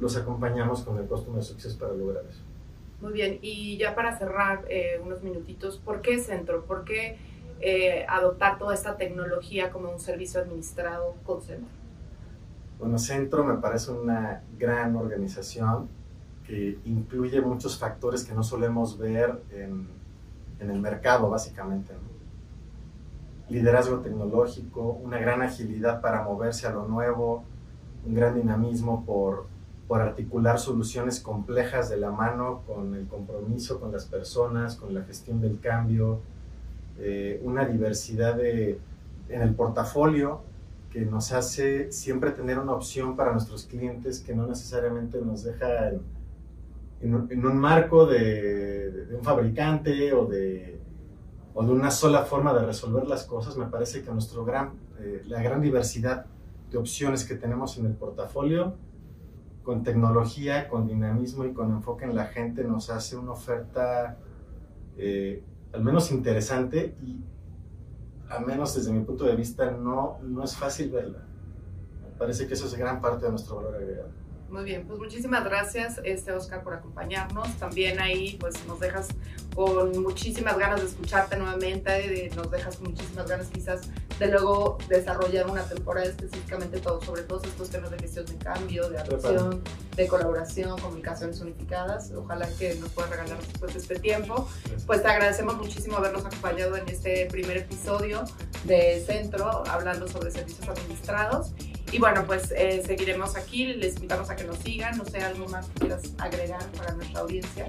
Los 0.00 0.16
acompañamos 0.16 0.82
con 0.82 0.98
el 0.98 1.04
Customer 1.04 1.42
Success 1.42 1.74
para 1.74 1.94
lograr 1.94 2.24
eso. 2.28 2.40
Muy 3.00 3.12
bien, 3.12 3.38
y 3.42 3.76
ya 3.76 3.94
para 3.94 4.16
cerrar 4.18 4.64
eh, 4.68 5.00
unos 5.04 5.22
minutitos, 5.22 5.78
¿por 5.78 6.00
qué 6.00 6.18
centro? 6.18 6.64
¿Por 6.64 6.84
qué 6.84 7.18
eh, 7.60 8.04
adoptar 8.08 8.58
toda 8.58 8.74
esta 8.74 8.96
tecnología 8.96 9.70
como 9.70 9.90
un 9.90 10.00
servicio 10.00 10.40
administrado 10.40 11.14
con 11.24 11.40
Centro? 11.42 11.68
Bueno, 12.78 12.98
Centro 12.98 13.44
me 13.44 13.54
parece 13.54 13.92
una 13.92 14.42
gran 14.58 14.96
organización 14.96 15.88
que 16.46 16.78
incluye 16.84 17.40
muchos 17.40 17.78
factores 17.78 18.24
que 18.24 18.34
no 18.34 18.42
solemos 18.42 18.98
ver 18.98 19.42
en, 19.50 19.88
en 20.60 20.70
el 20.70 20.80
mercado, 20.80 21.28
básicamente. 21.30 21.92
Liderazgo 23.48 24.00
tecnológico, 24.00 24.98
una 25.02 25.18
gran 25.18 25.42
agilidad 25.42 26.00
para 26.00 26.22
moverse 26.22 26.66
a 26.66 26.70
lo 26.70 26.86
nuevo, 26.86 27.44
un 28.04 28.14
gran 28.14 28.34
dinamismo 28.34 29.04
por, 29.04 29.46
por 29.88 30.00
articular 30.00 30.58
soluciones 30.58 31.20
complejas 31.20 31.88
de 31.88 31.96
la 31.96 32.10
mano 32.10 32.62
con 32.66 32.94
el 32.94 33.06
compromiso 33.06 33.80
con 33.80 33.92
las 33.92 34.04
personas, 34.04 34.76
con 34.76 34.94
la 34.94 35.02
gestión 35.02 35.40
del 35.40 35.60
cambio, 35.60 36.20
eh, 36.98 37.40
una 37.42 37.66
diversidad 37.66 38.36
de, 38.36 38.78
en 39.28 39.42
el 39.42 39.54
portafolio 39.54 40.42
que 40.90 41.02
nos 41.02 41.32
hace 41.32 41.92
siempre 41.92 42.30
tener 42.30 42.58
una 42.58 42.72
opción 42.72 43.16
para 43.16 43.32
nuestros 43.32 43.64
clientes 43.66 44.20
que 44.20 44.34
no 44.34 44.46
necesariamente 44.46 45.20
nos 45.20 45.44
deja 45.44 45.90
en, 47.00 47.14
un, 47.14 47.56
marco 47.58 48.06
de, 48.06 49.08
un 49.12 49.22
fabricante 49.22 50.12
o 50.14 50.26
de, 50.26 50.78
o 51.54 51.64
de 51.64 51.72
una 51.72 51.90
sola 51.90 52.22
forma 52.24 52.54
de 52.54 52.64
resolver 52.64 53.06
las 53.06 53.24
cosas. 53.24 53.56
Me 53.58 53.66
parece 53.66 54.02
que 54.02 54.10
nuestro 54.10 54.44
gran, 54.44 54.70
eh, 54.98 55.22
la 55.26 55.42
gran 55.42 55.60
diversidad 55.60 56.26
de 56.70 56.78
opciones 56.78 57.24
que 57.24 57.34
tenemos 57.34 57.76
en 57.78 57.86
el 57.86 57.92
portafolio, 57.92 58.74
con 59.62 59.82
tecnología, 59.82 60.68
con 60.68 60.86
dinamismo 60.86 61.44
y 61.44 61.52
con 61.52 61.72
enfoque 61.72 62.04
en 62.04 62.14
la 62.14 62.26
gente, 62.26 62.64
nos 62.64 62.88
hace 62.88 63.16
una 63.16 63.32
oferta 63.32 64.16
eh, 64.96 65.42
al 65.76 65.84
menos 65.84 66.10
interesante 66.10 66.96
y 67.02 67.20
al 68.30 68.46
menos 68.46 68.74
desde 68.74 68.92
mi 68.92 69.04
punto 69.04 69.24
de 69.24 69.36
vista 69.36 69.70
no, 69.70 70.18
no 70.22 70.42
es 70.42 70.56
fácil 70.56 70.90
verla. 70.90 71.18
Me 72.02 72.18
parece 72.18 72.48
que 72.48 72.54
eso 72.54 72.66
es 72.66 72.74
gran 72.74 73.00
parte 73.02 73.26
de 73.26 73.30
nuestro 73.30 73.56
valor 73.56 73.74
agregado. 73.74 74.08
Muy 74.50 74.64
bien, 74.64 74.86
pues 74.86 74.98
muchísimas 74.98 75.44
gracias, 75.44 76.00
este 76.04 76.32
Oscar, 76.32 76.62
por 76.62 76.74
acompañarnos. 76.74 77.48
También 77.58 78.00
ahí, 78.00 78.36
pues 78.38 78.64
nos 78.66 78.78
dejas 78.78 79.08
con 79.54 80.02
muchísimas 80.02 80.56
ganas 80.56 80.80
de 80.80 80.86
escucharte 80.86 81.36
nuevamente, 81.36 82.30
nos 82.36 82.50
dejas 82.50 82.76
con 82.76 82.90
muchísimas 82.90 83.28
ganas 83.28 83.48
quizás 83.48 83.88
de 84.18 84.28
luego 84.28 84.78
desarrollar 84.88 85.50
una 85.50 85.62
temporada 85.64 86.06
específicamente 86.06 86.78
todo, 86.78 87.02
sobre 87.02 87.22
todos 87.22 87.44
estos 87.44 87.70
temas 87.70 87.90
de 87.90 87.98
gestión 87.98 88.24
de 88.26 88.36
cambio, 88.36 88.88
de 88.88 88.98
adopción, 88.98 89.62
de 89.94 90.06
colaboración, 90.06 90.78
comunicaciones 90.78 91.40
unificadas. 91.40 92.12
Ojalá 92.12 92.48
que 92.58 92.76
nos 92.76 92.90
puedas 92.90 93.10
regalar 93.10 93.38
después 93.38 93.74
de 93.74 93.80
este 93.80 93.98
tiempo. 93.98 94.48
Pues 94.86 95.02
te 95.02 95.08
agradecemos 95.08 95.56
muchísimo 95.56 95.96
habernos 95.96 96.24
acompañado 96.24 96.76
en 96.76 96.88
este 96.88 97.26
primer 97.26 97.58
episodio 97.58 98.24
de 98.64 99.02
Centro, 99.04 99.64
hablando 99.66 100.06
sobre 100.08 100.30
servicios 100.30 100.68
administrados. 100.68 101.52
Y 101.92 101.98
bueno, 101.98 102.24
pues 102.26 102.52
eh, 102.56 102.82
seguiremos 102.84 103.36
aquí, 103.36 103.72
les 103.74 103.96
invitamos 103.96 104.28
a 104.30 104.36
que 104.36 104.44
nos 104.44 104.58
sigan, 104.58 104.98
no 104.98 105.04
sé, 105.04 105.18
algo 105.18 105.48
más 105.48 105.66
que 105.68 105.80
quieras 105.80 106.02
agregar 106.18 106.64
para 106.72 106.92
nuestra 106.94 107.20
audiencia. 107.20 107.66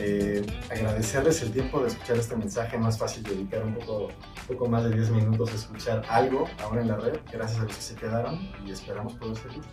Eh, 0.00 0.44
agradecerles 0.70 1.40
el 1.42 1.52
tiempo 1.52 1.80
de 1.80 1.88
escuchar 1.88 2.18
este 2.18 2.36
mensaje, 2.36 2.76
más 2.76 2.98
fácil 2.98 3.22
dedicar 3.22 3.62
un 3.62 3.74
poco, 3.74 4.08
poco 4.48 4.68
más 4.68 4.84
de 4.84 4.90
10 4.90 5.10
minutos 5.10 5.52
a 5.52 5.54
escuchar 5.54 6.02
algo 6.08 6.46
ahora 6.62 6.82
en 6.82 6.88
la 6.88 6.96
red, 6.96 7.18
gracias 7.32 7.60
a 7.60 7.64
los 7.64 7.76
que 7.76 7.82
se 7.82 7.94
quedaron 7.94 8.50
y 8.66 8.72
esperamos 8.72 9.14
poder 9.14 9.36
servirles. 9.36 9.68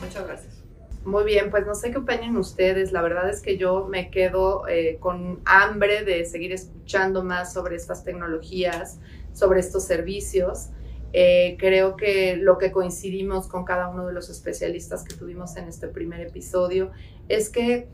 Muchas 0.00 0.26
gracias. 0.26 0.66
Muy 1.04 1.22
bien, 1.22 1.50
pues 1.50 1.64
no 1.64 1.76
sé 1.76 1.92
qué 1.92 1.98
opinan 1.98 2.36
ustedes. 2.36 2.90
La 2.90 3.00
verdad 3.00 3.30
es 3.30 3.40
que 3.40 3.56
yo 3.56 3.86
me 3.86 4.10
quedo 4.10 4.66
eh, 4.66 4.98
con 4.98 5.40
hambre 5.44 6.04
de 6.04 6.24
seguir 6.26 6.52
escuchando 6.52 7.22
más 7.22 7.52
sobre 7.52 7.76
estas 7.76 8.02
tecnologías, 8.02 8.98
sobre 9.32 9.60
estos 9.60 9.84
servicios. 9.84 10.70
Eh, 11.18 11.56
creo 11.58 11.96
que 11.96 12.36
lo 12.36 12.58
que 12.58 12.70
coincidimos 12.70 13.48
con 13.48 13.64
cada 13.64 13.88
uno 13.88 14.06
de 14.06 14.12
los 14.12 14.28
especialistas 14.28 15.02
que 15.02 15.14
tuvimos 15.14 15.56
en 15.56 15.66
este 15.66 15.88
primer 15.88 16.20
episodio 16.20 16.90
es 17.26 17.48
que 17.48 17.88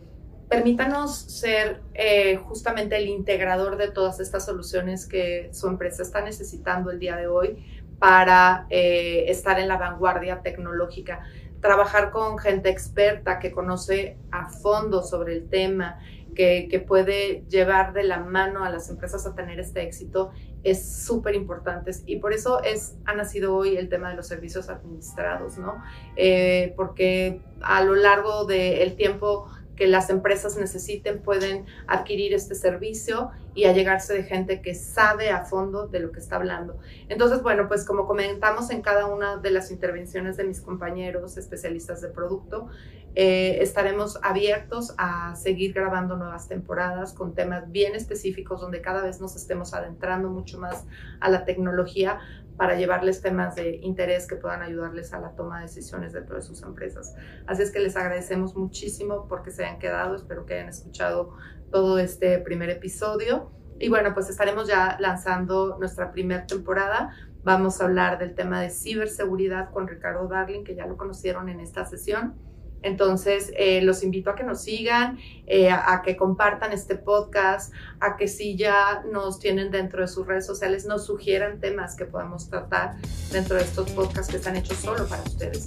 permítanos 0.48 1.18
ser 1.18 1.82
eh, 1.94 2.34
justamente 2.34 2.96
el 2.96 3.06
integrador 3.06 3.76
de 3.76 3.92
todas 3.92 4.18
estas 4.18 4.44
soluciones 4.44 5.06
que 5.06 5.50
su 5.52 5.68
empresa 5.68 6.02
está 6.02 6.20
necesitando 6.22 6.90
el 6.90 6.98
día 6.98 7.14
de 7.14 7.28
hoy 7.28 7.64
para 8.00 8.66
eh, 8.70 9.26
estar 9.28 9.60
en 9.60 9.68
la 9.68 9.76
vanguardia 9.76 10.42
tecnológica. 10.42 11.20
Trabajar 11.60 12.10
con 12.10 12.38
gente 12.38 12.70
experta 12.70 13.38
que 13.38 13.52
conoce 13.52 14.18
a 14.32 14.48
fondo 14.48 15.04
sobre 15.04 15.34
el 15.34 15.48
tema, 15.48 16.00
que, 16.34 16.66
que 16.68 16.80
puede 16.80 17.44
llevar 17.48 17.92
de 17.92 18.02
la 18.02 18.18
mano 18.18 18.64
a 18.64 18.70
las 18.70 18.90
empresas 18.90 19.24
a 19.28 19.36
tener 19.36 19.60
este 19.60 19.82
éxito 19.82 20.32
es 20.64 21.04
súper 21.04 21.34
importante 21.34 21.90
y 22.06 22.16
por 22.16 22.32
eso 22.32 22.62
es, 22.62 22.96
ha 23.04 23.14
nacido 23.14 23.54
hoy 23.56 23.76
el 23.76 23.88
tema 23.88 24.10
de 24.10 24.16
los 24.16 24.26
servicios 24.26 24.68
administrados, 24.68 25.58
¿no? 25.58 25.82
Eh, 26.16 26.72
porque 26.76 27.40
a 27.60 27.82
lo 27.82 27.94
largo 27.94 28.44
del 28.44 28.94
tiempo 28.94 29.48
que 29.76 29.86
las 29.86 30.10
empresas 30.10 30.56
necesiten 30.56 31.20
pueden 31.20 31.66
adquirir 31.86 32.34
este 32.34 32.54
servicio 32.54 33.30
y 33.54 33.64
allegarse 33.64 34.14
de 34.14 34.24
gente 34.24 34.62
que 34.62 34.74
sabe 34.74 35.30
a 35.30 35.44
fondo 35.44 35.86
de 35.86 36.00
lo 36.00 36.12
que 36.12 36.20
está 36.20 36.36
hablando. 36.36 36.78
Entonces, 37.08 37.42
bueno, 37.42 37.68
pues 37.68 37.84
como 37.84 38.06
comentamos 38.06 38.70
en 38.70 38.82
cada 38.82 39.06
una 39.06 39.36
de 39.36 39.50
las 39.50 39.70
intervenciones 39.70 40.36
de 40.36 40.44
mis 40.44 40.60
compañeros 40.60 41.36
especialistas 41.36 42.00
de 42.00 42.08
producto, 42.08 42.68
eh, 43.14 43.58
estaremos 43.60 44.18
abiertos 44.22 44.94
a 44.96 45.36
seguir 45.36 45.74
grabando 45.74 46.16
nuevas 46.16 46.48
temporadas 46.48 47.12
con 47.12 47.34
temas 47.34 47.70
bien 47.70 47.94
específicos 47.94 48.62
donde 48.62 48.80
cada 48.80 49.02
vez 49.02 49.20
nos 49.20 49.36
estemos 49.36 49.74
adentrando 49.74 50.30
mucho 50.30 50.58
más 50.58 50.86
a 51.20 51.28
la 51.28 51.44
tecnología 51.44 52.20
para 52.62 52.76
llevarles 52.76 53.20
temas 53.20 53.56
de 53.56 53.74
interés 53.82 54.28
que 54.28 54.36
puedan 54.36 54.62
ayudarles 54.62 55.12
a 55.12 55.18
la 55.18 55.34
toma 55.34 55.56
de 55.56 55.62
decisiones 55.64 56.12
dentro 56.12 56.36
de 56.36 56.42
sus 56.42 56.62
empresas. 56.62 57.12
Así 57.44 57.60
es 57.60 57.72
que 57.72 57.80
les 57.80 57.96
agradecemos 57.96 58.54
muchísimo 58.54 59.26
porque 59.26 59.50
se 59.50 59.64
hayan 59.64 59.80
quedado, 59.80 60.14
espero 60.14 60.46
que 60.46 60.54
hayan 60.54 60.68
escuchado 60.68 61.34
todo 61.72 61.98
este 61.98 62.38
primer 62.38 62.70
episodio. 62.70 63.50
Y 63.80 63.88
bueno, 63.88 64.14
pues 64.14 64.30
estaremos 64.30 64.68
ya 64.68 64.96
lanzando 65.00 65.76
nuestra 65.80 66.12
primera 66.12 66.46
temporada. 66.46 67.10
Vamos 67.42 67.80
a 67.80 67.86
hablar 67.86 68.20
del 68.20 68.36
tema 68.36 68.60
de 68.60 68.70
ciberseguridad 68.70 69.72
con 69.72 69.88
Ricardo 69.88 70.28
Darling, 70.28 70.62
que 70.62 70.76
ya 70.76 70.86
lo 70.86 70.96
conocieron 70.96 71.48
en 71.48 71.58
esta 71.58 71.84
sesión. 71.84 72.36
Entonces, 72.82 73.52
eh, 73.56 73.80
los 73.82 74.02
invito 74.02 74.30
a 74.30 74.34
que 74.34 74.44
nos 74.44 74.62
sigan, 74.62 75.18
eh, 75.46 75.70
a, 75.70 76.02
que 76.04 76.16
compartan 76.16 76.72
este 76.72 76.96
podcast, 76.96 77.72
a 78.00 78.16
que 78.16 78.28
si 78.28 78.56
ya 78.56 79.02
nos 79.10 79.38
tienen 79.38 79.70
dentro 79.70 80.02
de 80.02 80.08
sus 80.08 80.26
redes 80.26 80.46
sociales, 80.46 80.86
nos 80.86 81.06
sugieran 81.06 81.60
temas 81.60 81.96
que 81.96 82.04
podamos 82.04 82.48
tratar 82.48 82.96
dentro 83.30 83.56
de 83.56 83.62
estos 83.62 83.90
podcasts 83.90 84.30
que 84.30 84.38
están 84.38 84.56
hechos 84.56 84.78
solo 84.78 85.06
para 85.06 85.22
ustedes. 85.22 85.66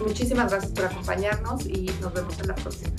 muchísimas 0.00 0.50
gracias 0.50 0.72
por 0.72 0.86
acompañarnos 0.86 1.66
y 1.66 1.90
nos 2.00 2.12
vemos 2.12 2.38
en 2.40 2.48
la 2.48 2.54
próxima. 2.54 2.90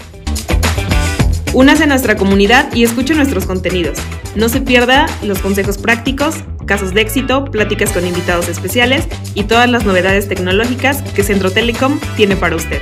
Únase 1.53 1.83
a 1.83 1.87
nuestra 1.87 2.15
comunidad 2.15 2.71
y 2.73 2.83
escuche 2.83 3.15
nuestros 3.15 3.45
contenidos. 3.45 3.97
No 4.35 4.49
se 4.49 4.61
pierda 4.61 5.07
los 5.23 5.39
consejos 5.39 5.77
prácticos, 5.77 6.35
casos 6.67 6.93
de 6.93 7.01
éxito, 7.01 7.45
pláticas 7.45 7.91
con 7.91 8.05
invitados 8.05 8.47
especiales 8.49 9.07
y 9.33 9.45
todas 9.45 9.69
las 9.69 9.85
novedades 9.85 10.27
tecnológicas 10.27 11.01
que 11.13 11.23
Centro 11.23 11.49
Telecom 11.49 11.99
tiene 12.15 12.35
para 12.35 12.55
usted. 12.55 12.81